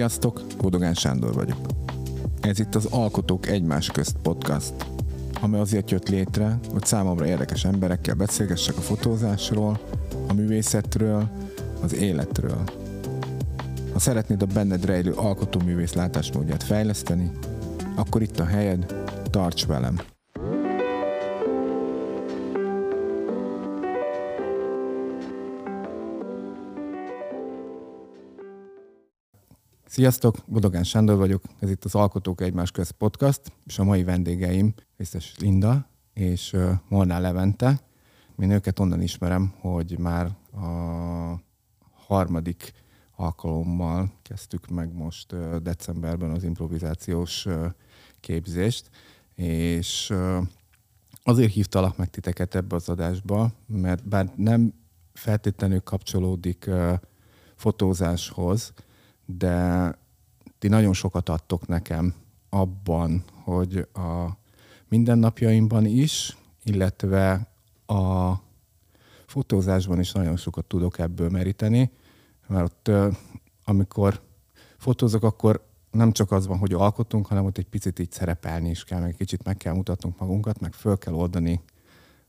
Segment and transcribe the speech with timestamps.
[0.00, 1.58] Sziasztok, Bodogán Sándor vagyok.
[2.40, 4.72] Ez itt az Alkotók Egymás Közt podcast,
[5.40, 9.80] ami azért jött létre, hogy számomra érdekes emberekkel beszélgessek a fotózásról,
[10.28, 11.28] a művészetről,
[11.82, 12.62] az életről.
[13.92, 17.30] Ha szeretnéd a benned rejlő alkotóművész látásmódját fejleszteni,
[17.94, 18.94] akkor itt a helyed,
[19.30, 20.00] tarts velem!
[29.90, 34.74] Sziasztok, Bodogán Sándor vagyok, ez itt az Alkotók Egymás Közt podcast, és a mai vendégeim
[34.96, 36.56] Vészes Linda és
[36.88, 37.80] Molnár Levente.
[38.38, 41.40] Én őket onnan ismerem, hogy már a
[42.06, 42.72] harmadik
[43.16, 47.46] alkalommal kezdtük meg most decemberben az improvizációs
[48.20, 48.90] képzést,
[49.34, 50.12] és
[51.22, 54.74] azért hívtalak meg titeket ebbe az adásba, mert bár nem
[55.12, 56.70] feltétlenül kapcsolódik
[57.54, 58.72] fotózáshoz,
[59.36, 59.94] de
[60.58, 62.14] ti nagyon sokat adtok nekem
[62.48, 64.38] abban, hogy a
[64.88, 67.50] mindennapjaimban is, illetve
[67.86, 68.32] a
[69.26, 71.90] fotózásban is nagyon sokat tudok ebből meríteni,
[72.46, 73.14] mert ott,
[73.64, 74.20] amikor
[74.76, 78.84] fotózok, akkor nem csak az van, hogy alkotunk, hanem ott egy picit így szerepelni is
[78.84, 81.60] kell, meg egy kicsit meg kell mutatnunk magunkat, meg föl kell oldani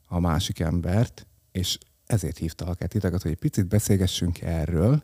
[0.07, 5.03] a másik embert, és ezért hívtalak el titeket, hogy egy picit beszélgessünk erről,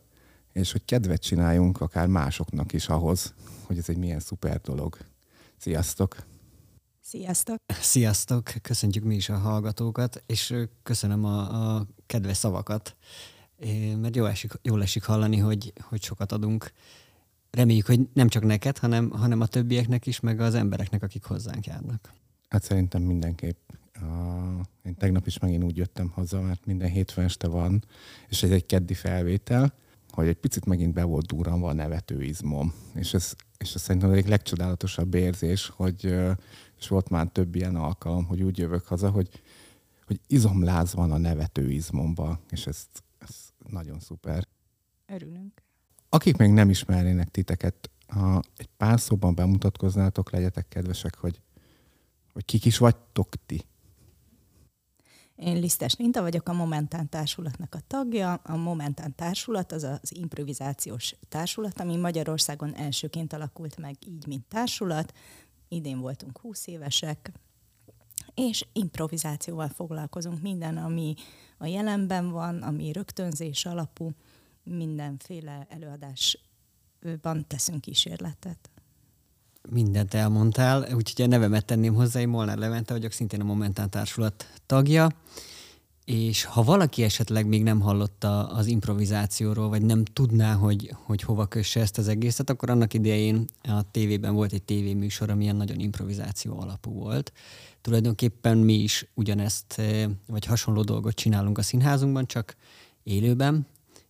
[0.58, 4.98] és hogy kedvet csináljunk akár másoknak is ahhoz, hogy ez egy milyen szuper dolog.
[5.58, 6.16] Sziasztok!
[7.02, 7.58] Sziasztok!
[7.68, 8.54] Sziasztok!
[8.62, 12.96] Köszöntjük mi is a hallgatókat, és köszönöm a, a kedves szavakat,
[13.98, 16.72] mert jó esik, jól esik hallani, hogy, hogy sokat adunk.
[17.52, 21.66] Reméljük, hogy nem csak neked, hanem, hanem a többieknek is, meg az embereknek, akik hozzánk
[21.66, 22.14] járnak.
[22.50, 23.58] Hát szerintem mindenképp.
[24.02, 27.84] Uh, én tegnap is megint úgy jöttem haza, mert minden hétfőn este van,
[28.28, 29.74] és ez egy keddi felvétel,
[30.18, 32.74] hogy egy picit megint be volt durranva a nevetőizmom.
[32.94, 36.06] És ez, és ez szerintem egyik legcsodálatosabb érzés, hogy,
[36.78, 39.30] és volt már több ilyen alkalom, hogy úgy jövök haza, hogy,
[40.06, 42.86] hogy izomláz van a nevetőizmomba, és ez,
[43.18, 43.36] ez
[43.68, 44.48] nagyon szuper.
[45.06, 45.64] Örülünk.
[46.10, 51.42] Akik még nem ismernének titeket, ha egy pár szóban bemutatkoznátok, legyetek kedvesek, hogy,
[52.34, 53.66] hogy kik is vagytok ti.
[55.38, 58.34] Én Lisztes Linta vagyok, a Momentán Társulatnak a tagja.
[58.34, 65.14] A Momentán Társulat az az improvizációs társulat, ami Magyarországon elsőként alakult meg így, mint társulat.
[65.68, 67.32] Idén voltunk 20 évesek,
[68.34, 70.42] és improvizációval foglalkozunk.
[70.42, 71.14] Minden, ami
[71.58, 74.12] a jelenben van, ami rögtönzés alapú,
[74.64, 78.70] mindenféle előadásban teszünk kísérletet
[79.70, 84.48] mindent elmondtál, úgyhogy a nevemet tenném hozzá, én Molnár Levente vagyok, szintén a Momentán Társulat
[84.66, 85.10] tagja,
[86.06, 91.46] és ha valaki esetleg még nem hallotta az improvizációról, vagy nem tudná, hogy, hogy hova
[91.46, 95.80] kösse ezt az egészet, akkor annak idején a tévében volt egy tévéműsor, ami ilyen nagyon
[95.80, 97.34] improvizáció alapú volt.
[97.82, 102.56] Tulajdonképpen mi is ugyanezt, eh, vagy hasonló dolgot csinálunk a színházunkban, csak
[103.04, 103.68] élőben,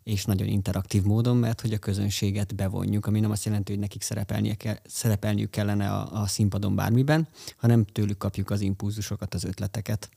[0.08, 4.02] és nagyon interaktív módon, mert hogy a közönséget bevonjuk, ami nem azt jelenti, hogy nekik
[4.02, 10.10] szerepelnie ke- szerepelniük kellene a, a színpadon bármiben, hanem tőlük kapjuk az impulzusokat, az ötleteket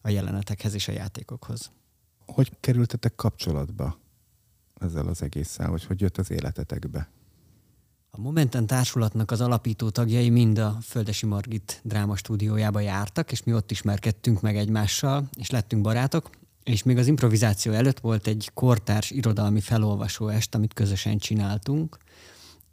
[0.00, 1.70] a jelenetekhez és a játékokhoz.
[2.26, 3.98] Hogy kerültetek kapcsolatba
[4.80, 7.08] ezzel az egésszel, vagy hogy jött az életetekbe?
[8.10, 13.54] A Momenten társulatnak az alapító tagjai mind a Földesi Margit dráma stúdiójába jártak, és mi
[13.54, 16.30] ott ismerkedtünk meg egymással, és lettünk barátok,
[16.66, 21.98] és még az improvizáció előtt volt egy kortárs irodalmi felolvasó est, amit közösen csináltunk,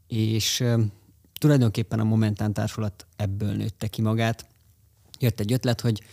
[0.07, 0.63] és
[1.39, 4.45] tulajdonképpen a Momentán Társulat ebből nőtte ki magát.
[5.19, 6.03] Jött egy ötlet, hogy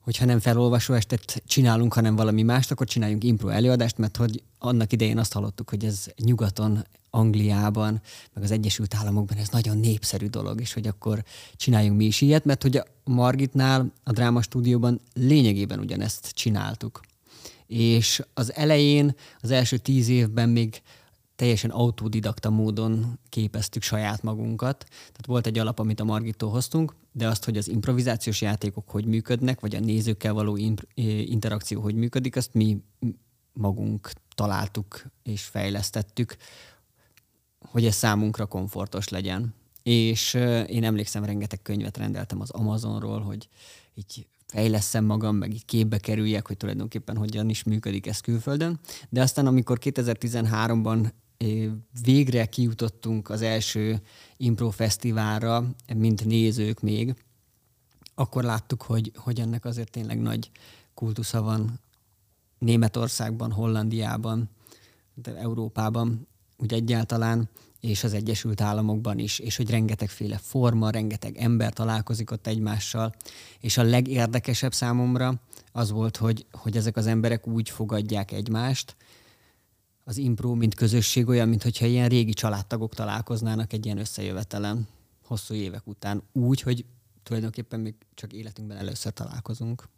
[0.00, 4.92] hogyha nem felolvasó estet csinálunk, hanem valami mást, akkor csináljunk impro előadást, mert hogy annak
[4.92, 8.00] idején azt hallottuk, hogy ez nyugaton, Angliában,
[8.34, 11.24] meg az Egyesült Államokban ez nagyon népszerű dolog, és hogy akkor
[11.56, 17.00] csináljunk mi is ilyet, mert hogy a Margitnál, a dráma stúdióban lényegében ugyanezt csináltuk.
[17.66, 20.82] És az elején, az első tíz évben még
[21.36, 24.78] teljesen autodidakta módon képeztük saját magunkat.
[24.88, 29.04] Tehát volt egy alap, amit a Margittól hoztunk, de azt, hogy az improvizációs játékok hogy
[29.04, 30.56] működnek, vagy a nézőkkel való
[31.24, 32.82] interakció hogy működik, azt mi
[33.52, 36.36] magunk találtuk és fejlesztettük,
[37.70, 39.54] hogy ez számunkra komfortos legyen.
[39.82, 40.34] És
[40.66, 43.48] én emlékszem, rengeteg könyvet rendeltem az Amazonról, hogy
[43.94, 48.80] így fejleszem magam, meg így képbe kerüljek, hogy tulajdonképpen hogyan is működik ez külföldön.
[49.08, 51.10] De aztán, amikor 2013-ban
[52.02, 54.00] végre kijutottunk az első
[54.36, 55.64] Impro Fesztiválra,
[55.94, 57.14] mint nézők még,
[58.14, 60.50] akkor láttuk, hogy, hogy ennek azért tényleg nagy
[60.94, 61.80] kultusza van
[62.58, 64.50] Németországban, Hollandiában,
[65.14, 66.28] de Európában,
[66.60, 67.48] úgy egyáltalán,
[67.80, 73.14] és az Egyesült Államokban is, és hogy rengetegféle forma, rengeteg ember találkozik ott egymással,
[73.60, 75.34] és a legérdekesebb számomra
[75.72, 78.96] az volt, hogy, hogy ezek az emberek úgy fogadják egymást,
[80.04, 84.88] az impro, mint közösség olyan, mintha ilyen régi családtagok találkoznának egy ilyen összejövetelen
[85.24, 86.84] hosszú évek után, úgy, hogy
[87.22, 89.88] tulajdonképpen még csak életünkben először találkozunk.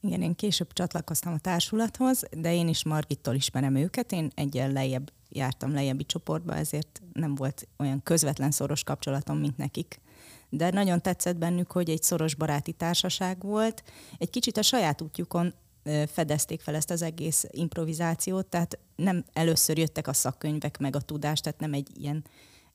[0.00, 4.12] Igen, én később csatlakoztam a társulathoz, de én is Margittól ismerem őket.
[4.12, 10.00] Én egyen lejjebb jártam lejjebbi csoportba, ezért nem volt olyan közvetlen szoros kapcsolatom, mint nekik.
[10.48, 13.82] De nagyon tetszett bennük, hogy egy szoros baráti társaság volt.
[14.18, 15.54] Egy kicsit a saját útjukon
[16.06, 21.40] fedezték fel ezt az egész improvizációt, tehát nem először jöttek a szakkönyvek meg a tudás,
[21.40, 22.24] tehát nem egy ilyen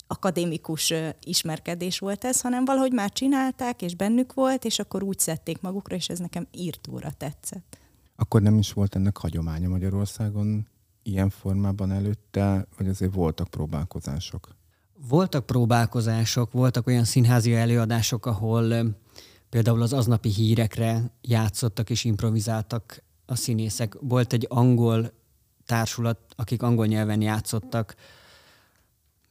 [0.08, 5.62] akadémikus ismerkedés volt ez, hanem valahogy már csinálták, és bennük volt, és akkor úgy szedték
[5.62, 7.78] magukra, és ez nekem írtóra tetszett.
[8.16, 10.68] Akkor nem is volt ennek hagyománya Magyarországon
[11.04, 14.56] ilyen formában előtte, vagy azért voltak próbálkozások?
[15.08, 18.96] Voltak próbálkozások, voltak olyan színházi előadások, ahol
[19.50, 23.96] például az aznapi hírekre játszottak és improvizáltak a színészek.
[24.00, 25.12] Volt egy angol
[25.66, 27.96] társulat, akik angol nyelven játszottak,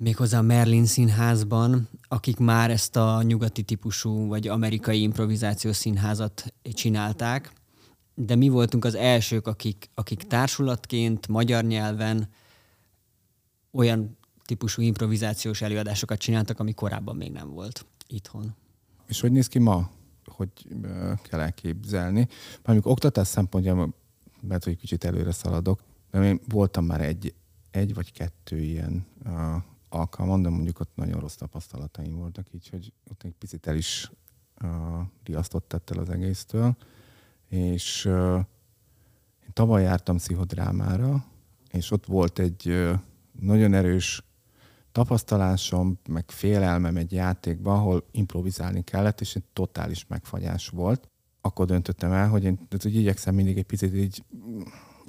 [0.02, 7.52] méghozzá a Merlin színházban, akik már ezt a nyugati típusú vagy amerikai improvizációs színházat csinálták,
[8.14, 12.28] de mi voltunk az elsők, akik, akik társulatként, magyar nyelven
[13.72, 18.54] olyan típusú improvizációs előadásokat csináltak, ami korábban még nem volt itthon.
[19.06, 19.90] És hogy néz ki ma?
[20.25, 20.49] Hogy
[21.22, 22.28] kell elképzelni?
[22.64, 23.94] Mondjuk oktatás szempontjából,
[24.40, 27.34] mert hogy kicsit előre szaladok, mert én voltam már egy,
[27.70, 29.06] egy vagy kettő ilyen
[29.94, 34.10] alkalmon, de mondjuk ott nagyon rossz tapasztalataim voltak, így hogy ott egy picit el is
[34.62, 34.68] uh,
[35.24, 36.76] riasztott el az egésztől.
[37.48, 38.36] És uh,
[39.42, 41.24] én tavaly jártam pszichodrámára,
[41.70, 42.92] és ott volt egy uh,
[43.40, 44.24] nagyon erős
[44.92, 51.08] tapasztalásom, meg félelmem egy játékban, ahol improvizálni kellett, és egy totális megfagyás volt.
[51.40, 54.24] Akkor döntöttem el, hogy én tehát, hogy igyekszem mindig egy picit így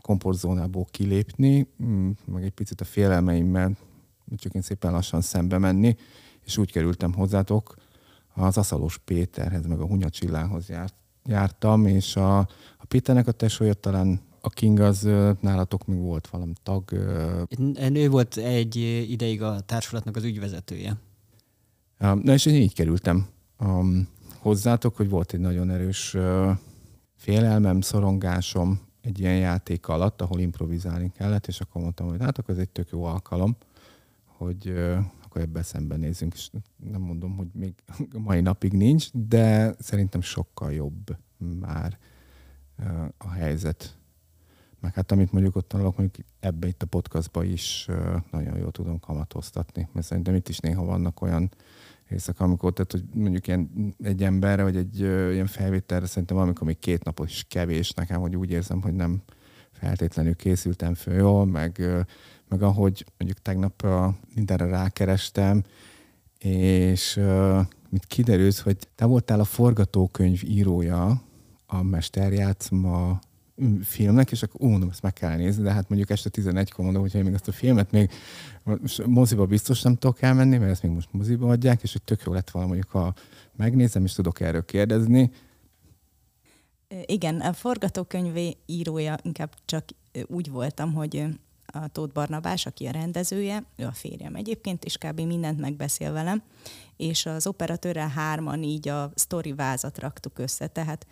[0.02, 1.68] komfortzónából kilépni,
[2.26, 3.78] meg egy picit a félelmeimmel
[4.38, 5.96] csak én szépen lassan szembe menni,
[6.46, 7.76] és úgy kerültem hozzátok,
[8.34, 10.96] az Aszalos Péterhez, meg a Hunya Csillához járt,
[11.26, 12.38] jártam, és a,
[12.78, 15.02] a Péternek a tesója talán a King az
[15.40, 16.94] nálatok még volt valami tag.
[17.94, 18.76] Ő volt egy
[19.10, 20.98] ideig a társulatnak az ügyvezetője.
[21.98, 23.28] Na és én így kerültem
[23.60, 24.08] um,
[24.38, 26.50] hozzátok, hogy volt egy nagyon erős uh,
[27.16, 32.54] félelmem, szorongásom egy ilyen játék alatt, ahol improvizálni kellett, és akkor mondtam, hogy hát akkor
[32.54, 33.58] ez egy tök jó alkalom
[34.44, 34.74] hogy
[35.24, 36.50] akkor ebben szembenézünk, és
[36.92, 37.74] nem mondom, hogy még
[38.28, 41.18] mai napig nincs, de szerintem sokkal jobb
[41.60, 41.98] már
[43.18, 43.98] a helyzet.
[44.80, 47.88] Meg hát amit mondjuk ott tanulok, mondjuk ebbe itt a podcastba is
[48.32, 51.52] nagyon jól tudom kamatoztatni, mert szerintem itt is néha vannak olyan
[52.08, 56.80] részek, amikor, tehát, hogy mondjuk ilyen, egy emberre, vagy egy ilyen felvételre szerintem valamikor még
[56.80, 59.22] két napot is kevés nekem, hogy úgy érzem, hogy nem
[59.72, 61.82] feltétlenül készültem föl jól, meg
[62.54, 65.64] meg ahogy mondjuk tegnap uh, mindenre rákerestem,
[66.40, 67.20] és
[67.90, 71.22] mit kiderült, hogy te voltál a forgatókönyv írója
[71.66, 73.20] a Mesterjátszma
[73.64, 77.02] mm, filmnek, és akkor mondom, ezt meg kell nézni, de hát mondjuk este 11-kor mondom,
[77.02, 78.12] hogy én még ezt a filmet még
[79.06, 82.34] moziba biztos nem tudok elmenni, mert ezt még most moziba adják, és hogy tök jó
[82.34, 83.14] lett volna mondjuk, ha
[83.56, 85.32] megnézem, és tudok erről kérdezni.
[87.06, 89.86] Igen, a forgatókönyv írója inkább csak
[90.28, 91.26] úgy voltam, hogy
[91.74, 95.20] a Tóth Barnabás, aki a rendezője, ő a férjem egyébként, és kb.
[95.20, 96.44] mindent megbeszél velem,
[96.98, 101.08] és az operatőrrel hárman így a sztori vázat raktuk össze, tehát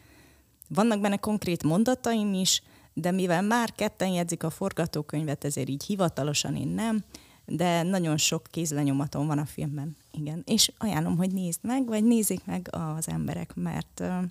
[0.68, 2.62] vannak benne konkrét mondataim is,
[2.94, 7.04] de mivel már ketten jegyzik a forgatókönyvet, ezért így hivatalosan én nem,
[7.46, 10.44] de nagyon sok kézlenyomatom van a filmben, igen.
[10.46, 14.24] És ajánlom, hogy nézd meg, vagy nézzék meg az emberek, mert uh,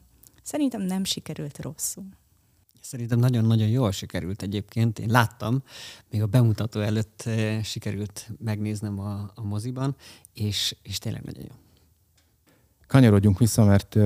[0.43, 2.05] szerintem nem sikerült rosszul.
[2.91, 4.99] Szerintem nagyon-nagyon jól sikerült egyébként.
[4.99, 5.63] Én láttam,
[6.11, 9.97] még a bemutató előtt eh, sikerült megnéznem a, a moziban,
[10.33, 11.55] és, és tényleg nagyon jó.
[12.87, 14.03] Kanyarodjunk vissza, mert uh,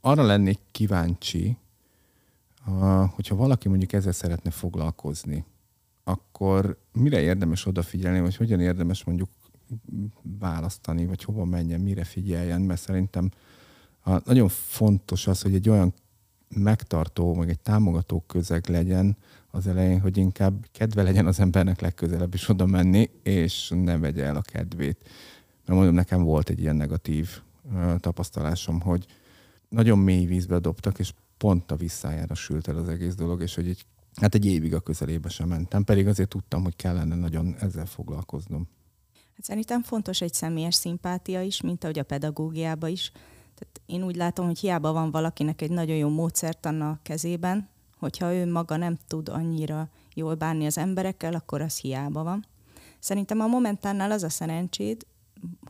[0.00, 1.56] arra lennék kíváncsi,
[2.66, 5.44] uh, hogyha valaki mondjuk ezzel szeretne foglalkozni,
[6.04, 9.28] akkor mire érdemes odafigyelni, vagy hogyan érdemes mondjuk
[10.22, 13.30] választani, vagy hova menjen, mire figyeljen, mert szerintem
[14.04, 15.94] uh, nagyon fontos az, hogy egy olyan
[16.54, 19.16] megtartó, meg egy támogató közeg legyen
[19.50, 24.24] az elején, hogy inkább kedve legyen az embernek legközelebb is oda menni, és ne vegye
[24.24, 24.98] el a kedvét.
[25.66, 27.40] Mert mondom, nekem volt egy ilyen negatív
[27.98, 29.06] tapasztalásom, hogy
[29.68, 33.68] nagyon mély vízbe dobtak, és pont a visszájára sült el az egész dolog, és hogy
[33.68, 33.84] egy,
[34.20, 38.68] hát egy évig a közelébe sem mentem, pedig azért tudtam, hogy kellene nagyon ezzel foglalkoznom.
[39.38, 43.12] Szerintem fontos egy személyes szimpátia is, mint ahogy a pedagógiában is.
[43.62, 48.34] Tehát én úgy látom, hogy hiába van valakinek egy nagyon jó módszert a kezében, hogyha
[48.34, 52.46] ő maga nem tud annyira jól bánni az emberekkel, akkor az hiába van.
[52.98, 55.06] Szerintem a momentánnál az a szerencséd,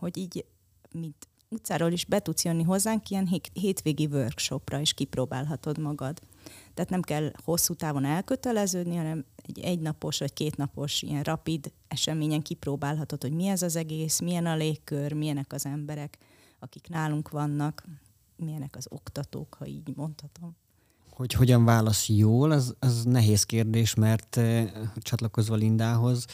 [0.01, 0.45] hogy így,
[0.91, 6.21] mint utcáról is be tudsz jönni hozzánk ilyen hétvégi workshopra, és kipróbálhatod magad.
[6.75, 13.23] Tehát nem kell hosszú távon elköteleződni, hanem egy egynapos vagy kétnapos ilyen rapid eseményen kipróbálhatod,
[13.23, 16.19] hogy mi ez az egész, milyen a légkör, milyenek az emberek,
[16.63, 17.85] akik nálunk vannak,
[18.37, 20.57] milyenek az oktatók, ha így mondhatom.
[21.11, 26.27] Hogy hogyan válasz jól, az, az nehéz kérdés, mert eh, csatlakozva Lindához,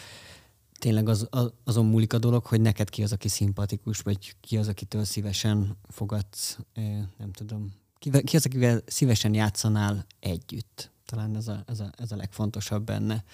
[0.78, 4.56] tényleg az, az, azon múlik a dolog, hogy neked ki az, aki szimpatikus, vagy ki
[4.56, 10.90] az, akitől szívesen fogadsz, eh, nem tudom, ki, ki az, akivel szívesen játszanál együtt.
[11.04, 13.24] Talán ez a, ez a, ez a legfontosabb benne.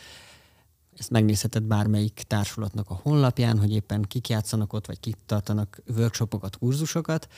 [0.99, 6.57] Ezt megnézheted bármelyik társulatnak a honlapján, hogy éppen kik játszanak ott, vagy kik tartanak workshopokat,
[6.57, 7.29] kurzusokat,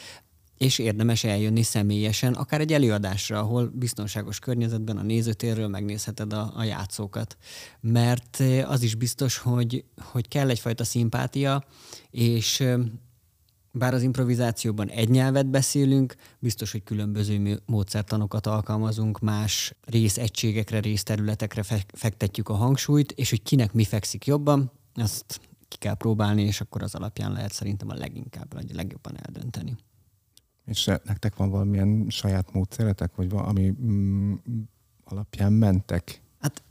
[0.59, 6.65] és érdemes eljönni személyesen, akár egy előadásra, ahol biztonságos környezetben a nézőtérről megnézheted a, a
[6.65, 7.37] játszókat.
[7.81, 11.65] Mert az is biztos, hogy, hogy kell egyfajta szimpátia,
[12.11, 12.65] és
[13.76, 22.49] bár az improvizációban egy nyelvet beszélünk, biztos, hogy különböző módszertanokat alkalmazunk, más részegységekre, részterületekre fektetjük
[22.49, 26.95] a hangsúlyt, és hogy kinek mi fekszik jobban, azt ki kell próbálni, és akkor az
[26.95, 29.76] alapján lehet szerintem a leginkább, vagy a legjobban eldönteni.
[30.64, 34.33] És nektek van valamilyen saját módszeretek, vagy valami mm,
[35.04, 36.21] alapján mentek?
[36.40, 36.62] Hát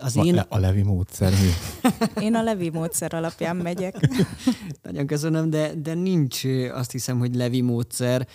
[0.00, 0.38] az én...
[0.38, 1.50] A Levi módszer mi?
[2.24, 4.08] Én a Levi módszer alapján megyek.
[4.82, 8.26] Nagyon köszönöm, de, de nincs azt hiszem, hogy Levi módszer.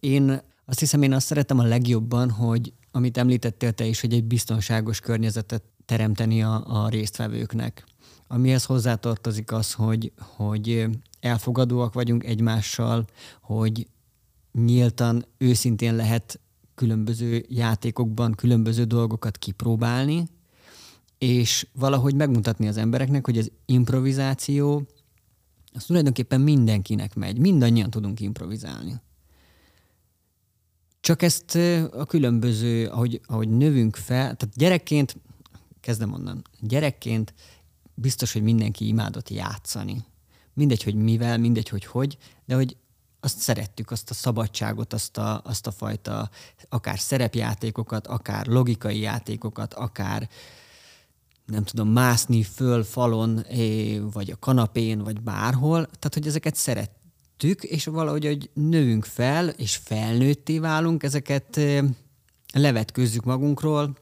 [0.00, 4.24] Én azt hiszem, én azt szeretem a legjobban, hogy amit említettél te is, hogy egy
[4.24, 7.84] biztonságos környezetet teremteni a, a résztvevőknek.
[8.26, 10.86] Amihez hozzátartozik az, hogy, hogy
[11.20, 13.04] elfogadóak vagyunk egymással,
[13.40, 13.86] hogy
[14.52, 16.40] nyíltan, őszintén lehet
[16.78, 20.28] különböző játékokban különböző dolgokat kipróbálni,
[21.18, 24.86] és valahogy megmutatni az embereknek, hogy az improvizáció
[25.72, 27.38] az tulajdonképpen mindenkinek megy.
[27.38, 29.00] Mindannyian tudunk improvizálni.
[31.00, 31.54] Csak ezt
[31.92, 35.16] a különböző, ahogy, ahogy növünk fel, tehát gyerekként,
[35.80, 37.34] kezdem onnan, gyerekként
[37.94, 40.04] biztos, hogy mindenki imádott játszani.
[40.54, 42.76] Mindegy, hogy mivel, mindegy, hogy hogy, de hogy
[43.20, 46.30] azt szerettük, azt a szabadságot, azt a, azt a fajta
[46.68, 50.28] akár szerepjátékokat, akár logikai játékokat, akár
[51.46, 53.46] nem tudom, mászni föl falon,
[54.12, 55.84] vagy a kanapén, vagy bárhol.
[55.84, 61.60] Tehát, hogy ezeket szerettük, és valahogy, hogy nőünk fel, és felnőtté válunk, ezeket
[62.52, 63.96] levetkőzzük magunkról,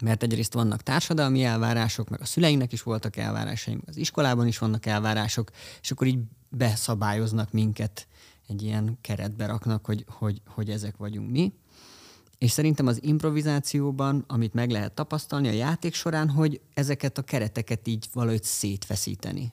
[0.00, 4.58] mert egyrészt vannak társadalmi elvárások, meg a szüleinknek is voltak elvárásai, meg az iskolában is
[4.58, 5.50] vannak elvárások,
[5.80, 8.06] és akkor így beszabályoznak minket
[8.48, 11.52] egy ilyen keretbe raknak, hogy, hogy, hogy ezek vagyunk mi.
[12.38, 17.88] És szerintem az improvizációban, amit meg lehet tapasztalni a játék során, hogy ezeket a kereteket
[17.88, 19.52] így valahogy szétfeszíteni.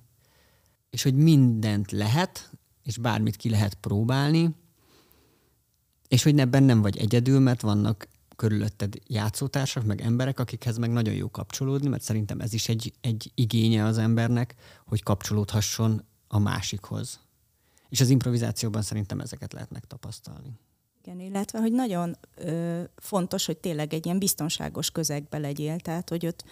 [0.90, 2.52] És hogy mindent lehet,
[2.84, 4.56] és bármit ki lehet próbálni,
[6.08, 11.14] és hogy ebben nem vagy egyedül, mert vannak körülötted játszótársak, meg emberek, akikhez meg nagyon
[11.14, 14.56] jó kapcsolódni, mert szerintem ez is egy, egy igénye az embernek,
[14.86, 17.20] hogy kapcsolódhasson a másikhoz.
[17.92, 20.60] És az improvizációban szerintem ezeket lehet megtapasztalni.
[21.04, 26.26] Igen, illetve, hogy nagyon ö, fontos, hogy tényleg egy ilyen biztonságos közegbe legyél, tehát, hogy
[26.26, 26.44] ott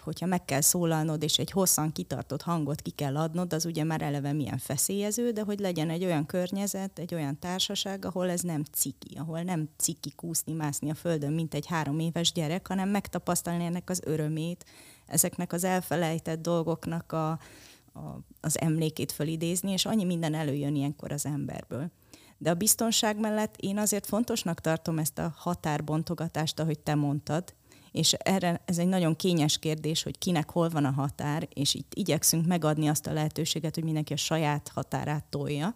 [0.00, 4.02] hogyha meg kell szólalnod, és egy hosszan kitartott hangot ki kell adnod, az ugye már
[4.02, 8.62] eleve milyen feszélyező, de hogy legyen egy olyan környezet, egy olyan társaság, ahol ez nem
[8.72, 13.64] ciki, ahol nem ciki kúszni, mászni a földön, mint egy három éves gyerek, hanem megtapasztalni
[13.64, 14.64] ennek az örömét,
[15.06, 17.38] ezeknek az elfelejtett dolgoknak a,
[17.98, 21.90] a, az emlékét fölidézni, és annyi minden előjön ilyenkor az emberből.
[22.38, 27.54] De a biztonság mellett én azért fontosnak tartom ezt a határbontogatást, ahogy te mondtad,
[27.92, 31.92] és erre ez egy nagyon kényes kérdés, hogy kinek hol van a határ, és itt
[31.94, 35.74] igyekszünk megadni azt a lehetőséget, hogy mindenki a saját határát tolja.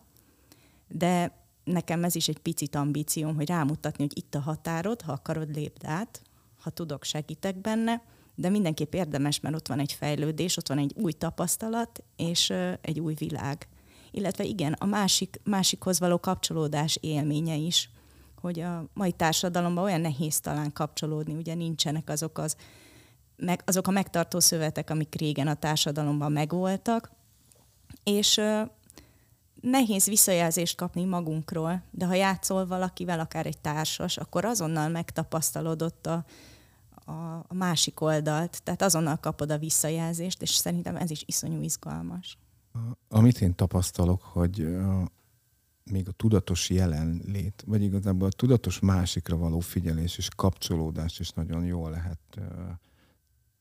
[0.89, 5.55] De nekem ez is egy picit ambícióm, hogy rámutatni, hogy itt a határod, ha akarod,
[5.55, 6.23] lépd át,
[6.61, 8.03] ha tudok, segítek benne,
[8.35, 13.01] de mindenképp érdemes, mert ott van egy fejlődés, ott van egy új tapasztalat, és egy
[13.01, 13.69] új világ.
[14.11, 17.91] Illetve igen, a másik, másikhoz való kapcsolódás élménye is,
[18.41, 22.57] hogy a mai társadalomban olyan nehéz talán kapcsolódni, ugye nincsenek azok, az,
[23.37, 27.11] meg, azok a megtartó szövetek, amik régen a társadalomban megvoltak,
[28.05, 28.41] és
[29.61, 36.07] nehéz visszajelzést kapni magunkról, de ha játszol valakivel, akár egy társas, akkor azonnal megtapasztalod ott
[36.07, 36.25] a,
[37.05, 37.13] a,
[37.49, 42.39] a másik oldalt, tehát azonnal kapod a visszajelzést, és szerintem ez is iszonyú izgalmas.
[43.09, 44.77] Amit én tapasztalok, hogy
[45.85, 51.65] még a tudatos jelenlét, vagy igazából a tudatos másikra való figyelés és kapcsolódás is nagyon
[51.65, 52.41] jól lehet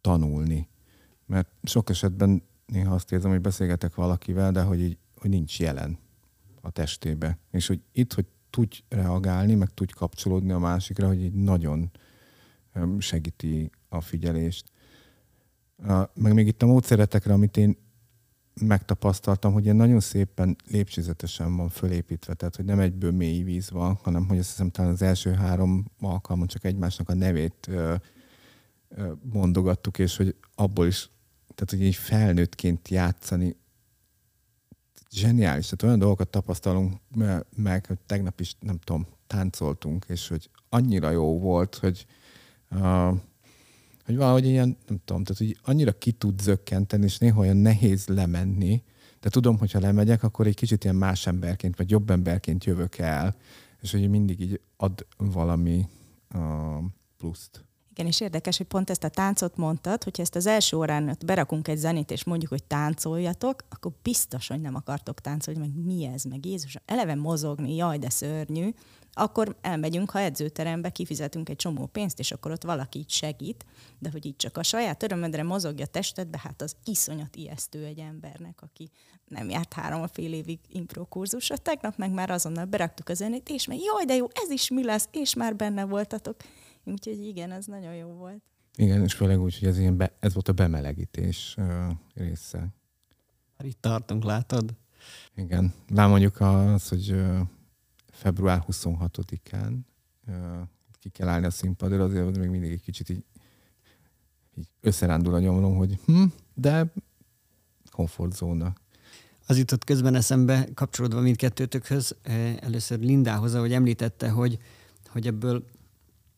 [0.02, 0.70] tanulni.
[1.26, 5.98] Mert sok esetben néha azt érzem, hogy beszélgetek valakivel, de hogy, így, hogy nincs jelen
[6.62, 7.38] a testébe.
[7.52, 11.92] És hogy itt, hogy tudj reagálni, meg tudj kapcsolódni a másikra, hogy így nagyon
[12.98, 14.72] segíti a figyelést.
[16.14, 17.78] Meg még itt a módszeretekre, amit én
[18.54, 23.94] megtapasztaltam, hogy ilyen nagyon szépen lépcsőzetesen van fölépítve, tehát hogy nem egyből mély víz van,
[24.04, 27.70] hanem hogy azt hiszem talán az első három alkalmon csak egymásnak a nevét
[29.22, 31.10] mondogattuk, és hogy abból is,
[31.56, 33.56] tehát hogy így felnőttként játszani
[35.12, 36.94] zseniális, tehát olyan dolgokat tapasztalunk
[37.56, 42.06] meg, hogy tegnap is, nem tudom, táncoltunk, és hogy annyira jó volt, hogy
[44.06, 48.08] hogy valahogy ilyen, nem tudom, tehát hogy annyira ki tud zökkenteni, és néha olyan nehéz
[48.08, 48.84] lemenni,
[49.20, 53.36] de tudom, hogyha lemegyek, akkor egy kicsit ilyen más emberként, vagy jobb emberként jövök el,
[53.82, 55.88] és hogy mindig így ad valami
[56.34, 56.42] uh,
[57.18, 57.64] pluszt.
[57.92, 61.68] Igen, és érdekes, hogy pont ezt a táncot mondtad, hogyha ezt az első órán berakunk
[61.68, 66.24] egy zenét, és mondjuk, hogy táncoljatok, akkor biztos, hogy nem akartok táncolni, meg mi ez,
[66.24, 68.70] meg Jézus, eleve mozogni, jaj, de szörnyű,
[69.14, 73.66] akkor elmegyünk, ha edzőterembe kifizetünk egy csomó pénzt, és akkor ott valaki így segít,
[74.00, 78.62] de hogy így csak a saját örömödre mozogja testedbe, hát az iszonyat ijesztő egy embernek,
[78.62, 78.90] aki
[79.26, 81.58] nem járt három a fél évig impro kurzusra.
[81.58, 84.84] Tegnap meg már azonnal beraktuk a zenét, és meg jaj, de jó, ez is mi
[84.84, 86.36] lesz, és már benne voltatok.
[86.84, 88.42] Úgyhogy igen, ez nagyon jó volt.
[88.76, 92.58] Igen, és főleg úgy, hogy ez, ilyen be, ez volt a bemelegítés uh, része.
[93.58, 94.76] Már itt tartunk, látod?
[95.36, 95.74] Igen.
[95.94, 97.40] Már mondjuk az, hogy uh,
[98.22, 99.78] február 26-án
[100.28, 100.36] uh,
[101.00, 103.24] ki kell állni a színpadra, azért még mindig egy kicsit így,
[104.58, 106.94] így összerándul a nyomlom, hogy hm, de
[107.92, 108.74] komfortzóna.
[109.48, 112.16] Az jutott közben eszembe, kapcsolódva mindkettőtökhöz,
[112.60, 114.58] először Lindához, ahogy említette, hogy,
[115.08, 115.66] hogy ebből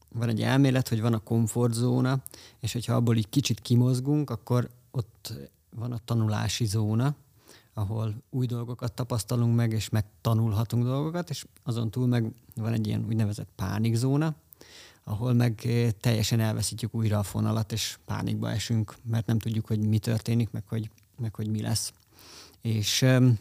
[0.10, 2.24] van egy elmélet, hogy van a komfortzóna,
[2.60, 5.34] és hogyha abból így kicsit kimozgunk, akkor ott
[5.70, 7.16] van a tanulási zóna,
[7.74, 13.06] ahol új dolgokat tapasztalunk meg, és megtanulhatunk dolgokat, és azon túl meg van egy ilyen
[13.08, 14.36] úgynevezett pánikzóna,
[15.04, 19.80] ahol meg eh, teljesen elveszítjük újra a fonalat, és pánikba esünk, mert nem tudjuk, hogy
[19.80, 21.94] mi történik, meg hogy, meg hogy mi lesz.
[22.62, 23.40] És um,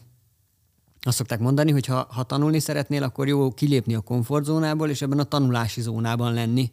[1.01, 5.19] azt szokták mondani, hogy ha, ha tanulni szeretnél, akkor jó kilépni a komfortzónából, és ebben
[5.19, 6.71] a tanulási zónában lenni.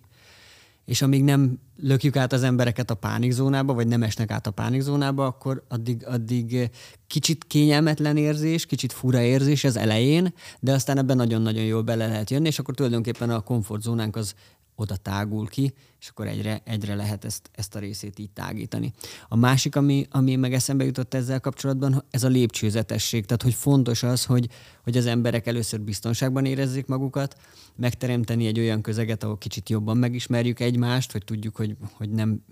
[0.90, 5.26] És amíg nem lökjük át az embereket a pánikzónába, vagy nem esnek át a pánikzónába,
[5.26, 6.70] akkor addig, addig
[7.07, 12.31] kicsit kényelmetlen érzés, kicsit fura érzés az elején, de aztán ebben nagyon-nagyon jól bele lehet
[12.31, 14.35] jönni, és akkor tulajdonképpen a komfortzónánk az
[14.81, 18.93] oda tágul ki, és akkor egyre, egyre lehet ezt, ezt a részét így tágítani.
[19.29, 23.27] A másik, ami, ami meg eszembe jutott ezzel kapcsolatban, ez a lépcsőzetesség.
[23.27, 24.49] Tehát, hogy fontos az, hogy,
[24.83, 27.37] hogy az emberek először biztonságban érezzék magukat,
[27.77, 32.43] megteremteni egy olyan közeget, ahol kicsit jobban megismerjük egymást, hogy tudjuk, hogy, hogy nem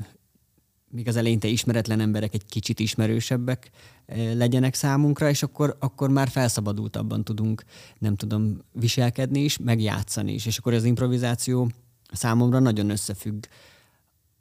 [0.90, 3.70] míg az eleinte ismeretlen emberek egy kicsit ismerősebbek
[4.06, 7.64] eh, legyenek számunkra, és akkor, akkor már felszabadultabban tudunk,
[7.98, 10.46] nem tudom, viselkedni is, megjátszani is.
[10.46, 11.70] És akkor az improvizáció
[12.12, 13.44] számomra nagyon összefügg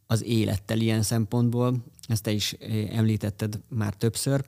[0.07, 4.45] az élettel ilyen szempontból, ezt te is eh, említetted már többször,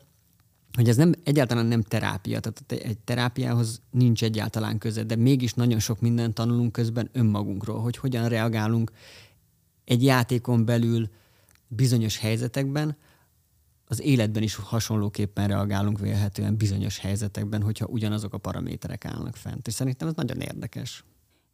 [0.73, 5.79] hogy ez nem, egyáltalán nem terápia, tehát egy terápiához nincs egyáltalán köze, de mégis nagyon
[5.79, 8.91] sok mindent tanulunk közben önmagunkról, hogy hogyan reagálunk
[9.85, 11.09] egy játékon belül
[11.67, 12.97] bizonyos helyzetekben,
[13.91, 19.67] az életben is hasonlóképpen reagálunk vélhetően bizonyos helyzetekben, hogyha ugyanazok a paraméterek állnak fent.
[19.67, 21.03] És szerintem ez nagyon érdekes.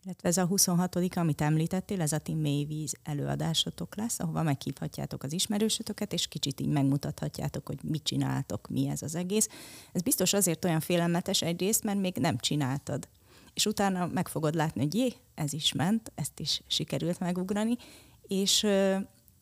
[0.05, 5.33] Illetve ez a 26 amit említettél, ez a ti mélyvíz előadásotok lesz, ahova meghívhatjátok az
[5.33, 9.49] ismerősötöket, és kicsit így megmutathatjátok, hogy mit csináltok, mi ez az egész.
[9.91, 13.07] Ez biztos azért olyan félelmetes egyrészt, mert még nem csináltad.
[13.53, 17.77] És utána meg fogod látni, hogy jé, ez is ment, ezt is sikerült megugrani,
[18.27, 18.67] és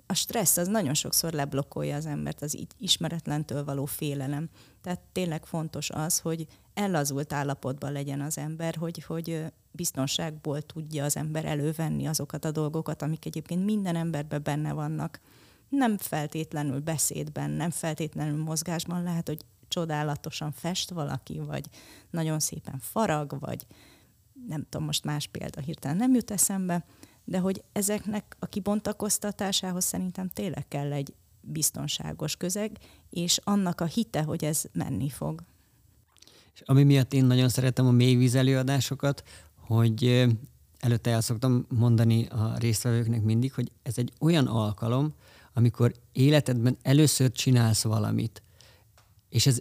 [0.06, 4.50] a stressz az nagyon sokszor leblokkolja az embert, az ismeretlentől való félelem.
[4.82, 11.18] Tehát tényleg fontos az, hogy ellazult állapotban legyen az ember, hogy, hogy biztonságból tudja az
[11.18, 15.20] ember elővenni azokat a dolgokat, amik egyébként minden emberben benne vannak.
[15.70, 21.66] Nem feltétlenül beszédben, nem feltétlenül mozgásban lehet, hogy csodálatosan fest valaki, vagy
[22.10, 23.66] nagyon szépen farag, vagy
[24.48, 26.86] nem tudom, most más példa hirtelen nem jut eszembe,
[27.26, 32.78] de hogy ezeknek a kibontakoztatásához szerintem tényleg kell egy biztonságos közeg,
[33.10, 35.44] és annak a hite, hogy ez menni fog.
[36.54, 39.24] És ami miatt én nagyon szeretem a mélyvíz előadásokat,
[39.56, 40.28] hogy
[40.80, 45.14] előtte el szoktam mondani a résztvevőknek mindig, hogy ez egy olyan alkalom,
[45.54, 48.44] amikor életedben először csinálsz valamit,
[49.30, 49.60] és ez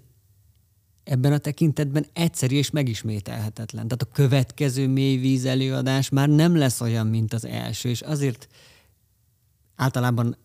[1.04, 3.88] ebben a tekintetben egyszerű és megismételhetetlen.
[3.88, 8.48] Tehát a következő mélyvíz előadás már nem lesz olyan, mint az első, és azért
[9.76, 10.36] általában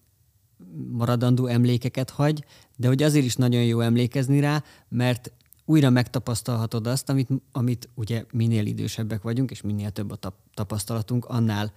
[0.92, 5.32] maradandó emlékeket hagy, de hogy azért is nagyon jó emlékezni rá, mert
[5.66, 10.18] újra megtapasztalhatod azt, amit, amit ugye minél idősebbek vagyunk, és minél több a
[10.54, 11.74] tapasztalatunk, annál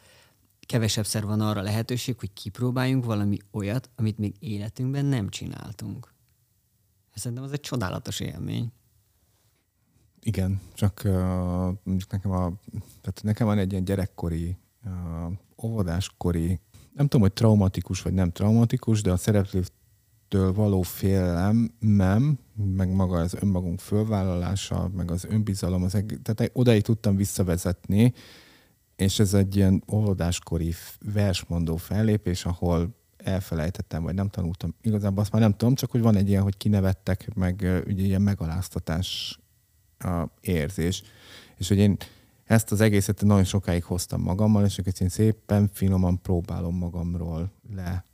[0.60, 6.12] kevesebbszer van arra lehetőség, hogy kipróbáljunk valami olyat, amit még életünkben nem csináltunk.
[7.20, 8.72] Szerintem az egy csodálatos élmény.
[10.20, 11.12] Igen, csak uh,
[11.82, 12.52] mondjuk nekem, a,
[13.00, 15.32] tehát nekem van egy ilyen gyerekkori, uh,
[15.64, 16.60] óvodáskori,
[16.92, 21.70] nem tudom, hogy traumatikus vagy nem traumatikus, de a szereplőtől való félelem,
[22.54, 28.12] meg maga az önmagunk fölvállalása, meg az önbizalom, az, tehát odaig tudtam visszavezetni,
[28.96, 30.74] és ez egy ilyen óvodáskori
[31.12, 34.74] versmondó fellépés, ahol elfelejtettem, vagy nem tanultam.
[34.82, 38.22] Igazából azt már nem tudom, csak hogy van egy ilyen, hogy kinevettek, meg ugye ilyen
[38.22, 39.38] megaláztatás
[39.98, 41.02] a érzés.
[41.56, 41.96] És hogy én
[42.44, 48.04] ezt az egészet nagyon sokáig hoztam magammal, és akkor én szépen, finoman próbálom magamról le,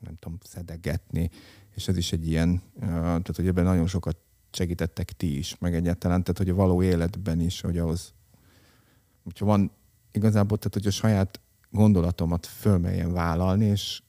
[0.00, 1.30] nem tudom, szedegetni,
[1.74, 4.16] és ez is egy ilyen, tehát hogy ebben nagyon sokat
[4.52, 8.12] segítettek ti is, meg egyáltalán, tehát hogy a való életben is, hogy ahhoz,
[9.22, 9.70] hogyha van
[10.12, 14.02] igazából, tehát hogy a saját gondolatomat fölmeljen vállalni, és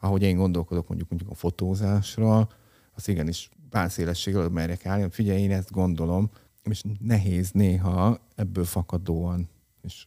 [0.00, 2.48] ahogy én gondolkodok mondjuk, mondjuk a fotózásról,
[2.94, 6.30] az igenis bánszélességről merjek állni, figyelj, én ezt gondolom,
[6.62, 9.48] és nehéz néha ebből fakadóan.
[9.82, 10.06] És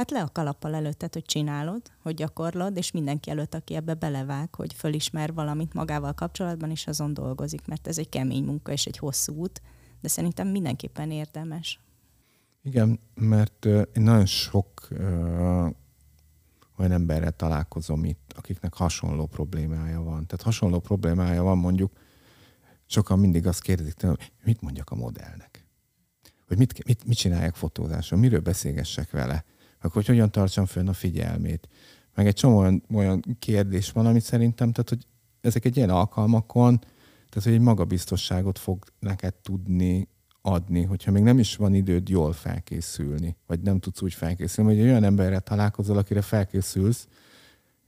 [0.00, 4.54] Hát le a kalappal előtted, hogy csinálod, hogy gyakorlod, és mindenki előtt, aki ebbe belevág,
[4.54, 8.96] hogy fölismer valamit magával kapcsolatban, és azon dolgozik, mert ez egy kemény munka és egy
[8.96, 9.62] hosszú út,
[10.00, 11.80] de szerintem mindenképpen érdemes.
[12.62, 14.88] Igen, mert én nagyon sok
[16.80, 20.26] olyan emberrel találkozom itt, akiknek hasonló problémája van.
[20.26, 21.92] Tehát hasonló problémája van mondjuk,
[22.86, 25.66] sokan mindig azt kérdezik hogy mit mondjak a modellnek?
[26.46, 29.44] Hogy mit, mit, mit csináljak fotózáson, miről beszélgessek vele,
[29.76, 31.68] akkor hogy hogyan tartsam fönn a figyelmét.
[32.14, 35.06] Meg egy csomó olyan, olyan kérdés van, amit szerintem, tehát hogy
[35.40, 36.78] ezek egy ilyen alkalmakon,
[37.28, 40.08] tehát hogy egy magabiztosságot fog neked tudni
[40.42, 44.88] adni, hogyha még nem is van időd jól felkészülni, vagy nem tudsz úgy felkészülni, hogy
[44.88, 47.08] olyan emberrel találkozol, akire felkészülsz,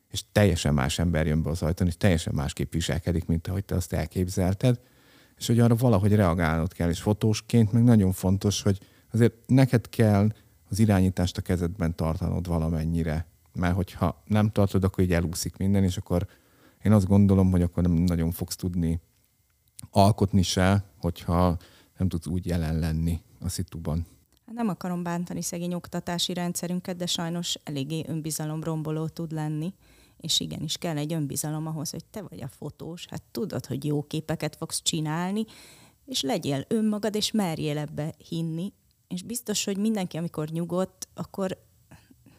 [0.08, 3.74] és teljesen más ember jön be az ajtón, és teljesen másképp viselkedik, mint ahogy te
[3.74, 4.80] azt elképzelted,
[5.38, 8.78] és hogy arra valahogy reagálnod kell, és fotósként meg nagyon fontos, hogy
[9.12, 10.28] azért neked kell
[10.68, 15.96] az irányítást a kezedben tartanod valamennyire, mert hogyha nem tartod, akkor így elúszik minden, és
[15.96, 16.26] akkor
[16.82, 19.00] én azt gondolom, hogy akkor nem nagyon fogsz tudni
[19.90, 21.56] alkotni se, hogyha
[22.02, 24.06] nem tudsz úgy jelen lenni a szituban.
[24.46, 29.74] Hát nem akarom bántani szegény oktatási rendszerünket, de sajnos eléggé önbizalomromboló tud lenni.
[30.16, 34.02] És igenis kell egy önbizalom ahhoz, hogy te vagy a fotós, hát tudod, hogy jó
[34.02, 35.44] képeket fogsz csinálni,
[36.06, 38.72] és legyél önmagad, és merjél ebbe hinni.
[39.08, 41.58] És biztos, hogy mindenki, amikor nyugodt, akkor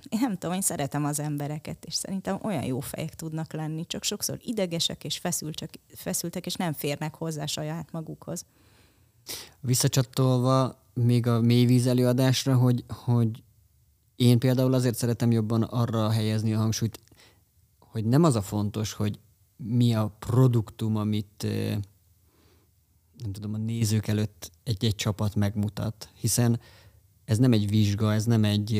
[0.10, 4.04] én nem tudom, én szeretem az embereket, és szerintem olyan jó fejek tudnak lenni, csak
[4.04, 8.45] sokszor idegesek és feszültek, feszültek és nem férnek hozzá saját magukhoz.
[9.60, 13.44] Visszacsatolva még a mélyvíz előadásra, hogy, hogy
[14.16, 17.00] én például azért szeretem jobban arra helyezni a hangsúlyt,
[17.80, 19.20] hogy nem az a fontos, hogy
[19.58, 21.48] mi a produktum, amit
[23.18, 26.60] nem tudom, a nézők előtt egy-egy csapat megmutat, hiszen
[27.26, 28.78] ez nem egy vizsga, ez nem egy,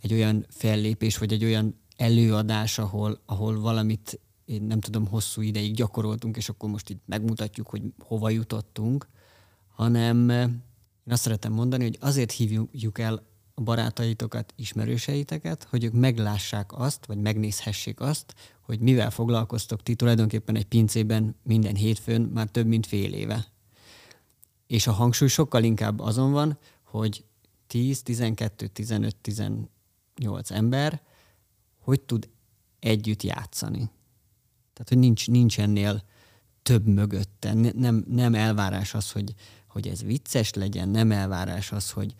[0.00, 5.74] egy olyan fellépés, vagy egy olyan előadás, ahol, ahol valamit én nem tudom, hosszú ideig
[5.74, 9.08] gyakoroltunk, és akkor most itt megmutatjuk, hogy hova jutottunk,
[9.78, 10.42] hanem eh,
[11.04, 13.22] én azt szeretem mondani, hogy azért hívjuk el
[13.54, 20.56] a barátaitokat, ismerőseiteket, hogy ők meglássák azt, vagy megnézhessék azt, hogy mivel foglalkoztok ti tulajdonképpen
[20.56, 23.46] egy pincében minden hétfőn már több mint fél éve.
[24.66, 27.24] És a hangsúly sokkal inkább azon van, hogy
[27.66, 31.02] 10, 12, 15, 18 ember
[31.78, 32.28] hogy tud
[32.78, 33.90] együtt játszani.
[34.72, 36.02] Tehát, hogy nincs, nincs ennél
[36.62, 37.52] több mögötte.
[37.72, 39.34] Nem, nem elvárás az, hogy
[39.78, 42.14] hogy ez vicces legyen, nem elvárás az, hogy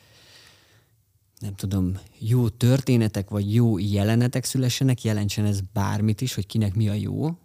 [1.39, 6.89] nem tudom, jó történetek vagy jó jelenetek szülessenek, jelentsen ez bármit is, hogy kinek mi
[6.89, 7.39] a jó,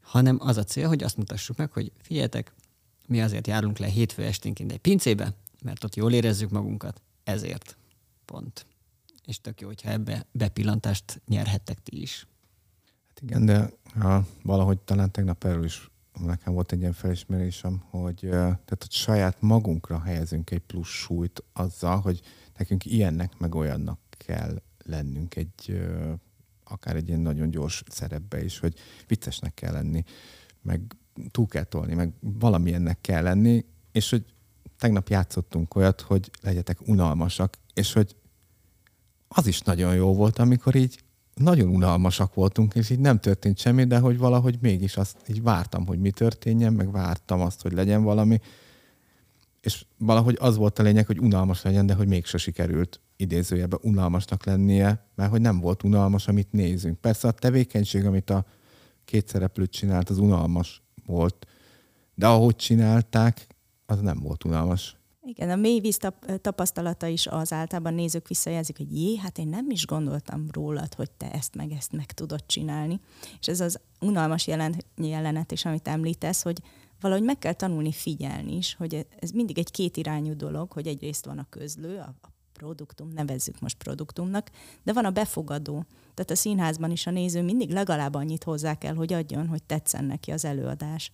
[0.00, 2.52] hanem az a cél, hogy azt mutassuk meg, hogy figyeljetek,
[3.06, 7.76] mi azért járunk le hétfő esténként egy pincébe, mert ott jól érezzük magunkat, ezért.
[8.24, 8.66] Pont.
[9.26, 12.26] És tök jó, hogyha ebbe bepillantást nyerhettek ti is.
[13.08, 18.18] Hát igen, de ha valahogy talán tegnap erről is nekem volt egy ilyen felismerésem, hogy,
[18.30, 22.20] tehát, hogy saját magunkra helyezünk egy plusz súlyt azzal, hogy
[22.56, 25.80] nekünk ilyennek meg olyannak kell lennünk egy
[26.64, 28.74] akár egy ilyen nagyon gyors szerepbe is, hogy
[29.06, 30.04] viccesnek kell lenni,
[30.62, 30.96] meg
[31.30, 34.24] túl kell tolni, meg valamilyennek kell lenni, és hogy
[34.78, 38.16] tegnap játszottunk olyat, hogy legyetek unalmasak, és hogy
[39.28, 41.02] az is nagyon jó volt, amikor így
[41.40, 45.86] nagyon unalmasak voltunk, és így nem történt semmi, de hogy valahogy mégis azt így vártam,
[45.86, 48.38] hogy mi történjen, meg vártam azt, hogy legyen valami,
[49.60, 54.44] és valahogy az volt a lényeg, hogy unalmas legyen, de hogy mégse sikerült idézőjelben unalmasnak
[54.44, 56.98] lennie, mert hogy nem volt unalmas, amit nézünk.
[56.98, 58.44] Persze a tevékenység, amit a
[59.04, 61.46] két szereplőt csinált, az unalmas volt,
[62.14, 63.46] de ahogy csinálták,
[63.86, 64.99] az nem volt unalmas.
[65.22, 65.98] Igen, a mély víz
[66.40, 71.10] tapasztalata is az általában nézők visszajelzik, hogy jé, hát én nem is gondoltam rólad, hogy
[71.10, 73.00] te ezt meg ezt meg tudod csinálni.
[73.40, 76.58] És ez az unalmas jelen, jelenet is, amit említesz, hogy
[77.00, 81.38] valahogy meg kell tanulni figyelni is, hogy ez mindig egy kétirányú dolog, hogy egyrészt van
[81.38, 84.50] a közlő, a, a produktum, nevezzük most produktumnak,
[84.82, 85.84] de van a befogadó.
[86.14, 90.04] Tehát a színházban is a néző mindig legalább annyit hozzá kell, hogy adjon, hogy tetszen
[90.04, 91.12] neki az előadás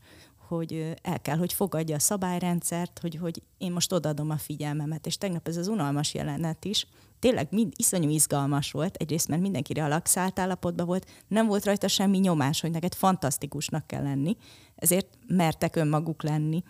[0.48, 5.06] hogy el kell, hogy fogadja a szabályrendszert, hogy, hogy én most odaadom a figyelmemet.
[5.06, 6.86] És tegnap ez az unalmas jelenet is,
[7.18, 12.18] tényleg mind iszonyú izgalmas volt, egyrészt mert mindenki relaxált állapotban volt, nem volt rajta semmi
[12.18, 14.36] nyomás, hogy neked fantasztikusnak kell lenni,
[14.74, 16.62] ezért mertek önmaguk lenni.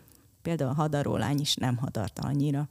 [0.43, 2.69] Például a hadarólány is nem hadarta annyira.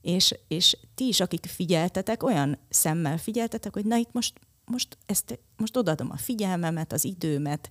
[0.00, 5.38] És, és ti is, akik figyeltetek, olyan szemmel figyeltetek, hogy na itt most, most, ezt,
[5.56, 7.70] most odaadom a figyelmemet, az időmet,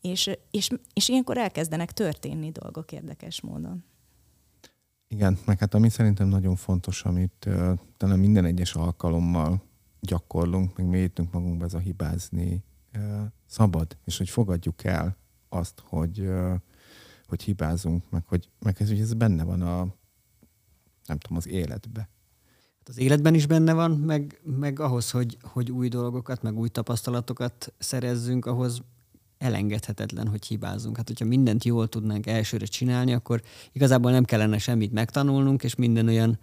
[0.00, 3.84] és, és, és ilyenkor elkezdenek történni dolgok érdekes módon.
[5.08, 9.62] Igen, meg hát ami szerintem nagyon fontos, amit uh, talán minden egyes alkalommal
[10.00, 15.16] gyakorlunk, meg mélyítünk magunkba, ez a hibázni uh, szabad, és hogy fogadjuk el
[15.48, 16.54] azt, hogy, uh,
[17.26, 19.78] hogy hibázunk, meg hogy meg ez, hogy ez benne van a,
[21.06, 22.08] nem tudom, az életbe.
[22.78, 26.68] Hát az életben is benne van, meg, meg ahhoz, hogy, hogy új dolgokat, meg új
[26.68, 28.82] tapasztalatokat szerezzünk, ahhoz
[29.40, 30.96] elengedhetetlen, hogy hibázunk.
[30.96, 36.08] Hát, hogyha mindent jól tudnánk elsőre csinálni, akkor igazából nem kellene semmit megtanulnunk, és minden
[36.08, 36.38] olyan,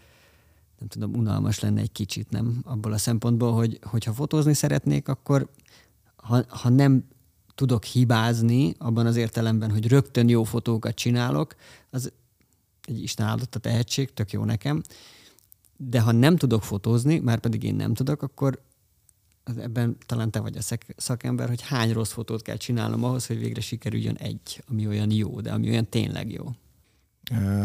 [0.79, 2.61] nem tudom, unalmas lenne egy kicsit, nem?
[2.63, 5.49] Abból a szempontból, hogy hogyha fotózni szeretnék, akkor
[6.15, 7.03] ha, ha nem
[7.55, 11.55] tudok hibázni, abban az értelemben, hogy rögtön jó fotókat csinálok,
[11.89, 12.11] az
[12.81, 14.81] egy Isten áldott a tehetség, tök jó nekem,
[15.77, 18.61] de ha nem tudok fotózni, már pedig én nem tudok, akkor
[19.55, 23.61] ebben talán te vagy a szakember, hogy hány rossz fotót kell csinálnom ahhoz, hogy végre
[23.61, 26.45] sikerüljön egy, ami olyan jó, de ami olyan tényleg jó.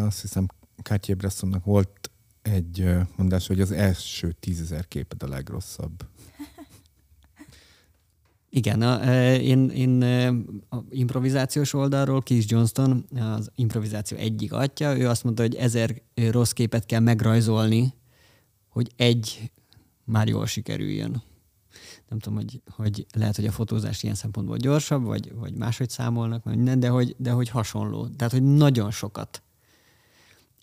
[0.05, 0.47] Azt hiszem,
[0.83, 2.11] Kátyi Bressonnak volt
[2.43, 5.93] egy mondás, hogy az első tízezer képed a legrosszabb.
[8.51, 10.03] Igen, a, én, én
[10.71, 16.51] a improvizációs oldalról Keith Johnston, az improvizáció egyik atya, ő azt mondta, hogy ezer rossz
[16.51, 17.95] képet kell megrajzolni,
[18.69, 19.51] hogy egy
[20.05, 21.23] már jól sikerüljön
[22.13, 26.45] nem tudom, hogy, hogy lehet, hogy a fotózás ilyen szempontból gyorsabb, vagy, vagy máshogy számolnak,
[26.45, 28.09] vagy minden, de hogy, de hogy hasonló.
[28.09, 29.43] Tehát, hogy nagyon sokat.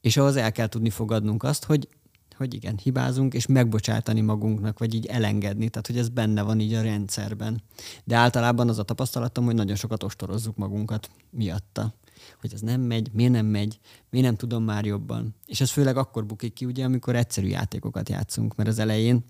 [0.01, 1.87] És ahhoz el kell tudni fogadnunk azt, hogy,
[2.35, 6.73] hogy igen, hibázunk, és megbocsátani magunknak, vagy így elengedni, tehát hogy ez benne van így
[6.73, 7.61] a rendszerben.
[8.03, 11.93] De általában az a tapasztalatom, hogy nagyon sokat ostorozzuk magunkat miatta.
[12.41, 15.35] Hogy ez nem megy, miért nem megy, miért nem tudom már jobban.
[15.45, 19.23] És ez főleg akkor bukik ki, ugye, amikor egyszerű játékokat játszunk, mert az elején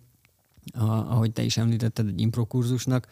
[0.74, 3.08] a, ahogy te is említetted, egy improkurzusnak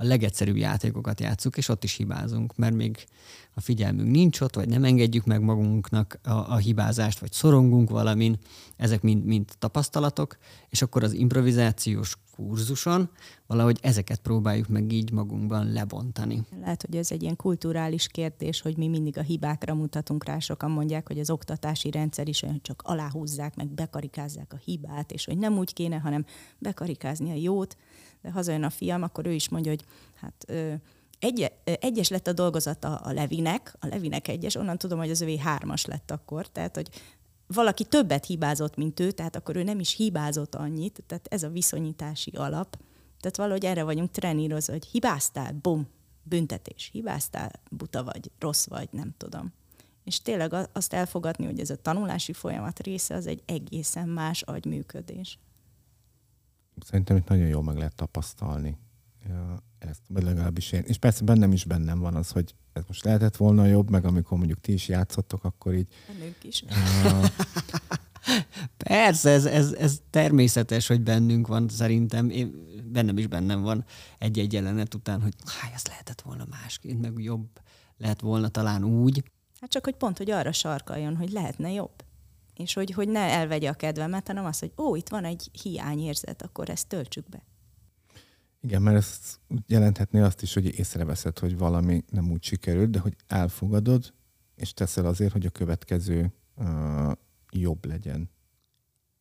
[0.00, 3.06] a legegyszerűbb játékokat játszunk, és ott is hibázunk, mert még
[3.54, 8.38] a figyelmünk nincs ott, vagy nem engedjük meg magunknak a, a hibázást, vagy szorongunk valamin,
[8.76, 10.36] ezek mind, mind tapasztalatok,
[10.68, 13.10] és akkor az improvizációs kurzuson
[13.46, 16.42] valahogy ezeket próbáljuk meg így magunkban lebontani.
[16.60, 20.38] Lehet, hogy ez egy ilyen kulturális kérdés, hogy mi mindig a hibákra mutatunk rá.
[20.38, 25.12] Sokan mondják, hogy az oktatási rendszer is olyan, hogy csak aláhúzzák, meg bekarikázzák a hibát,
[25.12, 26.24] és hogy nem úgy kéne, hanem
[26.58, 27.76] bekarikázni a jót.
[28.22, 30.52] De hazajön a fiam, akkor ő is mondja, hogy hát
[31.18, 35.38] egy, egyes lett a dolgozata a Levinek, a Levinek egyes, onnan tudom, hogy az övé
[35.38, 36.88] hármas lett akkor, tehát hogy
[37.46, 41.48] valaki többet hibázott, mint ő, tehát akkor ő nem is hibázott annyit, tehát ez a
[41.48, 42.78] viszonyítási alap.
[43.20, 45.88] Tehát valahogy erre vagyunk trenírozva, hogy hibáztál, bum,
[46.22, 49.52] büntetés, hibáztál, buta vagy, rossz vagy, nem tudom.
[50.04, 55.38] És tényleg azt elfogadni, hogy ez a tanulási folyamat része, az egy egészen más agyműködés.
[56.84, 58.78] Szerintem itt nagyon jól meg lehet tapasztalni
[59.78, 60.82] ezt, vagy legalábbis én.
[60.86, 64.38] És persze bennem is bennem van az, hogy ez most lehetett volna jobb, meg amikor
[64.38, 65.88] mondjuk ti is játszottok, akkor így...
[66.06, 66.62] Bennünk is.
[66.62, 67.26] Uh,
[68.76, 72.30] Persze, ez, ez, ez természetes, hogy bennünk van, szerintem.
[72.30, 73.84] Én, bennem is bennem van
[74.18, 77.46] egy-egy jelenet után, hogy hát ez lehetett volna másként, meg jobb
[77.96, 79.22] lehet volna talán úgy.
[79.60, 82.04] Hát csak, hogy pont, hogy arra sarkaljon, hogy lehetne jobb.
[82.60, 86.42] És hogy, hogy ne elvegye a kedvemet, hanem az, hogy ó, itt van egy hiányérzet,
[86.42, 87.42] akkor ezt töltsük be.
[88.60, 93.16] Igen, mert ez jelenthetné azt is, hogy észreveszed, hogy valami nem úgy sikerült, de hogy
[93.26, 94.12] elfogadod,
[94.54, 97.12] és teszel azért, hogy a következő uh,
[97.50, 98.30] jobb legyen.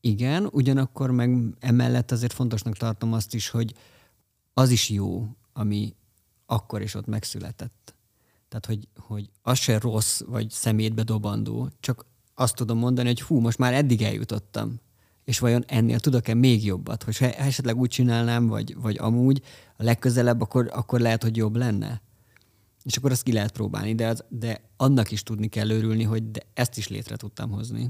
[0.01, 3.73] Igen, ugyanakkor meg emellett azért fontosnak tartom azt is, hogy
[4.53, 5.95] az is jó, ami
[6.45, 7.95] akkor is ott megszületett.
[8.47, 12.05] Tehát, hogy, hogy az se rossz, vagy szemétbe dobandó, csak
[12.39, 14.79] azt tudom mondani, hogy hú, most már eddig eljutottam,
[15.23, 17.03] és vajon ennél tudok-e még jobbat?
[17.03, 19.41] Hogy ha esetleg úgy csinálnám, vagy, vagy amúgy,
[19.77, 22.01] a legközelebb, akkor, akkor lehet, hogy jobb lenne.
[22.83, 26.31] És akkor azt ki lehet próbálni, de, az, de annak is tudni kell örülni, hogy
[26.31, 27.89] de ezt is létre tudtam hozni.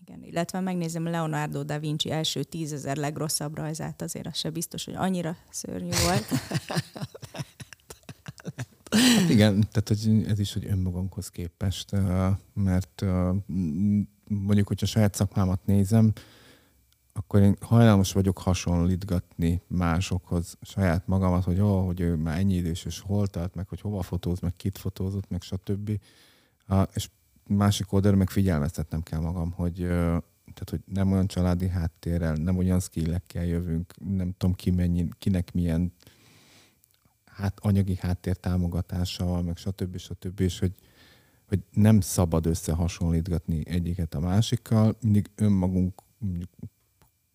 [0.00, 4.94] Igen, illetve megnézem Leonardo da Vinci első tízezer legrosszabb rajzát, azért az se biztos, hogy
[4.96, 6.26] annyira szörnyű volt.
[8.90, 11.90] Hát igen, tehát hogy ez is, hogy önmagunkhoz képest,
[12.54, 13.04] mert
[14.28, 16.12] mondjuk, hogyha saját szakmámat nézem,
[17.12, 22.84] akkor én hajlamos vagyok hasonlítgatni másokhoz saját magamat, hogy ó, hogy ő már ennyi idős,
[22.84, 26.00] és hol tart, meg hogy hova fotóz, meg kit fotózott, meg stb.
[26.92, 27.08] És
[27.46, 29.76] másik oldalra meg figyelmeztetnem kell magam, hogy
[30.54, 35.52] tehát, hogy nem olyan családi háttérrel, nem olyan skillekkel jövünk, nem tudom ki mennyi, kinek
[35.52, 35.92] milyen
[37.40, 39.98] hát, anyagi háttér támogatással, meg stb.
[39.98, 40.40] stb.
[40.40, 40.72] És hogy,
[41.48, 46.02] hogy nem szabad összehasonlítgatni egyiket a másikkal, mindig önmagunk,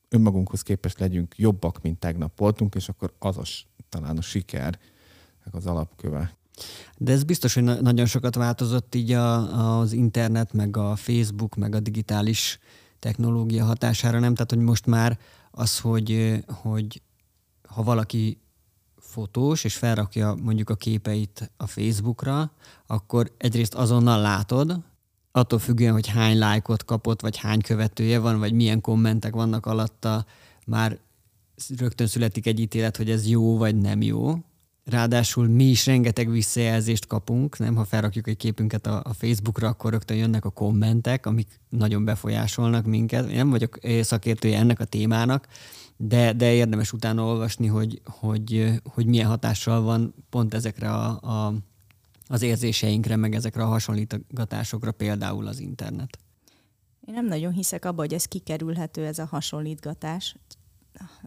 [0.09, 3.43] önmagunkhoz képest legyünk jobbak, mint tegnap voltunk, és akkor az a,
[3.89, 4.79] talán a siker,
[5.51, 6.37] az alapköve.
[6.97, 11.55] De ez biztos, hogy na- nagyon sokat változott így a, az internet, meg a Facebook,
[11.55, 12.59] meg a digitális
[12.99, 14.33] technológia hatására, nem?
[14.33, 15.19] Tehát, hogy most már
[15.51, 17.01] az, hogy, hogy
[17.67, 18.39] ha valaki
[19.15, 22.51] fotós, és felrakja mondjuk a képeit a Facebookra,
[22.87, 24.79] akkor egyrészt azonnal látod,
[25.31, 30.25] attól függően, hogy hány lájkot kapott, vagy hány követője van, vagy milyen kommentek vannak alatta,
[30.65, 30.99] már
[31.77, 34.35] rögtön születik egy ítélet, hogy ez jó, vagy nem jó.
[34.85, 37.75] Ráadásul mi is rengeteg visszajelzést kapunk, nem?
[37.75, 42.85] Ha felrakjuk egy képünket a, a Facebookra, akkor rögtön jönnek a kommentek, amik nagyon befolyásolnak
[42.85, 43.29] minket.
[43.29, 45.47] Én nem vagyok szakértője ennek a témának,
[45.97, 51.53] de, de érdemes utána olvasni, hogy, hogy, hogy milyen hatással van pont ezekre a, a,
[52.27, 56.17] az érzéseinkre, meg ezekre a hasonlítgatásokra, például az internet.
[57.07, 60.35] Én nem nagyon hiszek abba, hogy ez kikerülhető, ez a hasonlítgatás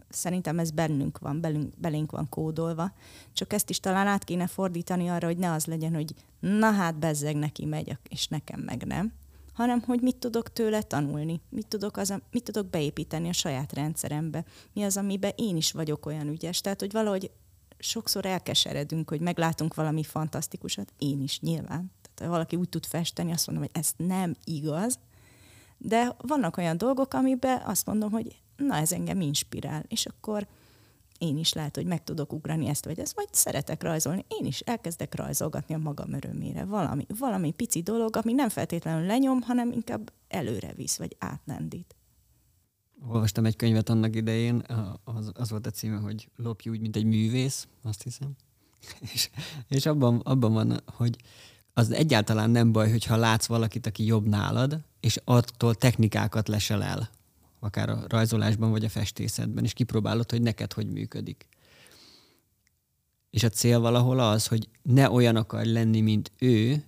[0.09, 2.91] szerintem ez bennünk van, belünk, belénk van kódolva,
[3.33, 6.99] csak ezt is talán át kéne fordítani arra, hogy ne az legyen, hogy na hát
[6.99, 9.13] bezzeg neki megy, és nekem meg nem,
[9.53, 14.45] hanem hogy mit tudok tőle tanulni, mit tudok, az, mit tudok beépíteni a saját rendszerembe,
[14.73, 16.61] mi az, amiben én is vagyok olyan ügyes.
[16.61, 17.31] Tehát, hogy valahogy
[17.79, 21.91] sokszor elkeseredünk, hogy meglátunk valami fantasztikusat, én is nyilván.
[22.01, 24.99] Tehát, ha valaki úgy tud festeni, azt mondom, hogy ez nem igaz,
[25.77, 30.47] de vannak olyan dolgok, amiben azt mondom, hogy na ez engem inspirál, és akkor
[31.19, 34.59] én is lehet, hogy meg tudok ugrani ezt vagy ezt, vagy szeretek rajzolni, én is
[34.59, 36.65] elkezdek rajzolgatni a magam örömére.
[36.65, 41.95] Valami, valami pici dolog, ami nem feltétlenül lenyom, hanem inkább előre visz, vagy átlendít.
[43.07, 44.63] Olvastam egy könyvet annak idején,
[45.03, 48.35] az, az volt a címe, hogy lopj úgy, mint egy művész, azt hiszem.
[49.13, 49.29] és,
[49.67, 51.15] és abban, abban van, hogy
[51.73, 57.09] az egyáltalán nem baj, hogyha látsz valakit, aki jobb nálad, és attól technikákat lesel el
[57.59, 61.47] akár a rajzolásban vagy a festészetben, és kipróbálod, hogy neked hogy működik.
[63.29, 66.83] És a cél valahol az, hogy ne olyan akarj lenni, mint ő,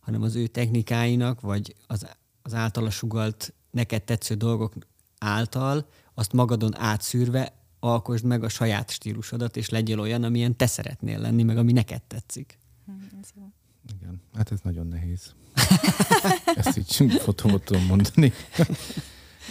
[0.00, 2.06] hanem az ő technikáinak, vagy az,
[2.42, 4.74] az általa sugalt neked tetsző dolgok
[5.18, 11.18] által azt magadon átszűrve alkosd meg a saját stílusodat, és legyél olyan, amilyen te szeretnél
[11.18, 12.58] lenni, meg ami neked tetszik.
[12.86, 13.52] Hm, ez jó.
[13.98, 15.34] Igen, hát ez nagyon nehéz.
[16.56, 18.32] Ezt így fotómat tudom mondani.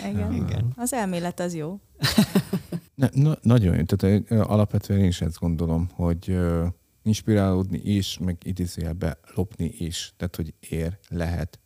[0.10, 0.34] Igen.
[0.34, 0.74] Igen.
[0.76, 1.80] Az elmélet az jó.
[2.96, 3.84] Ne, na, nagyon jó.
[3.84, 6.68] Tehát alapvetően én is ezt gondolom, hogy uh,
[7.04, 10.14] inspirálódni is, meg idézőjelbe lopni is.
[10.18, 11.60] Tehát, hogy ér, lehet,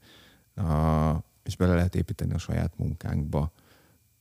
[0.56, 3.52] uh, és bele lehet építeni a saját munkánkba,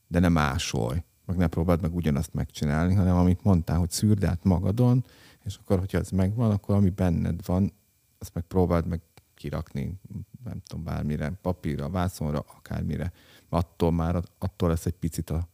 [0.07, 4.43] de nem másolj, meg ne próbáld meg ugyanazt megcsinálni, hanem amit mondtál, hogy szűrd át
[4.43, 5.05] magadon,
[5.43, 7.73] és akkor, hogyha ez megvan, akkor ami benned van,
[8.19, 9.01] azt meg próbáld meg
[9.35, 9.99] kirakni,
[10.43, 13.11] nem tudom, bármire, papírra, vászonra, akármire
[13.49, 15.47] attól már attól lesz egy picit a,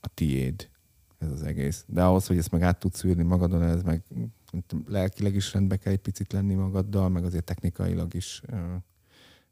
[0.00, 0.68] a tiéd
[1.18, 1.84] ez az egész.
[1.86, 4.02] De ahhoz, hogy ezt meg át tudsz űrni magadon, ez meg
[4.86, 8.42] lelkileg is rendbe kell egy picit lenni magaddal, meg azért technikailag is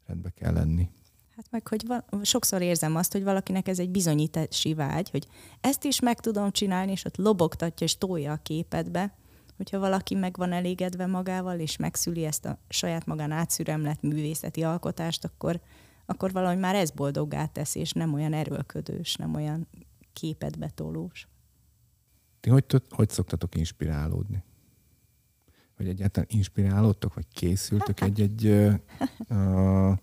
[0.05, 0.89] rendbe kell lenni.
[1.35, 5.27] Hát meg, hogy van, sokszor érzem azt, hogy valakinek ez egy bizonyítási vágy, hogy
[5.61, 9.13] ezt is meg tudom csinálni, és ott lobogtatja és tolja a képedbe,
[9.57, 15.25] hogyha valaki meg van elégedve magával, és megszüli ezt a saját magán átszüremlett művészeti alkotást,
[15.25, 15.59] akkor,
[16.09, 19.67] akkor valahogy már ez boldoggá tesz, és nem olyan erőlködős, nem olyan
[20.13, 21.27] képetbetolós.
[22.39, 24.43] Ti hogy, hogy szoktatok inspirálódni?
[25.77, 28.45] Vagy egyáltalán inspirálódtok, vagy készültök egy-egy...
[29.29, 29.97] Uh,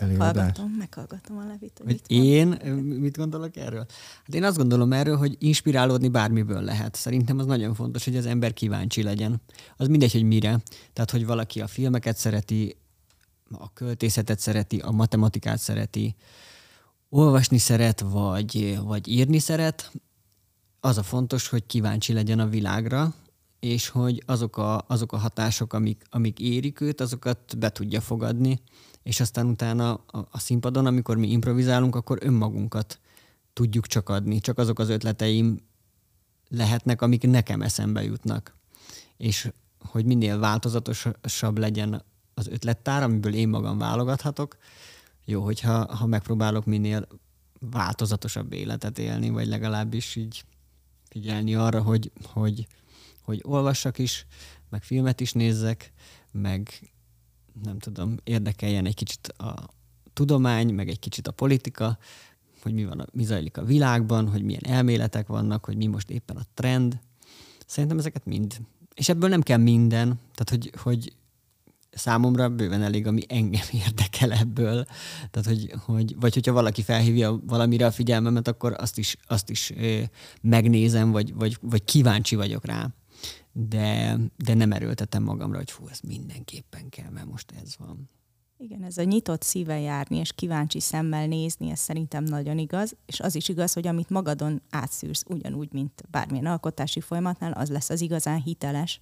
[0.00, 1.80] Meghallgatom, meghallgatom a Levit.
[1.84, 2.48] Hogy, hogy én
[3.00, 3.86] mit gondolok erről?
[4.24, 6.94] Hát én azt gondolom erről, hogy inspirálódni bármiből lehet.
[6.94, 9.40] Szerintem az nagyon fontos, hogy az ember kíváncsi legyen.
[9.76, 10.62] Az mindegy, hogy mire.
[10.92, 12.76] Tehát, hogy valaki a filmeket szereti,
[13.58, 16.14] a költészetet szereti, a matematikát szereti,
[17.08, 19.92] olvasni szeret, vagy, vagy írni szeret,
[20.80, 23.14] az a fontos, hogy kíváncsi legyen a világra,
[23.60, 28.60] és hogy azok a, azok a hatások, amik, amik érik őt, azokat be tudja fogadni,
[29.02, 33.00] és aztán utána a, a színpadon, amikor mi improvizálunk, akkor önmagunkat
[33.52, 34.40] tudjuk csak adni.
[34.40, 35.60] Csak azok az ötleteim
[36.48, 38.56] lehetnek, amik nekem eszembe jutnak.
[39.16, 42.04] És hogy minél változatosabb legyen
[42.34, 44.56] az ötlettár, amiből én magam válogathatok,
[45.24, 47.06] jó, hogyha ha megpróbálok minél
[47.70, 50.44] változatosabb életet élni, vagy legalábbis így
[51.08, 52.66] figyelni arra, hogy, hogy,
[53.22, 54.26] hogy olvassak is,
[54.68, 55.92] meg filmet is nézzek,
[56.30, 56.92] meg
[57.62, 59.68] nem tudom, érdekeljen egy kicsit a
[60.12, 61.98] tudomány, meg egy kicsit a politika,
[62.62, 66.36] hogy mi, van, mi zajlik a világban, hogy milyen elméletek vannak, hogy mi most éppen
[66.36, 67.00] a trend.
[67.66, 68.60] Szerintem ezeket mind.
[68.94, 71.12] És ebből nem kell minden, tehát hogy, hogy
[71.92, 74.84] számomra bőven elég, ami engem érdekel ebből.
[75.30, 79.72] Tehát, hogy, hogy, vagy hogyha valaki felhívja valamire a figyelmemet, akkor azt is, azt is
[80.40, 82.88] megnézem, vagy, vagy, vagy kíváncsi vagyok rá.
[83.52, 88.10] De, de nem erőltetem magamra, hogy fú, ez mindenképpen kell, mert most ez van.
[88.62, 93.20] Igen, ez a nyitott szíve járni és kíváncsi szemmel nézni, ez szerintem nagyon igaz, és
[93.20, 98.00] az is igaz, hogy amit magadon átszűrsz, ugyanúgy, mint bármilyen alkotási folyamatnál, az lesz az
[98.00, 99.00] igazán hiteles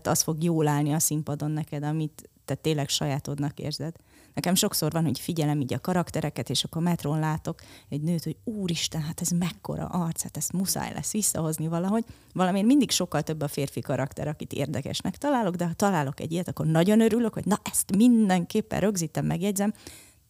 [0.00, 3.94] tehát az fog jól állni a színpadon neked, amit te tényleg sajátodnak érzed.
[4.34, 8.36] Nekem sokszor van, hogy figyelem így a karaktereket, és akkor metrón látok egy nőt, hogy
[8.44, 12.04] úristen, hát ez mekkora arc, hát ezt muszáj lesz visszahozni valahogy.
[12.32, 16.48] Valamiért mindig sokkal több a férfi karakter, akit érdekesnek találok, de ha találok egy ilyet,
[16.48, 19.74] akkor nagyon örülök, hogy na ezt mindenképpen rögzítem, megjegyzem,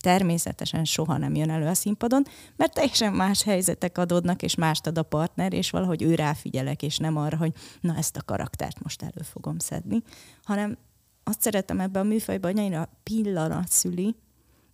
[0.05, 2.25] természetesen soha nem jön elő a színpadon,
[2.57, 6.99] mert teljesen más helyzetek adódnak, és mást ad a partner, és valahogy ő ráfigyelek, és
[6.99, 10.03] nem arra, hogy na ezt a karaktert most elő fogom szedni,
[10.43, 10.79] hanem
[11.23, 14.17] azt szeretem ebbe a műfajban, hogy annyira pillanat szüli,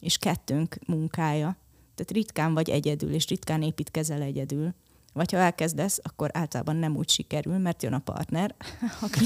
[0.00, 1.56] és kettőnk munkája.
[1.94, 4.74] Tehát ritkán vagy egyedül, és ritkán építkezel egyedül.
[5.12, 8.54] Vagy ha elkezdesz, akkor általában nem úgy sikerül, mert jön a partner,
[9.06, 9.24] aki,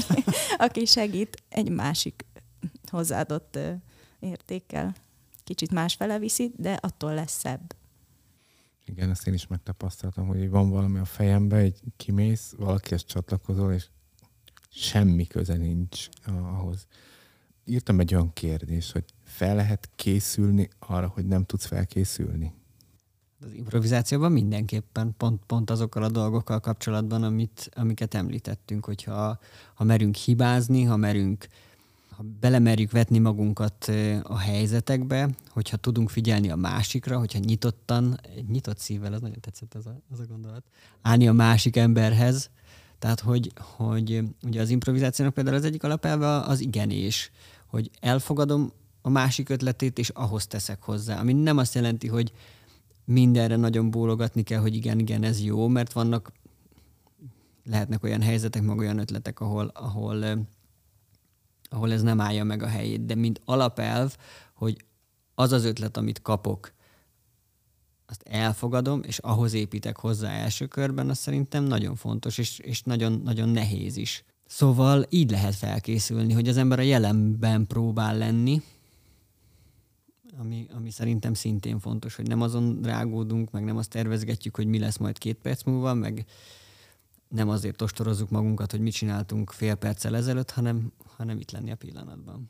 [0.57, 2.25] aki segít egy másik
[2.91, 3.59] hozzáadott
[4.19, 4.95] értékkel
[5.45, 7.75] kicsit másfele viszi, de attól lesz szebb.
[8.85, 13.87] Igen, ezt én is megtapasztaltam, hogy van valami a fejembe, egy kimész, valakihez csatlakozol, és
[14.69, 16.87] semmi köze nincs ahhoz.
[17.65, 22.53] Írtam egy olyan kérdést, hogy fel lehet készülni arra, hogy nem tudsz felkészülni?
[23.39, 29.39] Az improvizációban mindenképpen pont, pont azokkal a dolgokkal kapcsolatban, amit, amiket említettünk, hogyha
[29.73, 31.47] ha merünk hibázni, ha merünk
[32.17, 33.91] ha belemerjük vetni magunkat
[34.23, 39.85] a helyzetekbe, hogyha tudunk figyelni a másikra, hogyha nyitottan, nyitott szívvel, ez nagyon tetszett az
[39.85, 40.63] a, az a gondolat,
[41.01, 42.49] állni a másik emberhez,
[42.99, 47.31] tehát hogy, hogy ugye az improvizációnak például az egyik alapelve az igenés,
[47.67, 51.19] hogy elfogadom a másik ötletét, és ahhoz teszek hozzá.
[51.19, 52.33] Ami nem azt jelenti, hogy
[53.05, 56.31] mindenre nagyon bólogatni kell, hogy igen, igen, ez jó, mert vannak,
[57.63, 60.47] lehetnek olyan helyzetek, meg olyan ötletek, ahol, ahol
[61.69, 64.15] ahol ez nem állja meg a helyét, de mint alapelv,
[64.53, 64.85] hogy
[65.35, 66.73] az az ötlet, amit kapok,
[68.05, 73.21] azt elfogadom, és ahhoz építek hozzá első körben, az szerintem nagyon fontos, és, és nagyon,
[73.23, 74.23] nagyon nehéz is.
[74.45, 78.61] Szóval így lehet felkészülni, hogy az ember a jelenben próbál lenni,
[80.39, 84.79] ami, ami szerintem szintén fontos, hogy nem azon rágódunk, meg nem azt tervezgetjük, hogy mi
[84.79, 86.25] lesz majd két perc múlva, meg
[87.27, 91.75] nem azért ostorozzuk magunkat, hogy mit csináltunk fél perccel ezelőtt, hanem, hanem itt lenni a
[91.75, 92.49] pillanatban.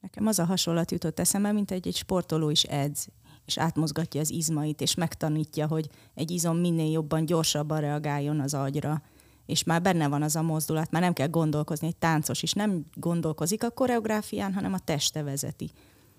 [0.00, 3.08] Nekem az a hasonlat jutott eszembe, mint egy, egy sportoló is edz,
[3.46, 9.02] és átmozgatja az izmait, és megtanítja, hogy egy izom minél jobban, gyorsabban reagáljon az agyra.
[9.46, 11.86] És már benne van az a mozdulat, már nem kell gondolkozni.
[11.86, 15.70] Egy táncos is nem gondolkozik a koreográfián, hanem a teste vezeti.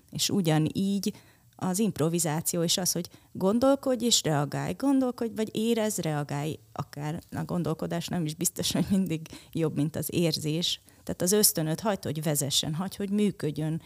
[0.10, 1.14] És ugyanígy
[1.60, 8.08] az improvizáció és az, hogy gondolkodj és reagálj, gondolkodj, vagy érez, reagálj, akár a gondolkodás
[8.08, 10.82] nem is biztos, hogy mindig jobb, mint az érzés.
[11.03, 13.82] Tehát az ösztönöt hagyd, hogy vezessen, hagyd, hogy működjön,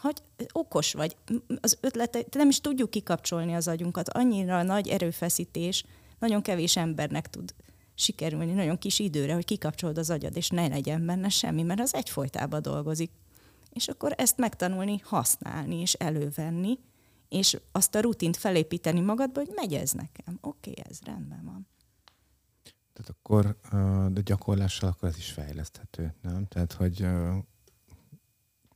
[0.00, 1.16] hogy okos vagy.
[1.60, 4.08] Az ötlete, nem is tudjuk kikapcsolni az agyunkat.
[4.08, 5.84] Annyira nagy erőfeszítés,
[6.18, 7.54] nagyon kevés embernek tud
[7.94, 11.94] sikerülni nagyon kis időre, hogy kikapcsolod az agyad, és ne legyen benne semmi, mert az
[11.94, 13.10] egyfolytában dolgozik.
[13.72, 16.78] És akkor ezt megtanulni, használni és elővenni,
[17.30, 20.38] és azt a rutint felépíteni magadba, hogy megy ez nekem.
[20.40, 21.66] Oké, okay, ez rendben van.
[22.92, 23.56] Tehát akkor,
[24.12, 26.46] de gyakorlással akkor ez is fejleszthető, nem?
[26.46, 27.06] Tehát, hogy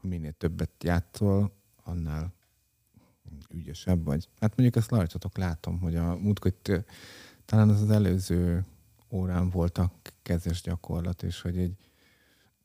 [0.00, 1.52] minél többet játszol,
[1.82, 2.34] annál
[3.48, 4.28] ügyesebb vagy.
[4.40, 6.55] Hát mondjuk ezt rajtatok látom, hogy a múltkor
[7.44, 8.64] talán az az előző
[9.11, 9.92] órán volt a
[10.22, 11.76] kezes gyakorlat, és hogy egy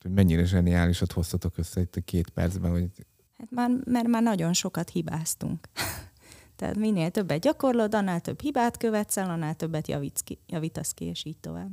[0.01, 3.05] hogy mennyire zseniálisat hoztatok össze itt a két percben, hogy
[3.39, 5.67] Hát már, mert már nagyon sokat hibáztunk.
[6.55, 11.05] Tehát minél többet gyakorlod, annál több hibát követsz el, annál többet javítsz ki, javítasz ki,
[11.05, 11.69] és így tovább.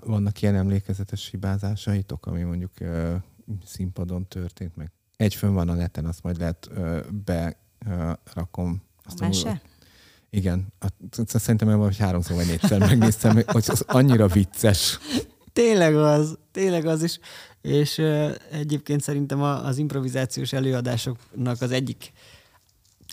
[0.00, 3.14] Vannak ilyen emlékezetes hibázásaitok, ami mondjuk uh,
[3.64, 4.92] színpadon történt meg?
[5.16, 8.82] Egy fönn van a neten, azt majd lehet uh, berakom.
[9.04, 9.60] Azt a mese?
[10.30, 10.72] Igen.
[11.26, 14.98] Szerintem hogy háromszor vagy négyszer megnéztem, hogy az annyira vicces.
[15.52, 17.18] Tényleg az, tényleg az is.
[17.66, 18.02] És
[18.50, 22.12] egyébként szerintem az improvizációs előadásoknak az egyik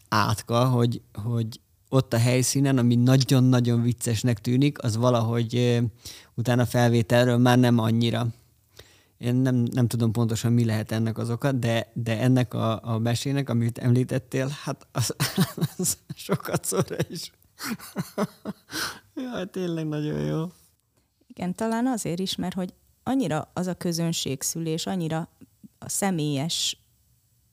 [0.09, 5.81] átka, hogy, hogy ott a helyszínen, ami nagyon-nagyon viccesnek tűnik, az valahogy
[6.33, 8.27] utána felvételről már nem annyira.
[9.17, 12.97] Én nem, nem tudom pontosan, mi lehet ennek az oka, de, de ennek a, a
[12.97, 15.15] mesének, amit említettél, hát az,
[15.77, 17.31] az sokat szóra is.
[19.15, 20.45] Jaj, tényleg nagyon jó.
[21.27, 22.73] Igen, talán azért is, mert hogy
[23.03, 25.29] annyira az a közönségszülés, annyira
[25.79, 26.77] a személyes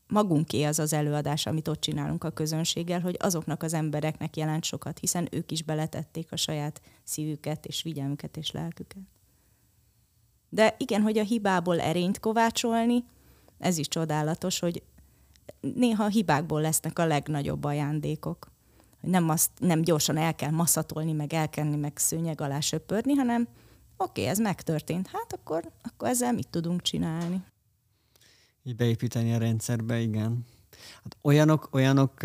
[0.07, 4.99] magunké az az előadás, amit ott csinálunk a közönséggel, hogy azoknak az embereknek jelent sokat,
[4.99, 9.03] hiszen ők is beletették a saját szívüket és figyelmüket és lelküket.
[10.49, 13.05] De igen, hogy a hibából erényt kovácsolni,
[13.59, 14.83] ez is csodálatos, hogy
[15.61, 18.51] néha a hibákból lesznek a legnagyobb ajándékok.
[19.01, 23.49] Hogy nem, azt, nem gyorsan el kell maszatolni, meg elkenni, meg szőnyeg alá söpörni, hanem
[24.01, 27.45] oké, okay, ez megtörtént, hát akkor, akkor ezzel mit tudunk csinálni?
[28.63, 30.47] Így beépíteni a rendszerbe, igen.
[31.03, 32.23] Hát olyanok, olyanok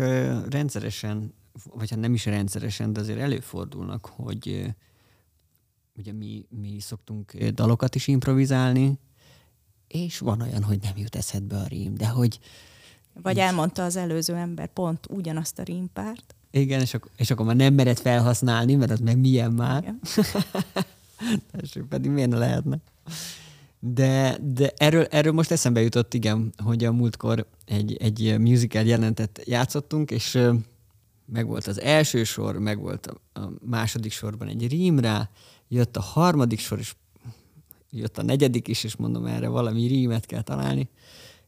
[0.48, 4.74] rendszeresen, vagy hát nem is rendszeresen, de azért előfordulnak, hogy
[5.96, 8.98] ugye mi, mi szoktunk dalokat is improvizálni,
[9.88, 12.38] és van olyan, hogy nem jut eszedbe a rím, de hogy...
[13.22, 16.34] Vagy elmondta az előző ember pont ugyanazt a rímpárt.
[16.50, 19.94] Igen, és akkor, és akkor már nem mered felhasználni, mert az meg milyen már.
[21.50, 22.78] Tessék, pedig miért ne lehetne?
[23.78, 29.42] De, de erről, erről most eszembe jutott, igen, hogy a múltkor egy, egy musical jelentet
[29.44, 30.38] játszottunk, és
[31.24, 35.30] meg volt az első sor, meg volt a, a második sorban egy rím rá,
[35.68, 36.94] jött a harmadik sor, és
[37.90, 40.88] jött a negyedik is, és mondom, erre valami rímet kell találni,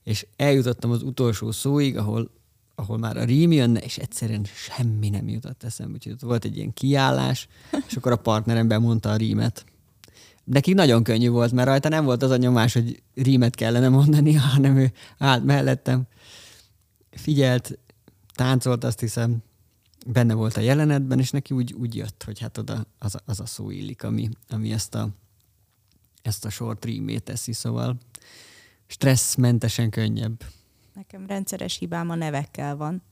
[0.05, 2.31] és eljutottam az utolsó szóig, ahol,
[2.79, 6.57] ahol már a rím jönne, és egyszerűen semmi nem jutott eszembe, úgyhogy ott volt egy
[6.57, 7.49] ilyen kiállás,
[7.89, 9.65] és akkor a partnerem bemondta a rímet.
[10.45, 14.33] Neki nagyon könnyű volt, mert rajta nem volt az a nyomás, hogy rímet kellene mondani,
[14.55, 16.03] hanem ő állt mellettem,
[17.11, 17.79] figyelt,
[18.35, 19.43] táncolt, azt hiszem,
[20.07, 23.47] benne volt a jelenetben, és neki úgy, úgy jött, hogy hát oda az, az a
[23.47, 25.09] szó illik, ami, ami ezt a,
[26.23, 27.99] ezt a short rímét teszi, szóval
[28.87, 30.45] stresszmentesen könnyebb.
[30.99, 33.03] Nekem rendszeres hibám a nevekkel van.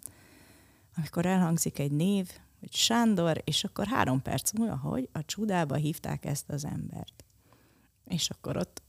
[0.97, 2.31] Amikor elhangzik egy név,
[2.61, 7.25] hogy Sándor, és akkor három perc múlva, hogy a csudába hívták ezt az embert.
[8.05, 8.83] És akkor ott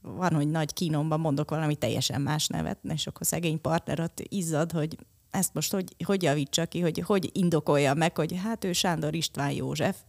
[0.00, 4.72] van, hogy nagy kínomban mondok valami teljesen más nevet, és akkor szegény partner ott izzad,
[4.72, 4.98] hogy
[5.30, 9.52] ezt most hogy, hogy javítsa ki, hogy hogy indokolja meg, hogy hát ő Sándor István
[9.52, 10.02] József.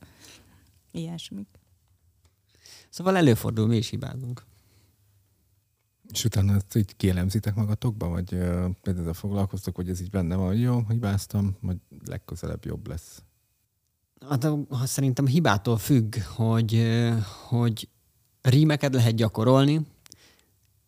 [0.92, 1.48] Ilyesmik.
[2.90, 4.50] Szóval előfordul, mi is hibázunk.
[6.12, 8.30] És utána ezt így kielemzitek magatokba, vagy
[8.82, 13.24] például foglalkoztok, hogy ez így benne van, hogy jó, hibáztam, majd legközelebb jobb lesz?
[14.30, 14.48] Hát,
[14.84, 17.00] szerintem hibától függ, hogy,
[17.48, 17.90] hogy
[18.42, 19.82] rímeket lehet gyakorolni,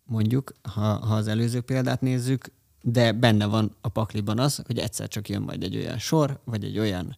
[0.03, 2.51] mondjuk, ha, ha az előző példát nézzük,
[2.81, 6.63] de benne van a pakliban az, hogy egyszer csak jön majd egy olyan sor, vagy
[6.63, 7.17] egy olyan,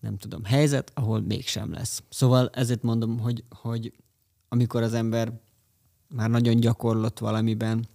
[0.00, 2.02] nem tudom, helyzet, ahol mégsem lesz.
[2.08, 3.92] Szóval ezért mondom, hogy, hogy
[4.48, 5.40] amikor az ember
[6.08, 7.86] már nagyon gyakorlott valamiben,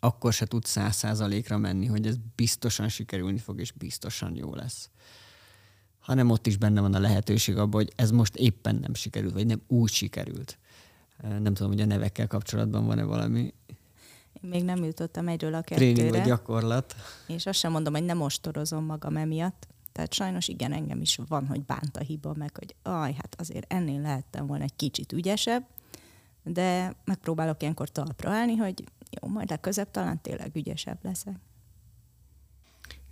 [0.00, 4.90] akkor se tud száz százalékra menni, hogy ez biztosan sikerülni fog, és biztosan jó lesz.
[6.00, 9.46] Hanem ott is benne van a lehetőség abban, hogy ez most éppen nem sikerült, vagy
[9.46, 10.58] nem úgy sikerült.
[11.22, 13.54] Nem tudom, hogy a nevekkel kapcsolatban van-e valami
[14.42, 15.92] én még nem jutottam egyről a kettőre.
[15.92, 16.94] Tréning vagy gyakorlat.
[17.26, 19.68] És azt sem mondom, hogy nem ostorozom magam emiatt.
[19.92, 23.72] Tehát sajnos igen, engem is van, hogy bánt a hiba, meg hogy aj, hát azért
[23.72, 25.66] ennél lehettem volna egy kicsit ügyesebb,
[26.42, 28.84] de megpróbálok ilyenkor talpra állni, hogy
[29.20, 31.36] jó, majd legközebb talán tényleg ügyesebb leszek.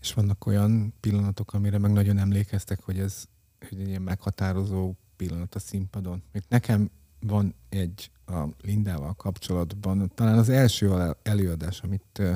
[0.01, 3.25] És vannak olyan pillanatok, amire meg nagyon emlékeztek, hogy ez
[3.69, 6.23] hogy egy ilyen meghatározó pillanat a színpadon.
[6.33, 12.35] Még nekem van egy a Lindával kapcsolatban, talán az első előadás, amit ö,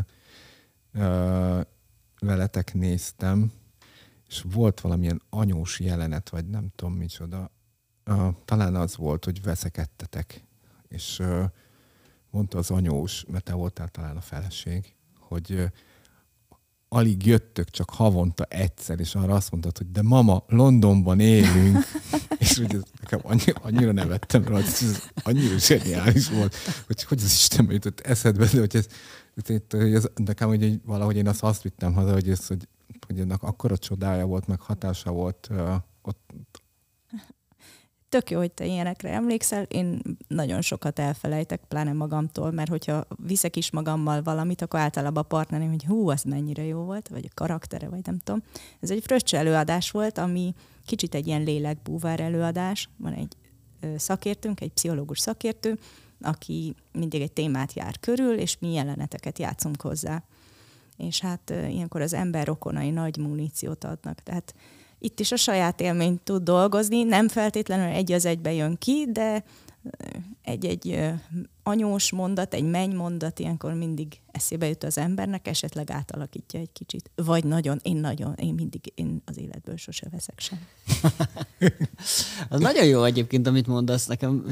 [0.92, 1.60] ö,
[2.20, 3.52] veletek néztem,
[4.28, 7.50] és volt valamilyen anyós jelenet, vagy nem tudom micsoda,
[8.04, 10.44] ö, talán az volt, hogy veszekedtetek,
[10.88, 11.22] és
[12.30, 15.70] mondta az anyós, mert te voltál talán a feleség, hogy
[16.94, 21.78] alig jöttök, csak havonta egyszer, és arra azt mondtad, hogy de mama, Londonban élünk,
[22.38, 26.56] és ugye nekem annyira, annyira nevettem rajta, ez annyira zseniális volt,
[26.86, 28.86] hogy hogy az Isten jutott eszedbe, de hogy ez,
[29.34, 32.68] ez, ez nekem hogy valahogy én azt, azt vittem haza, hogy ez, hogy,
[33.06, 36.30] hogy ennek akkora csodája volt, meg hatása volt uh, ott
[38.14, 43.56] tök jó, hogy te ilyenekre emlékszel, én nagyon sokat elfelejtek, pláne magamtól, mert hogyha viszek
[43.56, 47.34] is magammal valamit, akkor általában a partnerem, hogy hú, az mennyire jó volt, vagy a
[47.34, 48.42] karaktere, vagy nem tudom.
[48.80, 50.54] Ez egy fröccs előadás volt, ami
[50.86, 52.88] kicsit egy ilyen lélekbúvár előadás.
[52.96, 53.36] Van egy
[53.96, 55.78] szakértőnk, egy pszichológus szakértő,
[56.20, 60.22] aki mindig egy témát jár körül, és mi jeleneteket játszunk hozzá.
[60.96, 64.20] És hát ilyenkor az ember rokonai nagy muníciót adnak.
[64.22, 64.54] Tehát
[65.04, 69.44] itt is a saját élményt tud dolgozni, nem feltétlenül egy az egybe jön ki, de
[70.42, 71.12] egy-egy
[71.62, 77.10] anyós mondat, egy menny mondat ilyenkor mindig eszébe jut az embernek, esetleg átalakítja egy kicsit.
[77.14, 80.58] Vagy nagyon, én nagyon, én mindig, én az életből sose veszek sem.
[82.48, 84.06] az nagyon jó egyébként, amit mondasz.
[84.06, 84.46] Nekem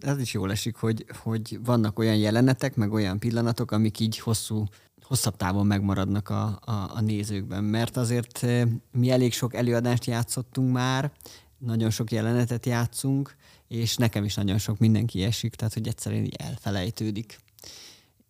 [0.00, 4.64] ez is jól esik, hogy, hogy vannak olyan jelenetek, meg olyan pillanatok, amik így hosszú
[5.04, 10.72] hosszabb távon megmaradnak a, a, a nézőkben, mert azért eh, mi elég sok előadást játszottunk
[10.72, 11.12] már,
[11.58, 13.36] nagyon sok jelenetet játszunk,
[13.68, 17.38] és nekem is nagyon sok mindenki esik, tehát hogy egyszerűen így elfelejtődik.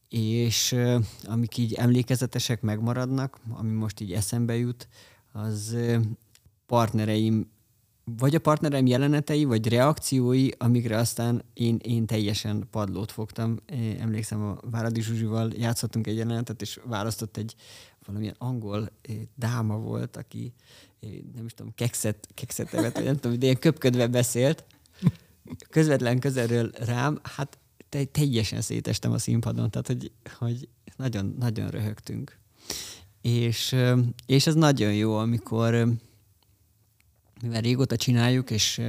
[0.08, 4.88] És eh, amik így emlékezetesek megmaradnak, ami most így eszembe jut,
[5.32, 6.00] az eh,
[6.66, 7.52] partnereim
[8.04, 13.56] vagy a partnerem jelenetei, vagy reakciói, amikre aztán én, én teljesen padlót fogtam.
[13.98, 17.54] Emlékszem, a Váradi Zsuzsival játszottunk egy jelenetet, és választott egy
[18.06, 18.90] valamilyen angol
[19.34, 20.52] dáma volt, aki
[21.34, 24.64] nem is tudom, kekszet, kekszet evett, vagy nem tudom, de ilyen köpködve beszélt,
[25.70, 32.38] közvetlen közelről rám, hát te, teljesen szétestem a színpadon, tehát hogy, hogy nagyon, nagyon röhögtünk.
[33.20, 33.76] És,
[34.26, 35.88] és ez nagyon jó, amikor
[37.42, 38.80] mivel régóta csináljuk, és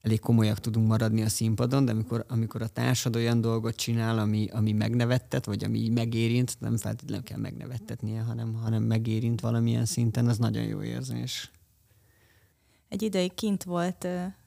[0.00, 4.48] elég komolyak tudunk maradni a színpadon, de amikor, amikor a társad olyan dolgot csinál, ami,
[4.52, 10.38] ami megnevettet, vagy ami megérint, nem feltétlenül kell megnevettetnie, hanem, hanem megérint valamilyen szinten, az
[10.38, 11.50] nagyon jó érzés.
[12.88, 14.04] Egy ideig kint volt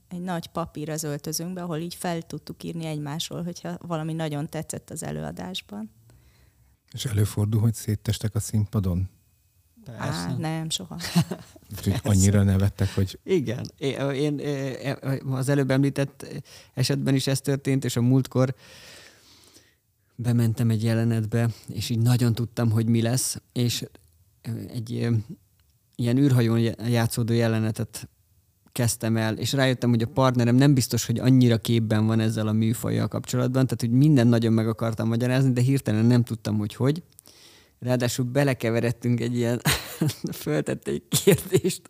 [0.08, 4.90] egy nagy papír az öltözőnkben, ahol így fel tudtuk írni egymásról, hogyha valami nagyon tetszett
[4.90, 5.92] az előadásban.
[6.92, 9.10] És előfordul, hogy széttestek a színpadon?
[9.98, 10.98] Á, nem, soha.
[12.04, 13.20] annyira nevettek, hogy...
[13.24, 13.72] Igen.
[13.78, 14.42] Én, én,
[15.30, 18.56] az előbb említett esetben is ez történt, és a múltkor
[20.16, 23.86] bementem egy jelenetbe, és így nagyon tudtam, hogy mi lesz, és
[24.74, 24.92] egy
[25.96, 28.10] ilyen űrhajón játszódó jelenetet
[28.72, 32.52] kezdtem el, és rájöttem, hogy a partnerem nem biztos, hogy annyira képben van ezzel a
[32.52, 37.04] műfajjal kapcsolatban, tehát hogy minden nagyon meg akartam magyarázni, de hirtelen nem tudtam, hogy hogy.
[37.86, 39.62] Ráadásul belekeveredtünk egy ilyen,
[40.34, 41.82] föltette egy kérdést,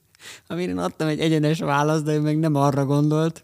[0.48, 3.44] amire én adtam egy egyenes választ, de ő meg nem arra gondolt.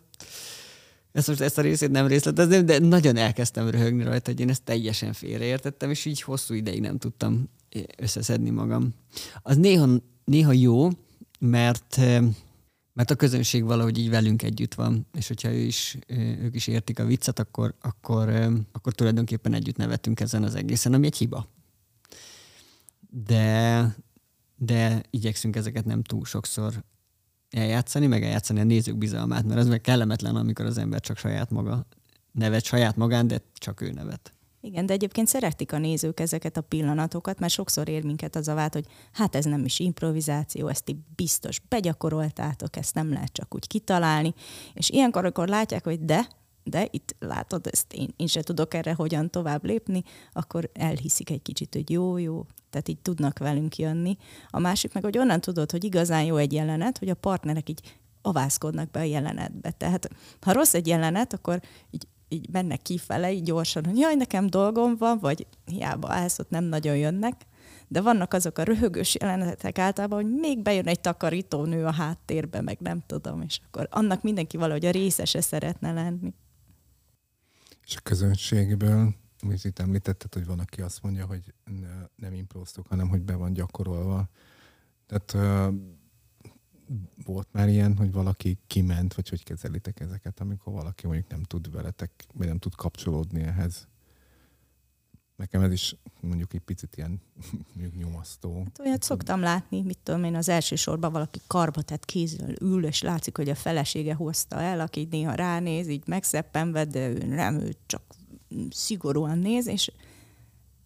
[1.11, 4.63] Ezt most ezt a részét nem részletezném, de nagyon elkezdtem röhögni rajta, hogy én ezt
[4.63, 7.49] teljesen félreértettem, és így hosszú ideig nem tudtam
[7.97, 8.93] összeszedni magam.
[9.41, 9.87] Az néha,
[10.25, 10.89] néha jó,
[11.39, 11.99] mert
[12.93, 15.97] mert a közönség valahogy így velünk együtt van, és hogyha ő is,
[16.41, 18.29] ők is értik a viccet, akkor, akkor,
[18.71, 21.47] akkor tulajdonképpen együtt nevetünk ezen az egészen, ami egy hiba
[23.09, 23.95] de,
[24.55, 26.83] de igyekszünk ezeket nem túl sokszor
[27.49, 31.49] eljátszani, meg eljátszani a nézők bizalmát, mert az meg kellemetlen, amikor az ember csak saját
[31.49, 31.85] maga
[32.31, 34.31] nevet saját magán, de csak ő nevet.
[34.61, 38.53] Igen, de egyébként szeretik a nézők ezeket a pillanatokat, mert sokszor ér minket az a
[38.53, 43.55] vált, hogy hát ez nem is improvizáció, ezt ti biztos begyakoroltátok, ezt nem lehet csak
[43.55, 44.33] úgy kitalálni.
[44.73, 46.27] És ilyenkor, amikor látják, hogy de,
[46.69, 51.41] de itt látod, ezt én, én se tudok erre hogyan tovább lépni, akkor elhiszik egy
[51.41, 54.17] kicsit, hogy jó, jó, tehát így tudnak velünk jönni.
[54.49, 57.97] A másik meg, hogy onnan tudod, hogy igazán jó egy jelenet, hogy a partnerek így
[58.21, 59.71] avászkodnak be a jelenetbe.
[59.71, 60.09] Tehát
[60.41, 61.61] ha rossz egy jelenet, akkor
[61.91, 66.49] így, így mennek kifele, így gyorsan, hogy jaj, nekem dolgom van, vagy hiába állsz, ott
[66.49, 67.33] nem nagyon jönnek.
[67.87, 72.77] De vannak azok a röhögős jelenetek általában, hogy még bejön egy takarítónő a háttérbe, meg
[72.79, 76.33] nem tudom, és akkor annak mindenki valahogy a részese szeretne lenni.
[77.87, 81.53] És a közönségből amit itt említetted, hogy van, aki azt mondja, hogy
[82.15, 84.29] nem impróztuk, hanem hogy be van gyakorolva.
[85.05, 85.75] Tehát uh,
[87.25, 91.71] volt már ilyen, hogy valaki kiment, vagy hogy kezelitek ezeket, amikor valaki mondjuk nem tud
[91.71, 93.87] veletek, vagy nem tud kapcsolódni ehhez?
[95.37, 97.21] Nekem ez is mondjuk egy picit ilyen
[97.99, 98.63] nyomasztó.
[98.63, 102.85] Hát olyat szoktam látni, mit tudom én, az első sorban valaki karba tett kézzel ül,
[102.85, 107.59] és látszik, hogy a felesége hozta el, aki néha ránéz, így megszeppenve, de ő nem,
[107.59, 108.01] ő csak
[108.69, 109.91] szigorúan néz, és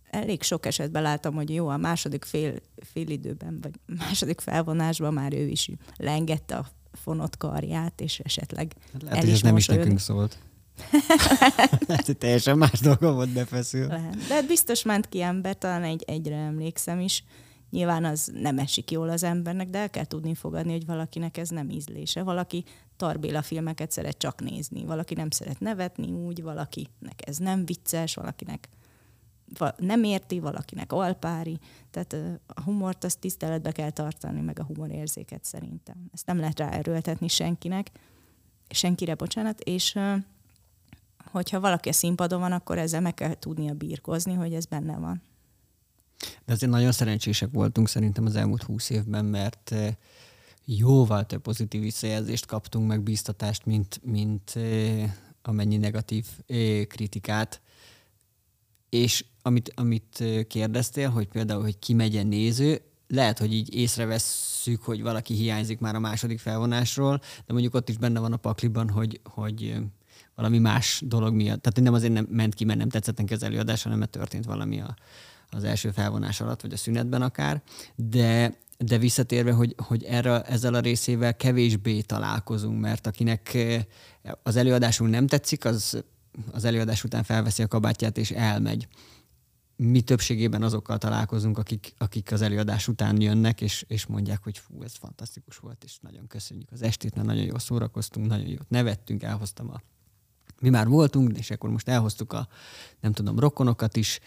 [0.10, 5.34] elég sok esetben láttam, hogy jó, a második fél, fél időben, vagy második felvonásban már
[5.34, 10.00] ő is lengette a fonott karját, és esetleg hát lehet, el is, nem is nekünk
[10.00, 10.40] szólt.
[11.86, 13.88] Hogy teljesen más dolga volt befeszül.
[13.88, 14.28] Lehet.
[14.28, 17.24] De hát biztos ment ki ember, talán egy, egyre emlékszem is.
[17.70, 21.50] Nyilván az nem esik jól az embernek, de el kell tudni fogadni, hogy valakinek ez
[21.50, 22.24] nem ízlése.
[22.24, 22.64] Valaki
[22.98, 28.70] Tarbéla filmeket szeret csak nézni, valaki nem szeret nevetni úgy, valakinek ez nem vicces, valakinek
[29.78, 31.60] nem érti, valakinek alpári.
[31.92, 32.16] Tehát
[32.48, 35.96] a humort azt tiszteletbe kell tartani, meg a humorérzéket szerintem.
[36.14, 37.92] Ezt nem lehet ráerőltetni senkinek,
[38.70, 40.00] senkire, bocsánat, és
[41.32, 45.22] hogyha valaki a színpadon van, akkor ezzel meg kell tudnia birkozni, hogy ez benne van.
[46.46, 49.76] De azért nagyon szerencsések voltunk szerintem az elmúlt húsz évben, mert
[50.66, 54.54] jóval több pozitív visszajelzést kaptunk, meg bíztatást, mint, mint
[55.42, 56.26] amennyi negatív
[56.88, 57.62] kritikát.
[58.90, 65.02] És amit, amit kérdeztél, hogy például, hogy ki megyen néző, lehet, hogy így észrevesszük, hogy
[65.02, 69.20] valaki hiányzik már a második felvonásról, de mondjuk ott is benne van a pakliban, hogy,
[69.24, 69.76] hogy
[70.36, 71.62] valami más dolog miatt.
[71.62, 74.46] Tehát nem azért nem ment ki, mert nem tetszett neki az előadás, hanem mert történt
[74.46, 74.96] valami a,
[75.50, 77.62] az első felvonás alatt, vagy a szünetben akár.
[77.96, 83.58] De, de visszatérve, hogy, hogy erre, ezzel a részével kevésbé találkozunk, mert akinek
[84.44, 86.04] az előadásunk nem tetszik, az
[86.52, 88.88] az előadás után felveszi a kabátját és elmegy
[89.76, 94.84] mi többségében azokkal találkozunk, akik, akik az előadás után jönnek, és, és mondják, hogy fú,
[94.84, 99.24] ez fantasztikus volt, és nagyon köszönjük az estét, mert nagyon jól szórakoztunk, nagyon jót nevettünk,
[99.24, 99.82] elhoztam a...
[100.62, 102.48] Mi már voltunk, és akkor most elhoztuk a,
[103.00, 104.20] nem tudom, rokonokat is,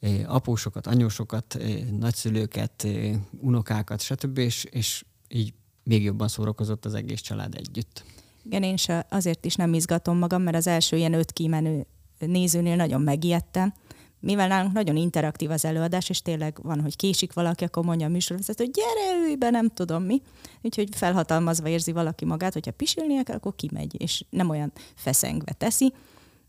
[0.00, 6.94] eh, apósokat, anyósokat, eh, nagyszülőket, eh, unokákat, stb., és, és így még jobban szórakozott az
[6.94, 8.04] egész család együtt.
[8.42, 11.86] Igen, én is azért is nem izgatom magam, mert az első ilyen öt kimenő
[12.18, 13.74] nézőnél nagyon megijedtem,
[14.20, 18.10] mivel nálunk nagyon interaktív az előadás, és tényleg van, hogy késik valaki, akkor mondja a
[18.10, 20.22] műsorvezető, hogy gyere, ülj be, nem tudom mi.
[20.62, 25.92] Úgyhogy felhatalmazva érzi valaki magát, hogyha pisilnie kell, akkor kimegy, és nem olyan feszengve teszi.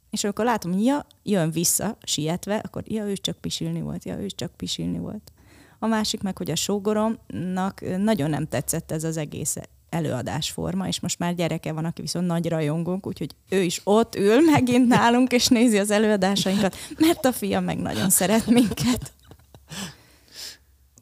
[0.09, 4.19] És akkor látom, hogy ja, jön vissza, sietve, akkor ja, ő csak pisilni volt, ja,
[4.19, 5.31] ő csak pisilni volt.
[5.79, 9.55] A másik meg, hogy a sógoromnak nagyon nem tetszett ez az egész
[9.97, 14.41] előadásforma, és most már gyereke van, aki viszont nagy rajongónk, úgyhogy ő is ott ül
[14.41, 19.13] megint nálunk, és nézi az előadásainkat, mert a fia meg nagyon szeret minket.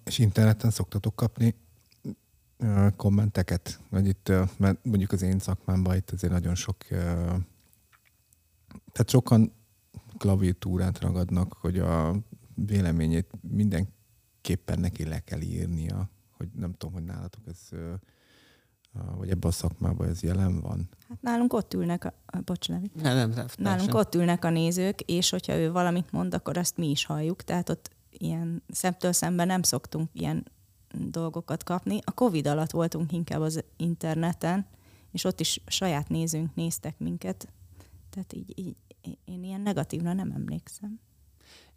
[0.03, 1.55] És interneten szoktatok kapni
[2.95, 3.79] kommenteket?
[3.89, 6.77] Vagy itt, mert mondjuk az én szakmámban itt azért nagyon sok,
[8.91, 9.51] tehát sokan
[10.17, 12.15] klaviatúrát ragadnak, hogy a
[12.53, 17.69] véleményét mindenképpen neki le kell írnia, hogy nem tudom, hogy nálatok ez
[19.17, 20.89] vagy ebben a szakmában ez jelen van?
[21.09, 23.99] Hát nálunk ott ülnek, a, a bocs, nem, nem, nem, nem, nálunk sem.
[23.99, 27.69] ott ülnek a nézők, és hogyha ő valamit mond, akkor azt mi is halljuk, tehát
[27.69, 30.45] ott ilyen szemtől szemben nem szoktunk ilyen
[30.93, 31.99] dolgokat kapni.
[32.03, 34.65] A Covid alatt voltunk inkább az interneten,
[35.11, 37.47] és ott is saját nézőnk néztek minket,
[38.09, 38.75] tehát így, így
[39.25, 40.99] én ilyen negatívra nem emlékszem.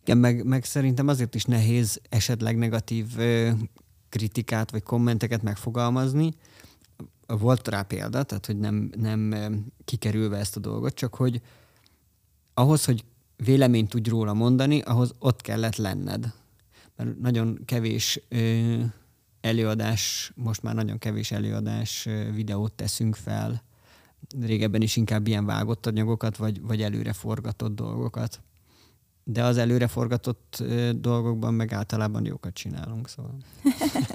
[0.00, 3.50] Igen, meg, meg szerintem azért is nehéz esetleg negatív ö,
[4.08, 6.30] kritikát vagy kommenteket megfogalmazni,
[7.36, 9.34] volt rá példa, tehát hogy nem, nem
[9.84, 11.42] kikerülve ezt a dolgot, csak hogy
[12.54, 13.04] ahhoz, hogy
[13.36, 16.32] véleményt tudj róla mondani, ahhoz ott kellett lenned.
[16.96, 18.74] Mert nagyon kevés ö,
[19.40, 23.62] előadás, most már nagyon kevés előadás ö, videót teszünk fel.
[24.40, 28.40] Régebben is inkább ilyen vágott anyagokat, vagy, vagy előre forgatott dolgokat.
[29.24, 33.36] De az előre forgatott ö, dolgokban meg általában jókat csinálunk, szóval.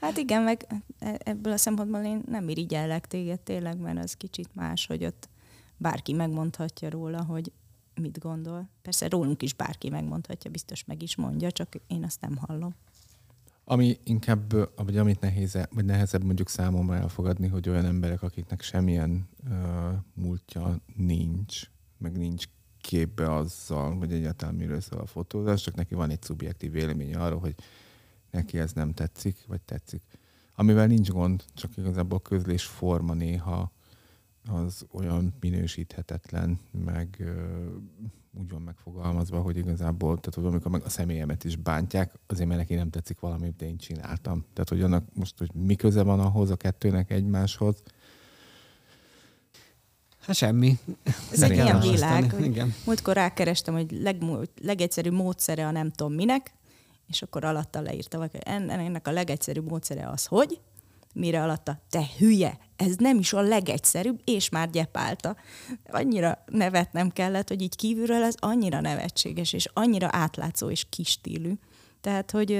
[0.00, 0.66] Hát igen, meg
[0.98, 5.28] e, ebből a szempontból én nem irigyellek téged tényleg, mert az kicsit más, hogy ott
[5.76, 7.52] bárki megmondhatja róla, hogy
[8.00, 8.68] mit gondol.
[8.82, 12.74] Persze rólunk is bárki megmondhatja, biztos meg is mondja, csak én azt nem hallom.
[13.64, 19.28] Ami inkább, vagy amit nehéz, vagy nehezebb mondjuk számomra elfogadni, hogy olyan emberek, akiknek semmilyen
[19.44, 19.52] uh,
[20.14, 21.62] múltja nincs,
[21.98, 22.44] meg nincs
[22.80, 27.38] képbe azzal, hogy egyáltalán miről szól a fotózás, csak neki van egy szubjektív véleménye arról,
[27.38, 27.54] hogy
[28.36, 30.02] neki ez nem tetszik, vagy tetszik.
[30.54, 33.72] Amivel nincs gond, csak igazából a közlés forma néha
[34.48, 37.64] az olyan minősíthetetlen, meg ö,
[38.38, 42.60] úgy van megfogalmazva, hogy igazából, tehát hogy amikor meg a személyemet is bántják, azért mert
[42.60, 44.44] neki nem tetszik valami, de én csináltam.
[44.52, 47.82] Tehát, hogy annak most, hogy mi köze van ahhoz a kettőnek egymáshoz,
[50.26, 50.78] Hát semmi.
[51.32, 52.34] Ez egy ilyen világ.
[52.40, 52.74] Igen.
[52.86, 54.16] Múltkor rákerestem, hogy leg,
[54.62, 56.52] legegyszerűbb módszere a nem tudom minek,
[57.08, 60.60] és akkor alatta leírta, hogy ennek a legegyszerűbb módszere az, hogy,
[61.14, 65.36] mire alatta, te hülye, ez nem is a legegyszerűbb, és már gyepálta.
[65.90, 71.52] Annyira nevetnem kellett, hogy így kívülről ez annyira nevetséges, és annyira átlátszó és kistílű.
[72.00, 72.50] Tehát, hogy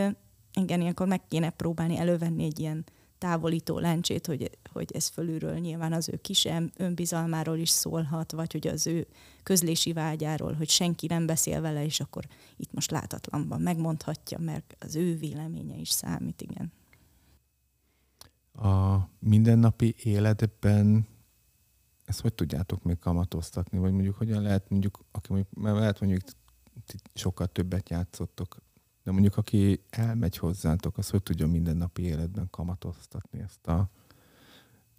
[0.60, 2.84] igen, ilyenkor meg kéne próbálni elővenni egy ilyen
[3.18, 8.66] távolító lencsét, hogy, hogy ez fölülről nyilván az ő kis önbizalmáról is szólhat, vagy hogy
[8.66, 9.06] az ő
[9.42, 14.96] közlési vágyáról, hogy senki nem beszél vele, és akkor itt most látatlanban megmondhatja, mert az
[14.96, 16.72] ő véleménye is számít, igen.
[18.52, 21.06] A mindennapi életben
[22.04, 26.22] ezt hogy tudjátok még kamatoztatni, vagy mondjuk hogyan lehet mondjuk, aki mondjuk, mert lehet mondjuk
[27.14, 28.56] sokkal többet játszottok
[29.06, 33.90] de mondjuk aki elmegy hozzátok, az hogy tudja mindennapi életben kamatoztatni ezt a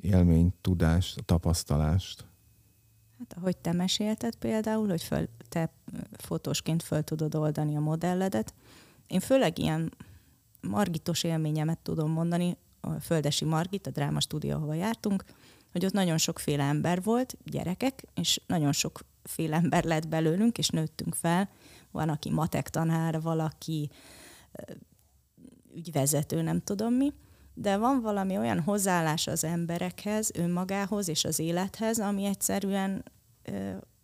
[0.02, 2.26] élményt, tudást, tapasztalást?
[3.20, 5.74] Hát ahogy te mesélted például, hogy föl, te
[6.18, 8.54] fotósként föl tudod oldani a modelledet.
[9.08, 9.94] Én főleg ilyen
[10.62, 15.24] margitos élményemet tudom mondani, a Földesi Margit, a dráma stúdió, ahova jártunk,
[15.72, 21.16] hogy ott nagyon sokféle ember volt, gyerekek, és nagyon sokféle ember lett belőlünk, és nőttünk
[21.16, 21.50] fel,
[21.92, 23.90] van, aki matek tanár, valaki
[25.76, 27.14] ügyvezető, nem tudom mi,
[27.60, 33.04] de van valami olyan hozzáállás az emberekhez, önmagához és az élethez, ami egyszerűen,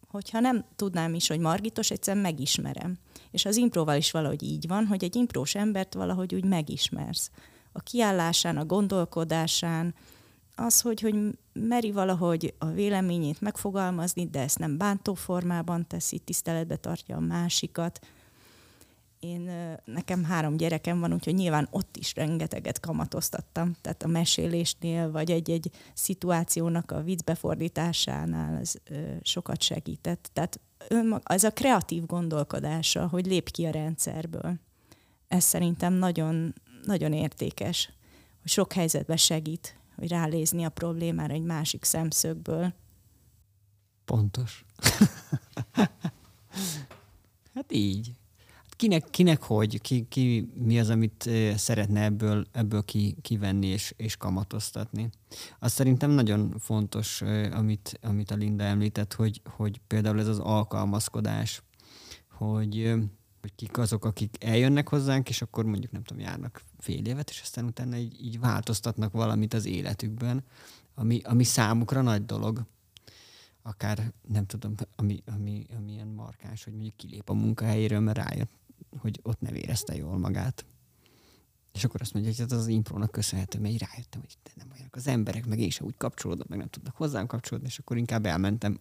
[0.07, 2.97] hogyha nem tudnám is, hogy Margitos, egyszerűen megismerem.
[3.31, 7.31] És az improval is valahogy így van, hogy egy imprós embert valahogy úgy megismersz.
[7.71, 9.95] A kiállásán, a gondolkodásán,
[10.55, 11.15] az, hogy, hogy
[11.53, 17.99] meri valahogy a véleményét megfogalmazni, de ezt nem bántó formában teszi, tiszteletbe tartja a másikat.
[19.23, 19.51] Én,
[19.85, 23.75] nekem három gyerekem van, úgyhogy nyilván ott is rengeteget kamatoztattam.
[23.81, 28.73] Tehát a mesélésnél, vagy egy-egy szituációnak a viccbefordításánál ez
[29.21, 30.29] sokat segített.
[30.33, 30.59] Tehát
[31.23, 34.59] az a kreatív gondolkodása, hogy lép ki a rendszerből.
[35.27, 36.53] Ez szerintem nagyon,
[36.83, 37.93] nagyon értékes,
[38.41, 42.73] hogy sok helyzetben segít hogy rálézni a problémára egy másik szemszögből.
[44.05, 44.65] Pontos.
[47.53, 48.13] hát így.
[48.83, 54.17] Kinek, kinek hogy, ki, ki, mi az, amit szeretne ebből, ebből ki, kivenni és, és
[54.17, 55.09] kamatoztatni.
[55.59, 57.21] Azt szerintem nagyon fontos,
[57.51, 61.63] amit, amit a Linda említett, hogy, hogy például ez az alkalmazkodás,
[62.31, 62.93] hogy
[63.41, 67.41] hogy kik azok, akik eljönnek hozzánk, és akkor mondjuk nem tudom, járnak fél évet, és
[67.41, 70.43] aztán utána így, így változtatnak valamit az életükben,
[70.95, 72.65] ami, ami számukra nagy dolog.
[73.61, 78.51] Akár nem tudom, ami, ami, ami ilyen markáns, hogy mondjuk kilép a munkahelyéről, mert rájött,
[78.99, 80.65] hogy ott nem érezte jól magát.
[81.73, 85.07] És akkor azt mondja, hogy ez az imprónak köszönhető, mert rájöttem, hogy nem olyanok az
[85.07, 88.79] emberek, meg én sem úgy kapcsolódom, meg nem tudnak hozzám kapcsolódni, és akkor inkább elmentem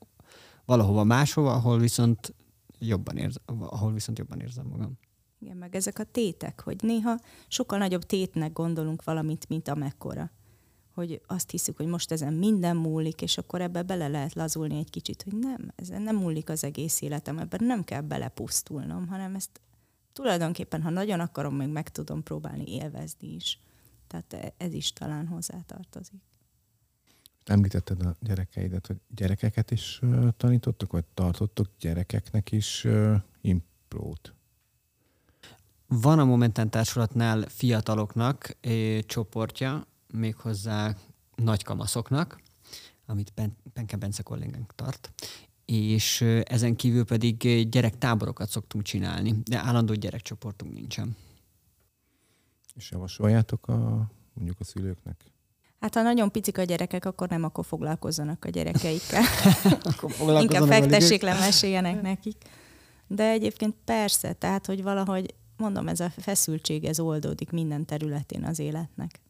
[0.64, 2.34] valahova máshova, ahol viszont
[2.78, 4.98] jobban érzem, ahol viszont jobban érzem magam.
[5.38, 7.18] Igen, meg ezek a tétek, hogy néha
[7.48, 10.30] sokkal nagyobb tétnek gondolunk valamit, mint amekkora.
[10.94, 14.90] Hogy azt hiszük, hogy most ezen minden múlik, és akkor ebbe bele lehet lazulni egy
[14.90, 19.60] kicsit, hogy nem, ezen nem múlik az egész életem, ebben nem kell belepusztulnom, hanem ezt
[20.12, 23.58] tulajdonképpen, ha nagyon akarom, még meg tudom próbálni élvezni is.
[24.06, 26.20] Tehát ez is talán hozzátartozik.
[27.44, 30.00] Említetted a gyerekeidet, hogy gyerekeket is
[30.36, 32.86] tanítottok, vagy tartottok gyerekeknek is
[33.40, 34.34] imprót?
[35.86, 38.56] Van a Momentán Társulatnál fiataloknak
[39.06, 40.96] csoportja, méghozzá
[41.34, 42.40] nagykamaszoknak,
[43.06, 43.32] amit
[43.72, 45.10] Penke Bence kollégánk tart,
[45.76, 51.16] és ezen kívül pedig gyerektáborokat szoktunk csinálni, de állandó gyerekcsoportunk nincsen.
[52.74, 55.20] És javasoljátok a, mondjuk a szülőknek?
[55.80, 59.22] Hát ha nagyon picik a gyerekek, akkor nem, akkor foglalkozzanak a gyerekeikkel.
[60.42, 62.36] Inkább fektessék le, meséljenek nekik.
[63.06, 68.58] De egyébként persze, tehát, hogy valahogy, mondom, ez a feszültség, ez oldódik minden területén az
[68.58, 69.20] életnek.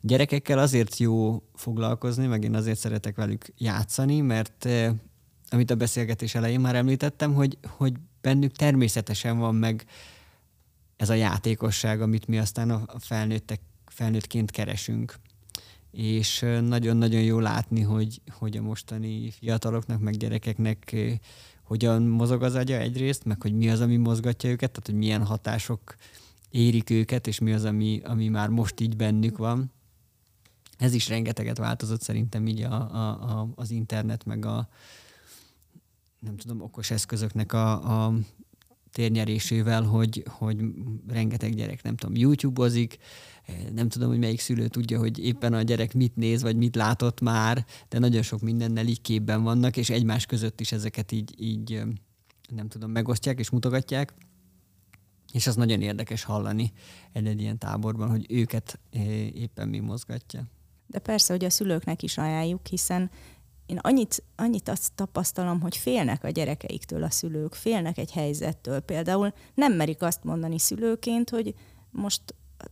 [0.00, 4.92] Gyerekekkel azért jó foglalkozni, meg én azért szeretek velük játszani, mert eh,
[5.50, 9.86] amit a beszélgetés elején már említettem, hogy, hogy bennük természetesen van meg
[10.96, 15.14] ez a játékosság, amit mi aztán a felnőttek felnőttként keresünk.
[15.90, 20.96] És nagyon-nagyon jó látni, hogy, hogy a mostani fiataloknak, meg gyerekeknek
[21.62, 25.24] hogyan mozog az agya egyrészt, meg hogy mi az, ami mozgatja őket, tehát hogy milyen
[25.24, 25.94] hatások
[26.50, 29.72] érik őket, és mi az, ami, ami már most így bennük van.
[30.78, 34.68] Ez is rengeteget változott szerintem így a, a, a, az internet, meg a
[36.18, 38.14] nem tudom, okos eszközöknek a, a
[38.90, 40.58] térnyerésével, hogy, hogy
[41.08, 42.98] rengeteg gyerek, nem tudom, YouTube-ozik,
[43.74, 47.20] nem tudom, hogy melyik szülő tudja, hogy éppen a gyerek mit néz, vagy mit látott
[47.20, 51.82] már, de nagyon sok mindennel így képben vannak, és egymás között is ezeket így, így
[52.48, 54.14] nem tudom, megosztják és mutogatják.
[55.32, 56.72] És az nagyon érdekes hallani
[57.12, 58.78] egy, egy ilyen táborban, hogy őket
[59.32, 60.44] éppen mi mozgatja.
[60.86, 63.10] De persze, hogy a szülőknek is ajánljuk, hiszen
[63.66, 68.80] én annyit, annyit azt tapasztalom, hogy félnek a gyerekeiktől a szülők, félnek egy helyzettől.
[68.80, 71.54] Például nem merik azt mondani szülőként, hogy
[71.90, 72.22] most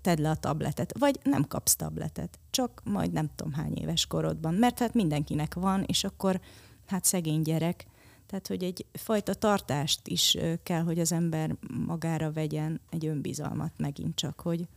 [0.00, 4.54] tedd le a tabletet, vagy nem kapsz tabletet, csak majd nem tudom hány éves korodban,
[4.54, 6.40] mert hát mindenkinek van, és akkor
[6.86, 7.86] hát szegény gyerek,
[8.26, 11.56] tehát hogy egy fajta tartást is kell, hogy az ember
[11.86, 14.68] magára vegyen, egy önbizalmat megint csak, hogy,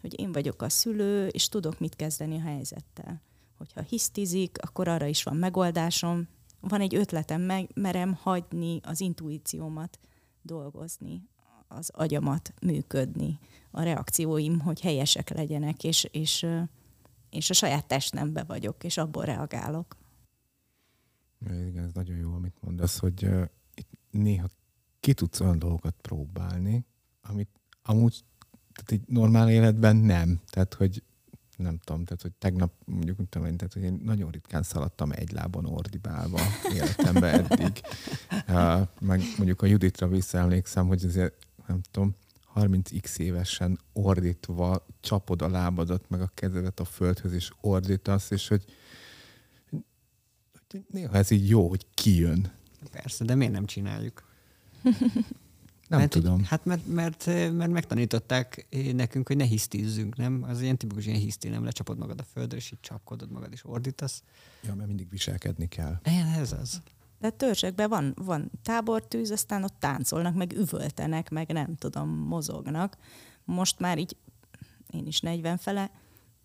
[0.00, 3.20] hogy én vagyok a szülő, és tudok mit kezdeni a helyzettel.
[3.58, 6.28] Hogyha hisztizik, akkor arra is van megoldásom,
[6.60, 9.98] van egy ötletem, meg merem hagyni az intuíciómat
[10.42, 11.28] dolgozni,
[11.68, 13.38] az agyamat működni,
[13.70, 16.46] a reakcióim, hogy helyesek legyenek, és, és,
[17.30, 19.96] és a saját testnembe vagyok, és abból reagálok.
[21.46, 24.48] Igen, ez nagyon jó, amit mondasz, hogy uh, itt néha
[25.00, 26.86] ki tudsz olyan dolgokat próbálni,
[27.22, 28.24] amit amúgy
[28.72, 30.40] tehát egy normál életben nem.
[30.50, 31.02] Tehát, hogy
[31.56, 35.32] nem tudom, tehát, hogy tegnap mondjuk, nem tudom, tehát, hogy én nagyon ritkán szaladtam egy
[35.32, 36.40] lábon ordibálva
[36.74, 37.80] életemben eddig.
[38.48, 41.34] Uh, meg mondjuk a Juditra visszaemlékszem, hogy azért,
[41.66, 42.16] nem tudom,
[42.54, 48.64] 30x évesen ordítva csapod a lábadat, meg a kezedet a földhöz, és ordítasz, és hogy
[50.90, 52.52] néha ez így jó, hogy kijön.
[52.90, 54.24] Persze, de miért nem csináljuk?
[55.92, 56.44] Nem mert, tudom.
[56.44, 60.42] Hát mert, mert, mert megtanították nekünk, hogy ne hisztizzünk, nem?
[60.48, 63.64] Az ilyen tipikus ilyen hiszti, nem lecsapod magad a földre, és így csapkodod magad, és
[63.64, 64.22] ordítasz.
[64.62, 66.00] Ja, mert mindig viselkedni kell.
[66.36, 66.82] Ez az.
[67.18, 72.96] De törzsekben van, van tábortűz, aztán ott táncolnak, meg üvöltenek, meg nem tudom, mozognak.
[73.44, 74.16] Most már így,
[74.90, 75.90] én is 40 fele,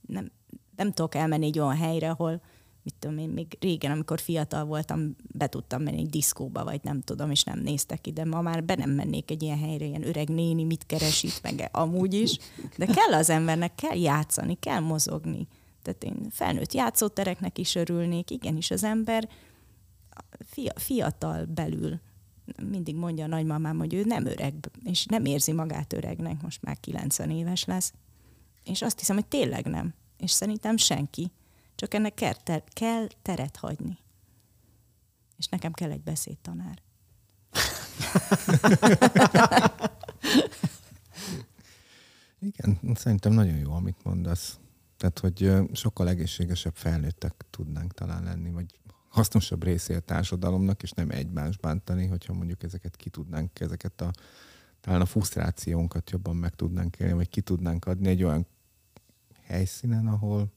[0.02, 0.32] nem,
[0.76, 2.42] nem tudok elmenni egy olyan helyre, ahol
[2.88, 7.02] mit tudom én, még régen, amikor fiatal voltam, be tudtam menni egy diszkóba, vagy nem
[7.02, 8.26] tudom, és nem néztek ide.
[8.26, 11.70] Ma már be nem mennék egy ilyen helyre, ilyen öreg néni, mit keres itt, meg
[11.72, 12.38] amúgy is.
[12.78, 15.48] De kell az embernek, kell játszani, kell mozogni.
[15.82, 18.32] Tehát én felnőtt játszótereknek is örülnék.
[18.32, 19.30] Igenis, az ember
[20.76, 22.00] fiatal belül
[22.70, 26.80] mindig mondja a nagymamám, hogy ő nem öreg, és nem érzi magát öregnek, most már
[26.80, 27.94] 90 éves lesz.
[28.64, 29.94] És azt hiszem, hogy tényleg nem.
[30.18, 31.32] És szerintem senki.
[31.78, 33.98] Csak ennek kell, ter- kell teret hagyni.
[35.38, 36.82] És nekem kell egy beszédtanár.
[42.40, 44.60] Igen, szerintem nagyon jó, amit mondasz.
[44.98, 51.10] Tehát, hogy sokkal egészségesebb felnőttek tudnánk talán lenni, vagy hasznosabb részé a társadalomnak, és nem
[51.10, 54.12] egymás bántani, hogyha mondjuk ezeket ki tudnánk, ezeket a
[54.80, 58.48] talán a frusztrációnkat jobban meg tudnánk élni, vagy ki tudnánk adni egy olyan
[59.42, 60.56] helyszínen, ahol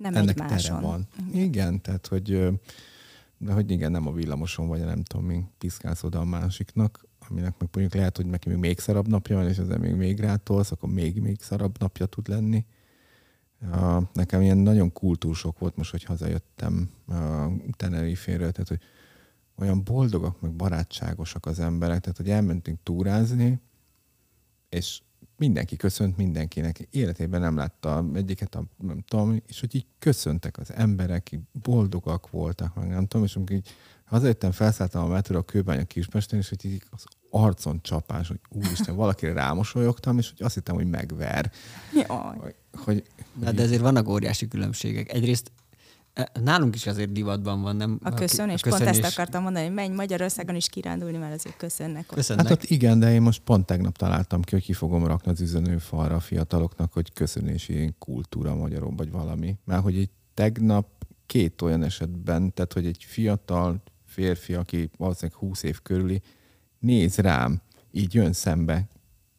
[0.00, 0.76] nem ennek egymáson.
[0.76, 1.06] tere van.
[1.28, 1.42] Igen.
[1.42, 2.50] igen, tehát hogy
[3.38, 7.54] de hogy igen, nem a villamoson vagy, nem tudom, mi piszkálsz oda a másiknak, aminek
[7.58, 10.70] meg mondjuk lehet, hogy neki még, még szarabb napja van, és ezzel még, még rátolsz,
[10.70, 12.64] akkor még, még szarabb napja tud lenni.
[13.62, 18.80] Uh, nekem ilyen nagyon kultúrsok volt most, hogy hazajöttem uh, Teneriféről, tehát hogy
[19.58, 23.60] olyan boldogak, meg barátságosak az emberek, tehát hogy elmentünk túrázni,
[24.68, 25.00] és
[25.40, 26.78] mindenki köszönt mindenkinek.
[26.90, 32.30] Életében nem látta egyiket, a, nem tudom, és hogy így köszöntek az emberek, így boldogak
[32.30, 33.68] voltak, meg nem tudom, és amikor így
[34.04, 38.96] hazajöttem, felszálltam a metro a kőbánya Kispesten, és hogy így az arcon csapás, hogy úristen,
[38.96, 41.52] valakire rámosolyogtam, és hogy azt hittem, hogy megver.
[41.94, 42.36] Jaj.
[42.38, 43.04] Hogy, hogy,
[43.40, 45.12] Na, de ezért vannak óriási különbségek.
[45.12, 45.52] Egyrészt
[46.42, 47.98] Nálunk is azért divatban van, nem?
[48.02, 52.04] A köszönés, a pont ezt akartam mondani, hogy menj Magyarországon is kirándulni, mert azért köszönnek.
[52.10, 52.16] Ott.
[52.16, 52.46] Köszönnek.
[52.46, 55.40] Hát ott igen, de én most pont tegnap találtam ki, hogy ki fogom rakni az
[55.40, 59.56] üzenőfalra a fiataloknak, hogy köszönési kultúra magyarul, vagy valami.
[59.64, 60.86] Mert hogy egy tegnap
[61.26, 66.22] két olyan esetben, tehát hogy egy fiatal férfi, aki valószínűleg 20 év körüli,
[66.78, 68.88] néz rám, így jön szembe,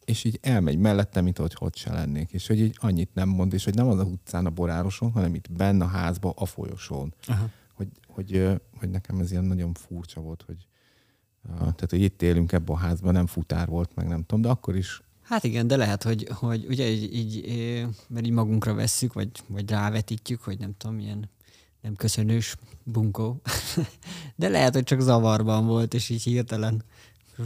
[0.04, 2.32] és így elmegy mellettem, mint hogy hogy se lennék.
[2.32, 5.34] És hogy így annyit nem mond, és hogy nem az a utcán a borároson, hanem
[5.34, 7.14] itt benne a házba, a folyosón.
[7.26, 7.48] Aha.
[7.74, 10.66] Hogy, hogy, hogy nekem ez ilyen nagyon furcsa volt, hogy
[11.58, 14.76] tehát, hogy itt élünk ebben a házban, nem futár volt, meg nem tudom, de akkor
[14.76, 17.44] is Hát igen, de lehet, hogy, hogy ugye így, így,
[18.08, 21.30] mert így magunkra vesszük, vagy, vagy rávetítjük, hogy nem tudom, milyen
[21.80, 23.40] nem köszönős bunkó.
[24.36, 26.82] De lehet, hogy csak zavarban volt, és így hirtelen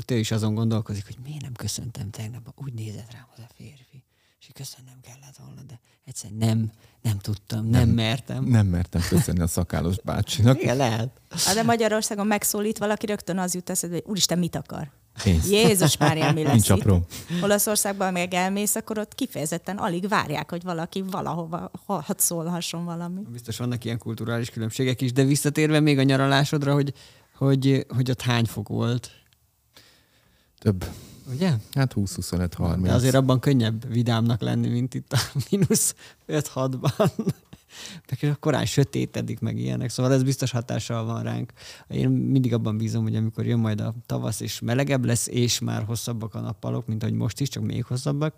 [0.07, 4.05] ő is azon gondolkozik, hogy miért nem köszöntem tegnap, úgy nézett rám az a férfi,
[4.41, 6.71] és köszönnem kellett volna, de egyszer nem,
[7.03, 8.45] nem tudtam, nem, nem mertem.
[8.45, 10.63] Nem mertem köszönni a szakállos bácsinak.
[10.63, 11.21] Igen, lehet.
[11.45, 14.91] Hát de Magyarországon megszólít valaki, rögtön az jut eszedbe, hogy úristen, mit akar?
[15.23, 15.51] Pénzt.
[15.51, 16.77] Jézus Mária, mi lesz Nincs itt?
[16.77, 17.07] apró.
[17.43, 23.21] Olaszországban meg elmész, akkor ott kifejezetten alig várják, hogy valaki valahova hadd szólhasson valami.
[23.33, 26.93] Biztos vannak ilyen kulturális különbségek is, de visszatérve még a nyaralásodra, hogy,
[27.35, 29.11] hogy, hogy ott hány fok volt?
[30.59, 30.85] Több.
[31.33, 31.53] Ugye?
[31.73, 32.79] Hát 20-25-30.
[32.83, 35.19] De azért abban könnyebb vidámnak lenni, mint itt a
[35.51, 35.95] mínusz
[36.29, 37.11] 5-6-ban.
[38.21, 41.53] Meg korán sötétedik meg ilyenek, szóval ez biztos hatással van ránk.
[41.89, 45.85] Én mindig abban bízom, hogy amikor jön majd a tavasz, és melegebb lesz, és már
[45.85, 48.35] hosszabbak a nappalok, mint ahogy most is, csak még hosszabbak,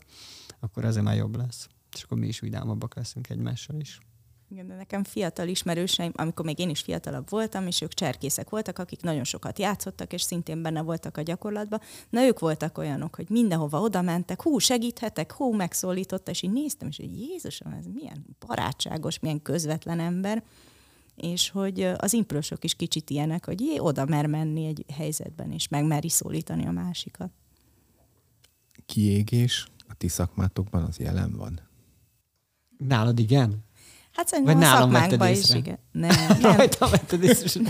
[0.61, 1.69] akkor ezzel már jobb lesz.
[1.95, 4.01] És akkor mi is vidámabbak leszünk egymással is.
[4.51, 8.79] Igen, de nekem fiatal ismerőseim, amikor még én is fiatalabb voltam, és ők cserkészek voltak,
[8.79, 11.81] akik nagyon sokat játszottak, és szintén benne voltak a gyakorlatban.
[12.11, 16.89] Na, ők voltak olyanok, hogy mindenhova oda mentek, hú, segíthetek, hú, megszólította, és így néztem,
[16.89, 20.43] és hogy Jézusom, ez milyen barátságos, milyen közvetlen ember
[21.19, 25.69] és hogy az improsok is kicsit ilyenek, hogy jé, oda mer menni egy helyzetben, és
[25.69, 27.31] megmeri szólítani a másikat.
[28.87, 31.61] Kiégés a ti szakmátokban az jelen van?
[32.79, 33.65] Nálad igen?
[34.19, 35.79] Hát szerintem Vagy a nálam szakmánkban is, igen.
[35.93, 36.57] Nem, nem.
[36.57, 37.61] Rajtam vetted észre.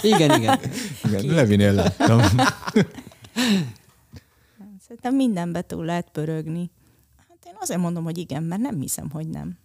[0.00, 0.60] Igen, igen.
[1.04, 2.20] igen Levinél láttam.
[4.80, 6.70] Szerintem mindenbe túl lehet pörögni.
[7.16, 9.58] Hát én azért mondom, hogy igen, mert nem hiszem, hogy nem.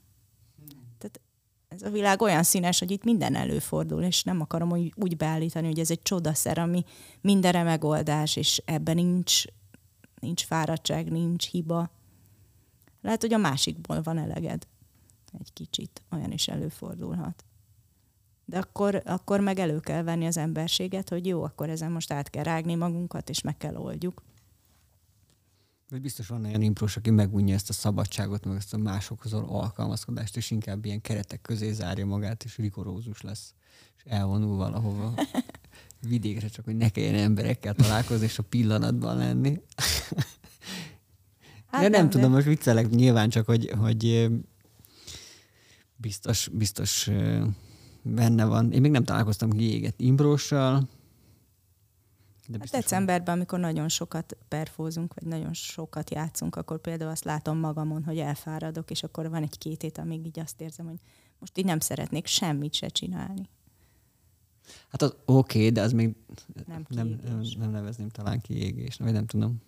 [0.98, 1.22] Tehát
[1.68, 5.68] ez a világ olyan színes, hogy itt minden előfordul, és nem akarom úgy, úgy beállítani,
[5.68, 6.84] hogy ez egy csodaszer, ami
[7.22, 9.44] mindenre megoldás, és ebben nincs,
[10.20, 11.92] nincs fáradtság, nincs hiba.
[13.02, 14.68] Lehet, hogy a másikból van eleged
[15.40, 17.44] egy kicsit, olyan is előfordulhat.
[18.46, 22.30] De akkor, akkor meg elő kell venni az emberséget, hogy jó, akkor ezen most át
[22.30, 24.22] kell rágni magunkat, és meg kell oldjuk.
[25.90, 30.38] Vagy biztos van olyan imprós, aki megunja ezt a szabadságot, meg ezt a másokhoz alkalmazkodást,
[30.38, 33.54] és inkább ilyen keretek közé zárja magát, és rigorózus lesz,
[33.98, 35.14] és elvonul valahova
[36.10, 39.62] vidékre, csak hogy ne kelljen emberekkel találkozni, és a pillanatban lenni.
[41.72, 42.36] Hát de nem, nem tudom, de...
[42.36, 44.30] most viccelek nyilván csak, hogy, hogy
[46.02, 47.10] biztos, biztos
[48.02, 48.72] benne van.
[48.72, 50.88] Én még nem találkoztam kiégett Imbróssal.
[52.48, 57.58] De hát decemberben, amikor nagyon sokat perfózunk, vagy nagyon sokat játszunk, akkor például azt látom
[57.58, 61.00] magamon, hogy elfáradok, és akkor van egy-két hét, amíg így azt érzem, hogy
[61.40, 63.50] most így nem szeretnék semmit se csinálni.
[64.90, 66.16] Hát az oké, okay, de az még
[66.66, 69.62] nem, nem, nem, nem nevezném talán kiégés, vagy nem tudom.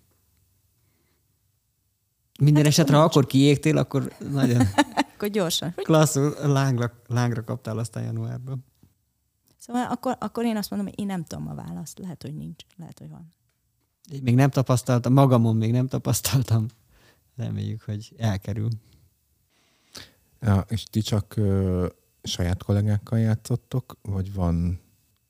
[2.42, 4.62] Minden hát esetre, ha akkor kiégtél, akkor nagyon
[5.14, 5.72] akkor gyorsan.
[5.76, 8.64] Klasszul, lángra, lángra kaptál aztán januárban.
[9.58, 11.98] Szóval akkor, akkor én azt mondom, hogy én nem tudom a választ.
[11.98, 13.28] Lehet, hogy nincs, lehet, hogy van.
[14.12, 16.66] Így még nem tapasztaltam, magamon még nem tapasztaltam.
[17.36, 18.68] Reméljük, hogy elkerül.
[20.40, 21.86] Ja, és ti csak ö,
[22.22, 24.80] saját kollégákkal játszottok, vagy van...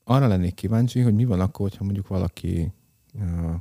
[0.03, 2.73] Arra lennék kíváncsi, hogy mi van akkor, hogyha mondjuk valaki
[3.19, 3.53] ö,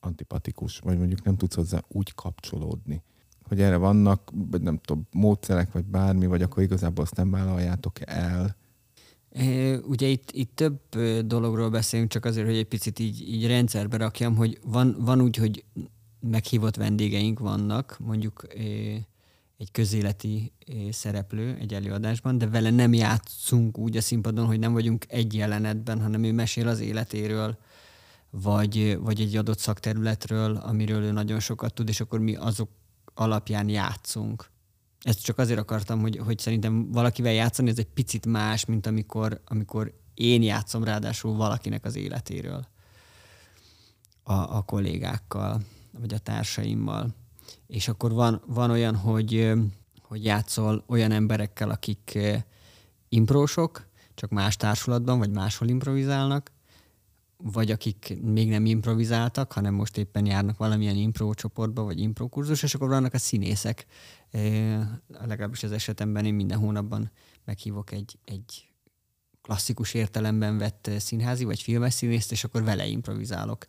[0.00, 3.02] antipatikus, vagy mondjuk nem tudsz hozzá úgy kapcsolódni
[3.50, 7.96] hogy erre vannak, vagy nem tudom, módszerek, vagy bármi, vagy akkor igazából azt nem vállaljátok
[8.00, 8.56] el?
[9.86, 10.80] Ugye itt, itt több
[11.26, 15.36] dologról beszélünk, csak azért, hogy egy picit így, így rendszerbe rakjam, hogy van, van úgy,
[15.36, 15.64] hogy
[16.20, 18.46] meghívott vendégeink vannak, mondjuk
[19.58, 20.52] egy közéleti
[20.90, 26.00] szereplő egy előadásban, de vele nem játszunk úgy a színpadon, hogy nem vagyunk egy jelenetben,
[26.00, 27.58] hanem ő mesél az életéről,
[28.30, 32.70] vagy, vagy egy adott szakterületről, amiről ő nagyon sokat tud, és akkor mi azok
[33.14, 34.50] alapján játszunk.
[35.00, 39.40] Ezt csak azért akartam, hogy, hogy szerintem valakivel játszani ez egy picit más, mint amikor,
[39.46, 42.66] amikor én játszom ráadásul valakinek az életéről
[44.22, 45.60] a, a kollégákkal,
[46.00, 47.14] vagy a társaimmal.
[47.66, 49.52] És akkor van, van olyan, hogy,
[50.02, 52.18] hogy játszol olyan emberekkel, akik
[53.08, 56.50] imprósok, csak más társulatban, vagy máshol improvizálnak,
[57.42, 62.62] vagy akik még nem improvizáltak, hanem most éppen járnak valamilyen impro csoportba, vagy impro kurzus,
[62.62, 63.86] és akkor vannak a színészek.
[65.08, 67.10] Legalábbis az esetemben én minden hónapban
[67.44, 68.68] meghívok egy, egy
[69.42, 73.66] klasszikus értelemben vett színházi vagy filmes színészt, és akkor vele improvizálok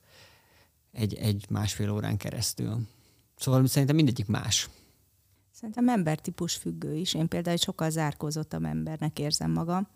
[0.91, 2.88] egy, egy másfél órán keresztül.
[3.35, 4.69] Szóval szerintem mindegyik más.
[5.52, 7.14] Szerintem embertípus függő is.
[7.14, 9.88] Én például sokkal zárkózottabb embernek érzem magam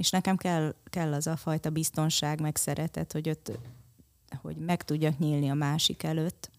[0.00, 3.58] és nekem kell, kell az a fajta biztonság, meg szeretet, hogy, ott,
[4.40, 6.50] hogy meg tudjak nyílni a másik előtt.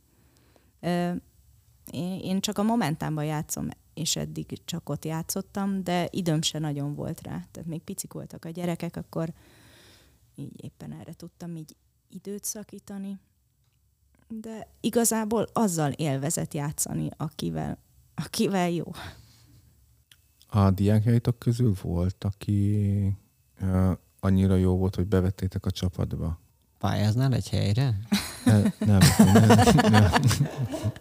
[2.22, 7.22] Én csak a momentánban játszom, és eddig csak ott játszottam, de időm se nagyon volt
[7.22, 7.46] rá.
[7.52, 9.34] Tehát még picik voltak a gyerekek, akkor
[10.36, 11.76] így éppen erre tudtam így
[12.10, 13.20] időt szakítani.
[14.28, 17.78] De igazából azzal élvezett játszani, akivel,
[18.16, 18.86] akivel jó.
[20.48, 23.20] A diákjaitok közül volt, aki
[24.20, 26.40] annyira jó volt, hogy bevettétek a csapatba?
[26.80, 27.98] Pályáznál egy helyre?
[28.46, 29.00] Nem, nem,
[29.34, 29.48] nem,
[29.90, 30.12] nem,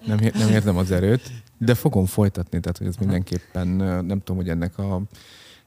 [0.07, 3.67] nem, nem érzem az erőt, de fogom folytatni, tehát hogy ez mindenképpen,
[4.05, 5.03] nem tudom, hogy ennek a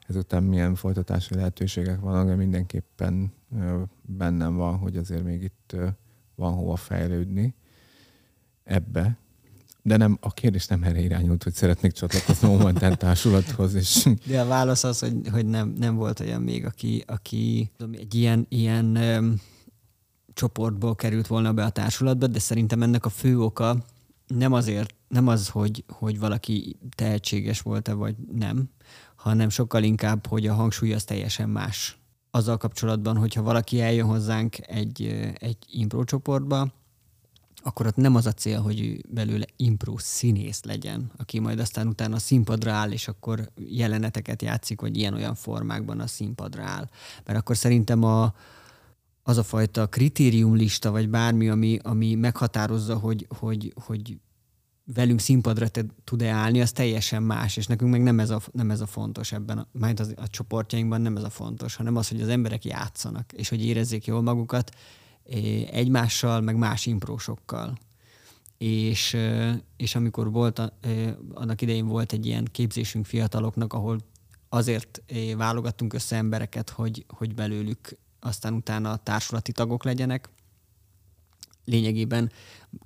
[0.08, 3.32] ezután milyen folytatási lehetőségek vannak, de mindenképpen
[4.02, 5.76] bennem van, hogy azért még itt
[6.34, 7.54] van hova fejlődni.
[8.64, 9.18] ebbe,
[9.86, 13.74] de nem, a kérdés nem erre irányult, hogy szeretnék csatlakozni a momentán társulathoz.
[13.74, 14.08] És...
[14.26, 18.46] De a válasz az, hogy, hogy nem, nem volt olyan még, aki, aki egy ilyen,
[18.48, 19.40] ilyen um,
[20.32, 23.84] csoportból került volna be a társulatba, de szerintem ennek a fő oka
[24.26, 28.70] nem azért, nem az, hogy, hogy valaki tehetséges volt-e vagy nem,
[29.16, 31.98] hanem sokkal inkább, hogy a hangsúly az teljesen más.
[32.30, 36.72] Azzal kapcsolatban, hogyha valaki eljön hozzánk egy, egy impro csoportba,
[37.66, 42.14] akkor ott nem az a cél, hogy belőle impro színész legyen, aki majd aztán utána
[42.14, 46.88] a színpadra áll, és akkor jeleneteket játszik, vagy ilyen-olyan formákban a színpadra áll.
[47.24, 48.34] Mert akkor szerintem a,
[49.22, 54.18] az a fajta kritériumlista, vagy bármi, ami, ami meghatározza, hogy, hogy, hogy
[54.84, 58.70] velünk színpadra te tud-e állni, az teljesen más, és nekünk meg nem ez a, nem
[58.70, 62.08] ez a fontos ebben, a, majd az, a csoportjainkban nem ez a fontos, hanem az,
[62.08, 64.70] hogy az emberek játszanak, és hogy érezzék jól magukat
[65.70, 67.78] egymással, meg más imprósokkal.
[68.58, 69.16] És,
[69.76, 70.72] és amikor volt,
[71.34, 74.00] annak idején volt egy ilyen képzésünk fiataloknak, ahol
[74.48, 75.02] azért
[75.36, 80.28] válogattunk össze embereket, hogy, hogy belőlük aztán utána társulati tagok legyenek.
[81.64, 82.32] Lényegében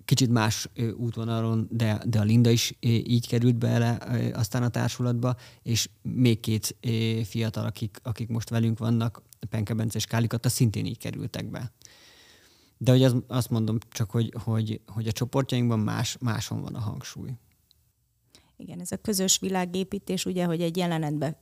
[0.04, 3.98] kicsit más útvonalon, de, de a Linda is így került bele
[4.34, 6.76] aztán a társulatba, és még két
[7.24, 11.72] fiatal, akik, akik most velünk vannak, Penke Bence és Kálikata szintén így kerültek be.
[12.78, 16.80] De hogy az, azt mondom csak, hogy, hogy, hogy a csoportjainkban más, máson van a
[16.80, 17.30] hangsúly.
[18.56, 21.36] Igen, ez a közös világépítés, ugye, hogy egy jelenetben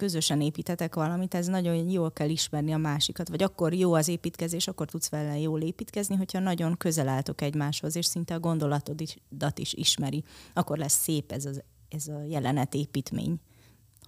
[0.00, 4.68] közösen építetek valamit, ez nagyon jól kell ismerni a másikat, vagy akkor jó az építkezés,
[4.68, 9.72] akkor tudsz vele jól építkezni, hogyha nagyon közel álltok egymáshoz, és szinte a gondolatodat is
[9.72, 10.24] ismeri.
[10.54, 13.40] Akkor lesz szép ez, az, ez a jelenetépítmény,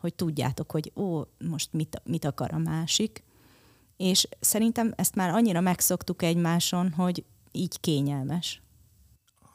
[0.00, 3.24] hogy tudjátok, hogy ó, most mit, mit akar a másik,
[4.02, 8.62] és szerintem ezt már annyira megszoktuk egymáson, hogy így kényelmes.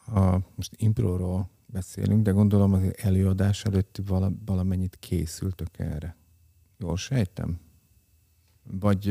[0.04, 4.00] Ha most improról beszélünk, de gondolom az előadás előtt
[4.44, 6.16] valamennyit készültök erre.
[6.78, 7.60] Jól sejtem?
[8.62, 9.06] Vagy,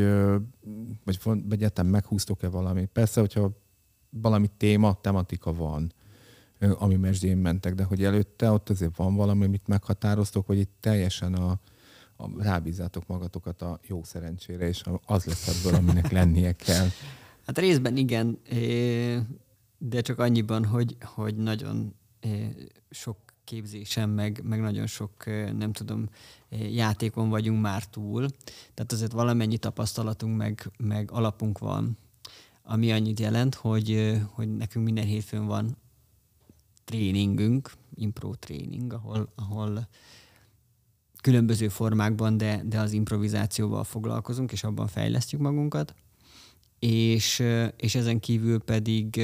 [1.04, 2.90] vagy, vagy egyáltalán meghúztok-e valamit?
[2.90, 3.52] Persze, hogyha
[4.10, 5.94] valami téma, tematika van,
[6.60, 11.34] ami mesdjén mentek, de hogy előtte ott azért van valami, amit meghatároztok, hogy itt teljesen
[11.34, 11.60] a,
[12.38, 16.88] rábízátok magatokat a jó szerencsére, és az lesz ebből, aminek lennie kell.
[17.46, 18.40] Hát részben igen,
[19.78, 21.96] de csak annyiban, hogy, hogy nagyon
[22.90, 25.26] sok képzésem, meg, meg nagyon sok,
[25.58, 26.10] nem tudom,
[26.72, 28.28] játékon vagyunk már túl.
[28.74, 31.98] Tehát azért valamennyi tapasztalatunk, meg, meg alapunk van,
[32.64, 35.78] ami annyit jelent, hogy, hogy nekünk minden hétfőn van
[36.84, 39.88] tréningünk, impro tréning, ahol, ahol
[41.22, 45.96] különböző formákban, de, de az improvizációval foglalkozunk, és abban fejlesztjük magunkat.
[46.80, 47.44] És,
[47.78, 49.22] és ezen kívül pedig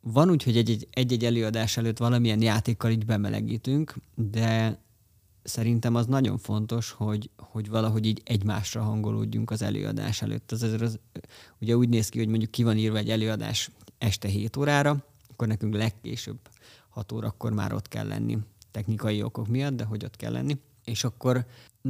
[0.00, 4.80] van úgy, hogy egy-egy előadás előtt valamilyen játékkal így bemelegítünk, de
[5.42, 10.52] szerintem az nagyon fontos, hogy, hogy valahogy így egymásra hangolódjunk az előadás előtt.
[10.52, 10.98] Az, az, az,
[11.60, 15.48] ugye úgy néz ki, hogy mondjuk ki van írva egy előadás este 7 órára, akkor
[15.48, 16.38] nekünk legkésőbb
[16.88, 18.38] 6 órakor már ott kell lenni
[18.72, 20.58] technikai okok miatt, de hogy ott kell lenni.
[20.84, 21.46] És akkor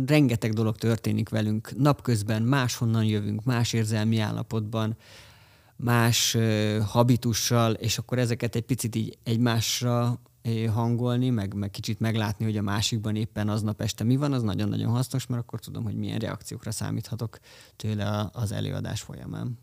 [0.07, 1.73] rengeteg dolog történik velünk.
[1.77, 4.97] Napközben máshonnan jövünk, más érzelmi állapotban,
[5.77, 6.37] más
[6.87, 10.21] habitussal, és akkor ezeket egy picit így egymásra
[10.73, 14.91] hangolni, meg, meg kicsit meglátni, hogy a másikban éppen aznap este mi van, az nagyon-nagyon
[14.91, 17.39] hasznos, mert akkor tudom, hogy milyen reakciókra számíthatok
[17.77, 19.59] tőle az előadás folyamán.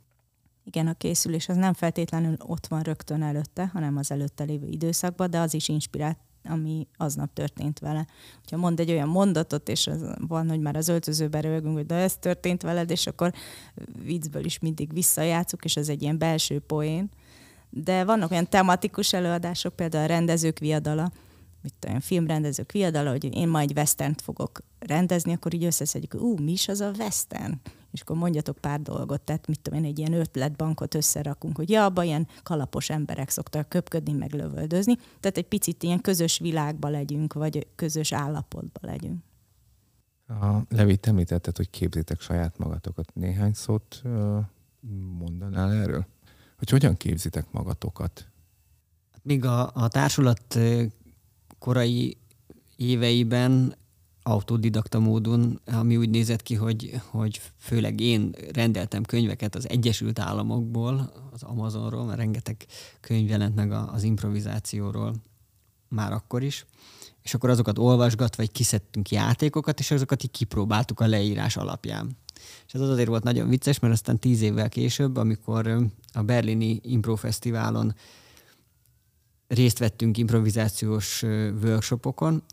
[0.63, 5.29] Igen, a készülés az nem feltétlenül ott van rögtön előtte, hanem az előtte lévő időszakban,
[5.29, 8.07] de az is inspirált ami aznap történt vele.
[8.49, 11.95] Ha mond egy olyan mondatot, és az van, hogy már az öltözőben rögünk, hogy de
[11.95, 13.33] ez történt veled, és akkor
[14.03, 17.09] viccből is mindig visszajátszuk, és ez egy ilyen belső poén.
[17.69, 21.11] De vannak olyan tematikus előadások, például a rendezők viadala,
[21.61, 26.51] mit olyan filmrendezők viadala, hogy én majd western fogok rendezni, akkor így összeszedjük, ú, mi
[26.51, 27.53] is az a western?
[27.91, 31.85] És akkor mondjatok pár dolgot, tehát mit tudom én, egy ilyen ötletbankot összerakunk, hogy ja,
[31.85, 37.33] abban ilyen kalapos emberek szoktak köpködni, meg lövöldözni, tehát egy picit ilyen közös világba legyünk,
[37.33, 39.23] vagy közös állapotba legyünk.
[40.27, 43.13] A Levi, említetted, hogy képzitek saját magatokat.
[43.13, 44.01] Néhány szót
[45.17, 46.05] mondanál erről?
[46.57, 48.27] Hogy hogyan képzitek magatokat?
[49.21, 50.59] Míg a, a társulat
[51.59, 52.17] korai
[52.75, 53.75] éveiben
[54.23, 61.13] autodidakta módon, ami úgy nézett ki, hogy, hogy főleg én rendeltem könyveket az Egyesült Államokból,
[61.31, 62.65] az Amazonról, mert rengeteg
[62.99, 65.15] könyv jelent meg az improvizációról
[65.87, 66.65] már akkor is,
[67.23, 72.17] és akkor azokat olvasgatva, vagy kiszedtünk játékokat, és azokat így kipróbáltuk a leírás alapján.
[72.67, 77.15] És ez azért volt nagyon vicces, mert aztán tíz évvel később, amikor a berlini Impro
[77.15, 77.95] Fesztiválon
[79.47, 81.21] részt vettünk improvizációs
[81.63, 82.43] workshopokon,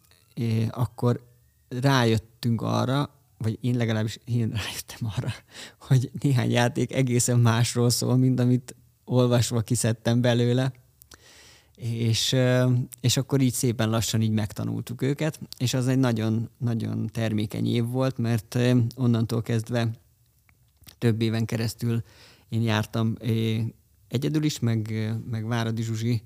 [0.70, 1.20] akkor
[1.68, 5.32] rájöttünk arra, vagy én legalábbis én rájöttem arra,
[5.80, 8.74] hogy néhány játék egészen másról szól, mint amit
[9.04, 10.72] olvasva kiszedtem belőle,
[11.76, 12.36] és,
[13.00, 17.84] és akkor így szépen lassan így megtanultuk őket, és az egy nagyon, nagyon termékeny év
[17.84, 18.58] volt, mert
[18.94, 19.90] onnantól kezdve
[20.98, 22.02] több éven keresztül
[22.48, 23.16] én jártam
[24.08, 26.22] egyedül is, meg, meg Váradi Zsuzsi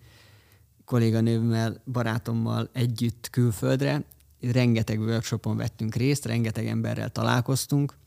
[0.85, 4.05] kolléganőmmel, barátommal együtt külföldre.
[4.41, 7.99] Rengeteg workshopon vettünk részt, rengeteg emberrel találkoztunk.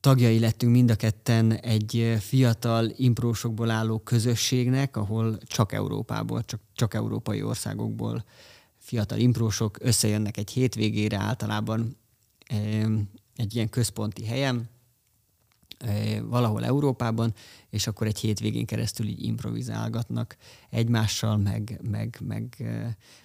[0.00, 6.94] Tagjai lettünk mind a ketten egy fiatal imprósokból álló közösségnek, ahol csak Európából, csak, csak
[6.94, 8.24] európai országokból
[8.78, 11.96] fiatal imprósok összejönnek egy hétvégére általában
[13.36, 14.68] egy ilyen központi helyen,
[16.22, 17.34] valahol Európában,
[17.70, 20.36] és akkor egy hétvégén keresztül így improvizálgatnak
[20.70, 22.64] egymással, meg, meg, meg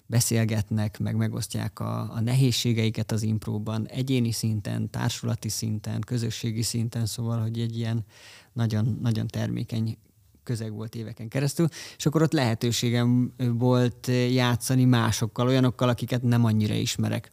[0.06, 7.41] beszélgetnek, meg megosztják a, a nehézségeiket az impróban, egyéni szinten, társulati szinten, közösségi szinten, szóval,
[7.41, 8.06] hogy egy ilyen
[8.53, 9.98] nagyon, nagyon termékeny
[10.44, 11.68] közeg volt éveken keresztül,
[11.98, 17.30] és akkor ott lehetőségem volt játszani másokkal, olyanokkal, akiket nem annyira ismerek.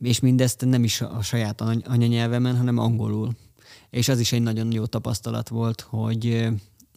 [0.00, 3.36] És mindezt nem is a saját anyanyelvemen, hanem angolul
[3.90, 6.48] és az is egy nagyon jó tapasztalat volt, hogy,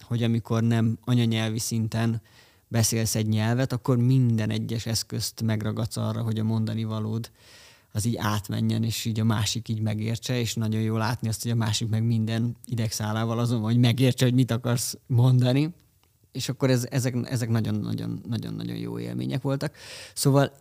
[0.02, 2.22] hogy amikor nem anyanyelvi szinten
[2.68, 7.32] beszélsz egy nyelvet, akkor minden egyes eszközt megragadsz arra, hogy a mondani valód
[7.92, 11.52] az így átmenjen, és így a másik így megértse, és nagyon jó látni azt, hogy
[11.52, 15.74] a másik meg minden idegszálával azon, hogy megértse, hogy mit akarsz mondani.
[16.32, 19.76] És akkor ez, ezek, ezek nagyon-nagyon jó élmények voltak.
[20.14, 20.52] Szóval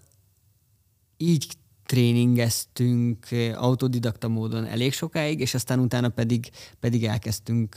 [1.16, 1.46] így
[1.90, 6.50] tréningeztünk autodidakta módon elég sokáig, és aztán utána pedig,
[6.80, 7.76] pedig elkezdtünk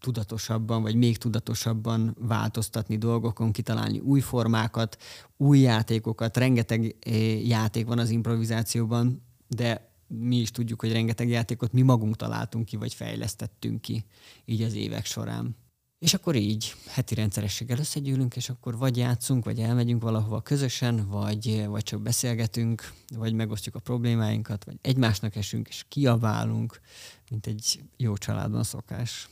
[0.00, 4.96] tudatosabban, vagy még tudatosabban változtatni dolgokon, kitalálni új formákat,
[5.36, 6.36] új játékokat.
[6.36, 6.96] Rengeteg
[7.44, 12.76] játék van az improvizációban, de mi is tudjuk, hogy rengeteg játékot mi magunk találtunk ki,
[12.76, 14.04] vagy fejlesztettünk ki
[14.44, 15.56] így az évek során.
[15.98, 21.66] És akkor így heti rendszerességgel összegyűlünk, és akkor vagy játszunk, vagy elmegyünk valahova közösen, vagy,
[21.66, 26.80] vagy csak beszélgetünk, vagy megosztjuk a problémáinkat, vagy egymásnak esünk, és kiabálunk,
[27.30, 29.28] mint egy jó családban szokás.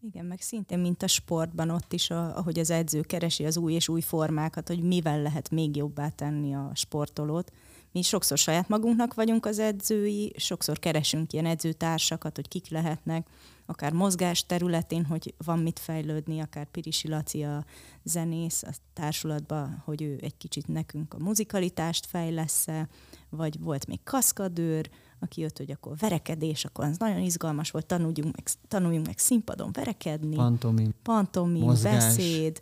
[0.00, 3.72] Igen, meg szintén, mint a sportban, ott is, a, ahogy az edző keresi az új
[3.72, 7.52] és új formákat, hogy mivel lehet még jobbá tenni a sportolót.
[7.92, 13.26] Mi sokszor saját magunknak vagyunk az edzői, sokszor keresünk ilyen edzőtársakat, hogy kik lehetnek,
[13.70, 17.64] akár mozgás területén, hogy van mit fejlődni, akár Pirisi Laci a
[18.02, 22.88] zenész a társulatban, hogy ő egy kicsit nekünk a muzikalitást fejlesz-e,
[23.30, 24.90] vagy volt még kaszkadőr,
[25.20, 29.72] aki jött, hogy akkor verekedés, akkor az nagyon izgalmas volt, tanuljunk meg, tanuljunk meg színpadon
[29.72, 30.36] verekedni.
[30.36, 30.94] Pantomim.
[31.02, 32.60] Pantomim, beszéd.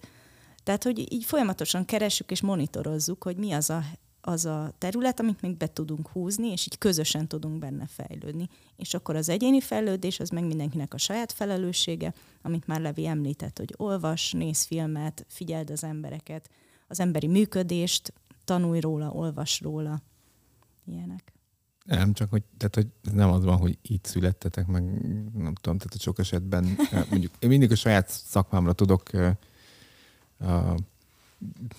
[0.63, 3.83] Tehát, hogy így folyamatosan keressük és monitorozzuk, hogy mi az a
[4.27, 8.49] az a terület, amit még be tudunk húzni, és így közösen tudunk benne fejlődni.
[8.77, 13.59] És akkor az egyéni fejlődés, az meg mindenkinek a saját felelőssége, amit már Levi említett,
[13.59, 16.51] hogy olvas, néz filmet, figyeld az embereket,
[16.89, 18.13] az emberi működést,
[18.45, 20.03] tanulj róla, olvas róla,
[20.85, 21.33] ilyenek.
[21.85, 24.83] Nem, csak hogy, tehát, hogy nem az van, hogy így születtetek, meg
[25.35, 29.03] nem tudom, tehát sok esetben eh, mondjuk én mindig a saját szakmámra tudok
[30.39, 30.77] uh,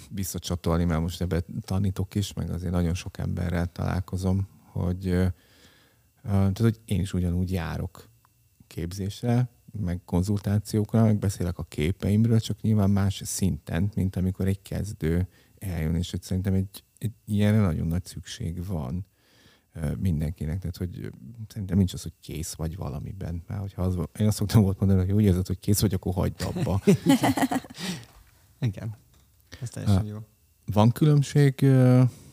[0.09, 5.03] visszacsatolni, mert most ebbe tanítok is, meg azért nagyon sok emberrel találkozom, hogy,
[6.21, 8.09] tehát, hogy én is ugyanúgy járok
[8.67, 9.49] képzésre,
[9.81, 15.27] meg konzultációkra, meg beszélek a képeimről, csak nyilván más szinten, mint amikor egy kezdő
[15.59, 19.05] eljön, és hogy szerintem egy, egy ilyenre nagyon nagy szükség van
[19.97, 20.59] mindenkinek.
[20.59, 21.11] Tehát, hogy
[21.47, 23.43] szerintem nincs az, hogy kész vagy valamiben.
[23.47, 26.13] Mert hogyha az, én azt szoktam volt mondani, hogy úgy érzed, hogy kész vagy, akkor
[26.13, 26.81] hagyd abba.
[28.59, 28.97] Igen.
[29.61, 30.17] Ez teljesen jó.
[30.65, 31.65] Van különbség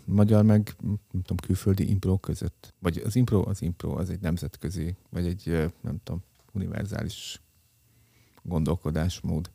[0.04, 2.74] magyar meg nem tudom, külföldi impro között?
[2.78, 6.22] Vagy az impro az impro, az egy nemzetközi, vagy egy nem tudom,
[6.52, 7.40] univerzális
[8.42, 9.50] gondolkodásmód,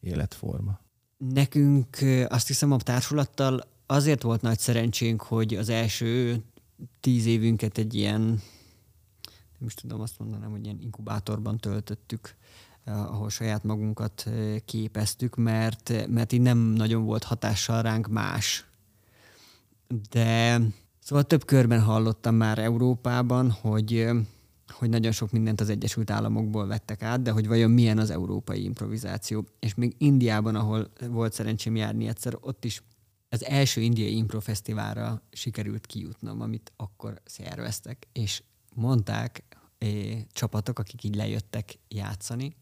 [0.00, 0.80] életforma.
[1.16, 1.98] Nekünk
[2.28, 6.42] azt hiszem a társulattal azért volt nagy szerencsénk, hogy az első
[7.00, 8.20] tíz évünket egy ilyen,
[9.58, 12.34] nem is tudom azt mondanám, hogy ilyen inkubátorban töltöttük
[12.84, 14.30] ahol saját magunkat
[14.64, 18.66] képeztük, mert, mert így nem nagyon volt hatással ránk más.
[20.10, 20.60] De
[20.98, 24.08] szóval több körben hallottam már Európában, hogy,
[24.68, 28.64] hogy nagyon sok mindent az Egyesült Államokból vettek át, de hogy vajon milyen az európai
[28.64, 29.44] improvizáció.
[29.58, 32.82] És még Indiában, ahol volt szerencsém járni egyszer, ott is
[33.28, 38.42] az első indiai improfesztiválra sikerült kijutnom, amit akkor szerveztek, és
[38.74, 39.44] mondták
[39.78, 42.56] é, csapatok, akik így lejöttek játszani,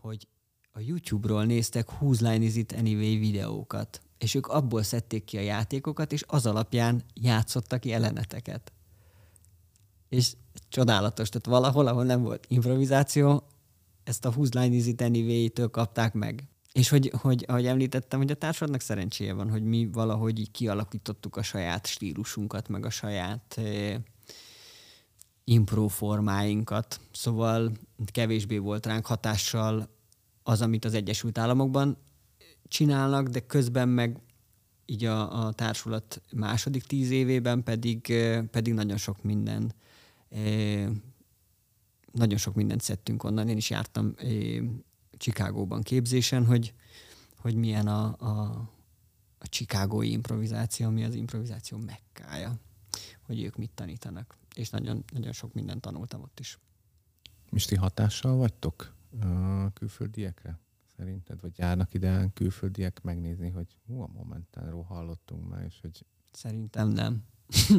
[0.00, 0.28] hogy
[0.72, 5.40] a YouTube-ról néztek Whose Line Is It Anyway videókat, és ők abból szedték ki a
[5.40, 8.72] játékokat, és az alapján játszottak jeleneteket.
[10.08, 10.32] És
[10.68, 13.44] csodálatos, tehát valahol, ahol nem volt improvizáció,
[14.04, 16.48] ezt a Whose Line Is It Anyway-től kapták meg.
[16.72, 21.36] És hogy, hogy, ahogy említettem, hogy a társadnak szerencséje van, hogy mi valahogy így kialakítottuk
[21.36, 23.96] a saját stílusunkat, meg a saját eh,
[25.44, 27.00] impro formáinkat.
[27.12, 27.72] Szóval
[28.12, 29.88] kevésbé volt ránk hatással
[30.42, 31.96] az, amit az Egyesült Államokban
[32.68, 34.20] csinálnak, de közben meg
[34.86, 38.14] így a, a társulat második tíz évében pedig,
[38.50, 39.72] pedig nagyon sok minden
[42.12, 43.48] nagyon sok mindent szedtünk onnan.
[43.48, 44.14] Én is jártam
[45.16, 46.74] Csikágóban képzésen, hogy,
[47.36, 48.30] hogy milyen a, a,
[49.38, 52.54] a csikágói improvizáció, ami az improvizáció mekkája,
[53.26, 54.39] hogy ők mit tanítanak.
[54.54, 56.58] És nagyon, nagyon sok mindent tanultam ott is.
[57.50, 60.58] Misti hatással vagytok a külföldiekre?
[60.96, 61.40] Szerinted?
[61.40, 66.04] Vagy járnak ide külföldiek megnézni, hogy hú, a momentánról hallottunk már, és hogy...
[66.32, 67.24] Szerintem nem.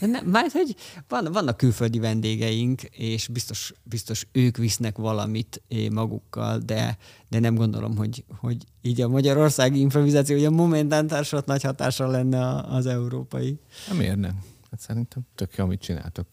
[0.00, 0.76] Nem, mert hogy
[1.08, 6.98] van, vannak külföldi vendégeink, és biztos, biztos ők visznek valamit eh, magukkal, de,
[7.28, 12.10] de nem gondolom, hogy, hogy így a magyarországi improvizáció, hogy a momentán társat nagy hatással
[12.10, 13.58] lenne az európai.
[13.88, 14.34] Nem érne.
[14.70, 16.26] Hát szerintem tök jó, amit csináltok.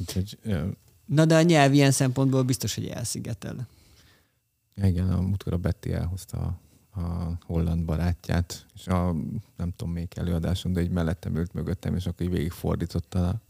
[0.00, 0.38] Úgyhogy,
[1.04, 3.68] Na de a nyelv ilyen szempontból biztos, hogy elszigetel.
[4.74, 6.58] Igen, a múltkor a Betty elhozta a
[6.98, 9.14] a holland barátját, és a
[9.56, 13.40] nem tudom még előadáson, de egy mellettem ült mögöttem, és akkor így végigfordította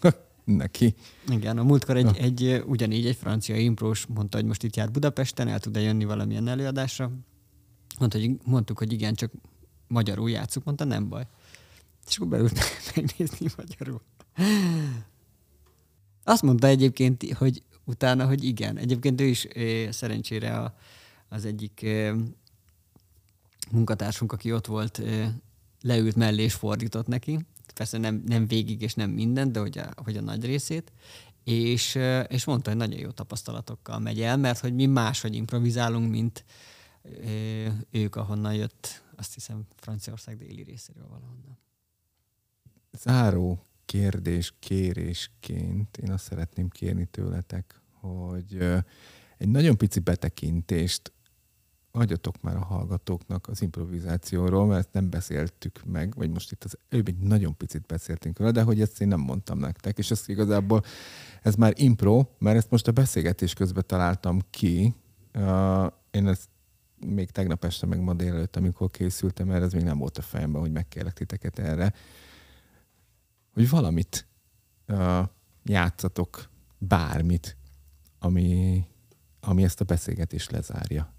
[0.44, 0.94] neki.
[1.28, 5.48] Igen, a múltkor egy, egy, ugyanígy egy francia imprós mondta, hogy most itt jár Budapesten,
[5.48, 7.10] el tud-e jönni valamilyen előadásra.
[7.98, 9.32] Mondta, hogy, mondtuk, hogy igen, csak
[9.86, 11.26] magyarul játszunk, mondta, nem baj.
[12.08, 12.58] És akkor beült
[12.94, 14.00] megnézni magyarul.
[16.24, 18.76] Azt mondta egyébként, hogy utána, hogy igen.
[18.76, 19.46] Egyébként ő is
[19.90, 20.74] szerencsére a,
[21.28, 21.86] az egyik
[23.70, 25.02] munkatársunk, aki ott volt,
[25.80, 27.38] leült mellé és fordított neki.
[27.74, 30.92] Persze nem, nem végig és nem minden, de hogy a, hogy a nagy részét.
[31.44, 31.98] És,
[32.28, 36.44] és mondta, hogy nagyon jó tapasztalatokkal megy el, mert hogy mi máshogy improvizálunk, mint
[37.90, 41.58] ők, ahonnan jött, azt hiszem Franciaország déli részéről valahonnan.
[42.92, 48.58] Záró kérdés kérésként én azt szeretném kérni tőletek, hogy
[49.38, 51.12] egy nagyon pici betekintést
[51.90, 57.08] adjatok már a hallgatóknak az improvizációról, mert nem beszéltük meg, vagy most itt az előbb
[57.08, 60.82] egy nagyon picit beszéltünk róla, de hogy ezt én nem mondtam nektek, és ez igazából
[61.42, 64.94] ez már impro, mert ezt most a beszélgetés közben találtam ki.
[66.10, 66.48] Én ezt
[67.06, 70.60] még tegnap este, meg ma délelőtt, amikor készültem, mert ez még nem volt a fejemben,
[70.60, 71.92] hogy megkérlek titeket erre,
[73.60, 74.26] hogy valamit
[74.88, 75.28] uh,
[75.64, 77.56] játszatok, bármit,
[78.18, 78.84] ami,
[79.40, 81.14] ami ezt a beszélgetést lezárja.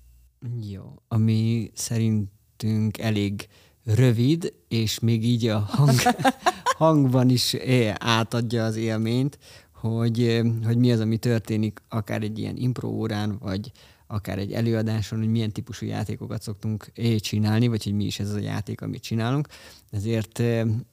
[0.69, 3.47] Jó, ami szerintünk elég
[3.83, 5.99] rövid, és még így a hang,
[6.77, 7.55] hangban is
[7.93, 9.39] átadja az élményt,
[9.71, 13.71] hogy, hogy mi az, ami történik akár egy ilyen impro órán, vagy
[14.07, 18.39] akár egy előadáson, hogy milyen típusú játékokat szoktunk csinálni, vagy hogy mi is ez a
[18.39, 19.47] játék, amit csinálunk.
[19.89, 20.39] Ezért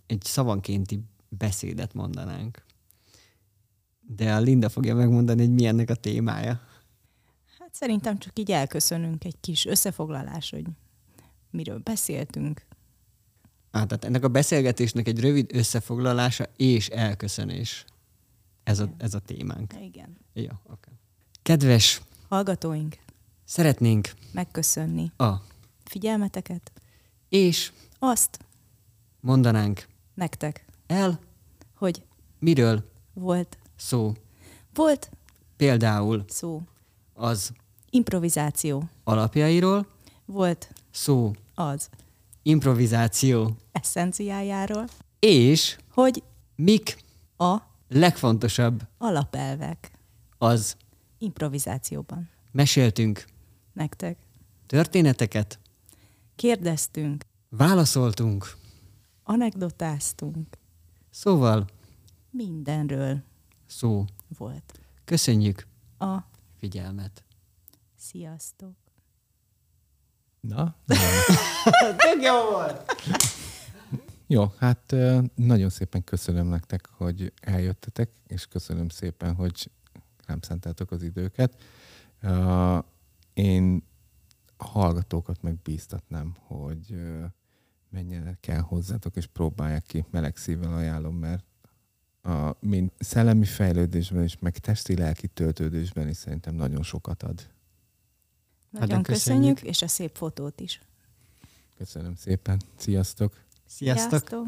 [0.06, 2.62] egy szavankénti beszédet mondanánk.
[4.00, 6.60] De a Linda fogja megmondani, hogy mi ennek a témája.
[7.58, 10.64] Hát szerintem csak így elköszönünk egy kis összefoglalás, hogy
[11.50, 12.66] miről beszéltünk.
[13.70, 17.84] Á, tehát ennek a beszélgetésnek egy rövid összefoglalása és elköszönés.
[18.64, 19.74] Ez a, ez a témánk.
[19.80, 20.16] Igen.
[20.32, 20.90] Jó, oké.
[21.42, 22.96] Kedves hallgatóink,
[23.44, 25.32] szeretnénk megköszönni a
[25.84, 26.72] figyelmeteket,
[27.28, 28.38] és azt
[29.20, 31.20] mondanánk nektek el,
[31.74, 32.02] hogy
[32.38, 34.12] miről volt szó.
[34.74, 35.10] Volt
[35.56, 36.62] például szó
[37.14, 37.52] az
[37.90, 39.86] improvizáció alapjairól,
[40.24, 41.88] volt szó az
[42.42, 44.84] improvizáció eszenciájáról,
[45.18, 46.22] és hogy
[46.54, 46.96] mik
[47.36, 47.56] a
[47.88, 49.90] legfontosabb alapelvek
[50.38, 50.76] az
[51.18, 52.30] improvizációban.
[52.52, 53.24] Meséltünk
[53.72, 54.18] nektek.
[54.66, 55.58] Történeteket.
[56.36, 57.24] Kérdeztünk.
[57.48, 58.56] Válaszoltunk.
[59.22, 60.57] Anekdotáztunk.
[61.10, 61.66] Szóval
[62.30, 63.22] mindenről
[63.66, 64.04] szó
[64.38, 64.80] volt.
[65.04, 65.66] Köszönjük
[65.98, 66.18] a
[66.58, 67.24] figyelmet.
[67.96, 68.76] Sziasztok!
[70.40, 70.76] Na?
[72.04, 72.94] Tök jó volt!
[74.26, 74.94] Jó, hát
[75.34, 79.70] nagyon szépen köszönöm nektek, hogy eljöttetek, és köszönöm szépen, hogy
[80.26, 81.62] rám szentáltok az időket.
[83.34, 83.82] Én
[84.56, 86.94] a hallgatókat megbíztatnám, hogy
[87.90, 91.44] menjenek el hozzátok, és próbálják ki, meleg szívvel ajánlom, mert
[92.22, 97.50] a, mint szellemi fejlődésben is, meg testi-lelki töltődésben is szerintem nagyon sokat ad.
[98.70, 100.80] Nagyon köszönjük, köszönjük, és a szép fotót is.
[101.76, 102.60] Köszönöm szépen.
[102.76, 103.34] Sziasztok!
[103.66, 104.08] Sziasztok!
[104.08, 104.46] Sziasztok.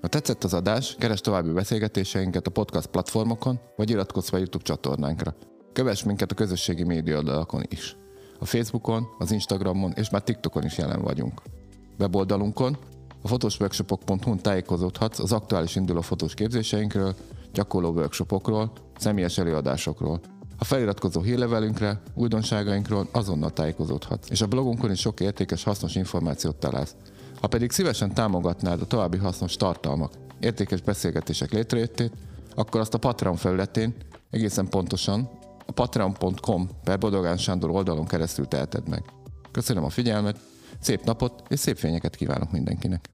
[0.00, 5.36] Ha tetszett az adás, keres további beszélgetéseinket a podcast platformokon, vagy iratkozz fel YouTube csatornánkra.
[5.72, 7.96] Kövess minket a közösségi média oldalakon is.
[8.44, 11.42] A Facebookon, az Instagramon és már TikTokon is jelen vagyunk.
[11.98, 12.76] Weboldalunkon
[13.22, 17.14] a fotosworkshopok.hu-n tájékozódhatsz az aktuális induló fotós képzéseinkről,
[17.52, 20.20] gyakorló workshopokról, személyes előadásokról.
[20.58, 26.96] A feliratkozó hírlevelünkre, újdonságainkról azonnal tájékozódhatsz, és a blogunkon is sok értékes, hasznos információt találsz.
[27.40, 32.12] Ha pedig szívesen támogatnád a további hasznos tartalmak, értékes beszélgetések létrejöttét,
[32.54, 33.94] akkor azt a Patreon felületén,
[34.30, 35.30] egészen pontosan
[35.66, 39.02] a patreon.com per Bodogán Sándor oldalon keresztül teheted meg.
[39.50, 40.38] Köszönöm a figyelmet,
[40.80, 43.13] szép napot és szép fényeket kívánok mindenkinek!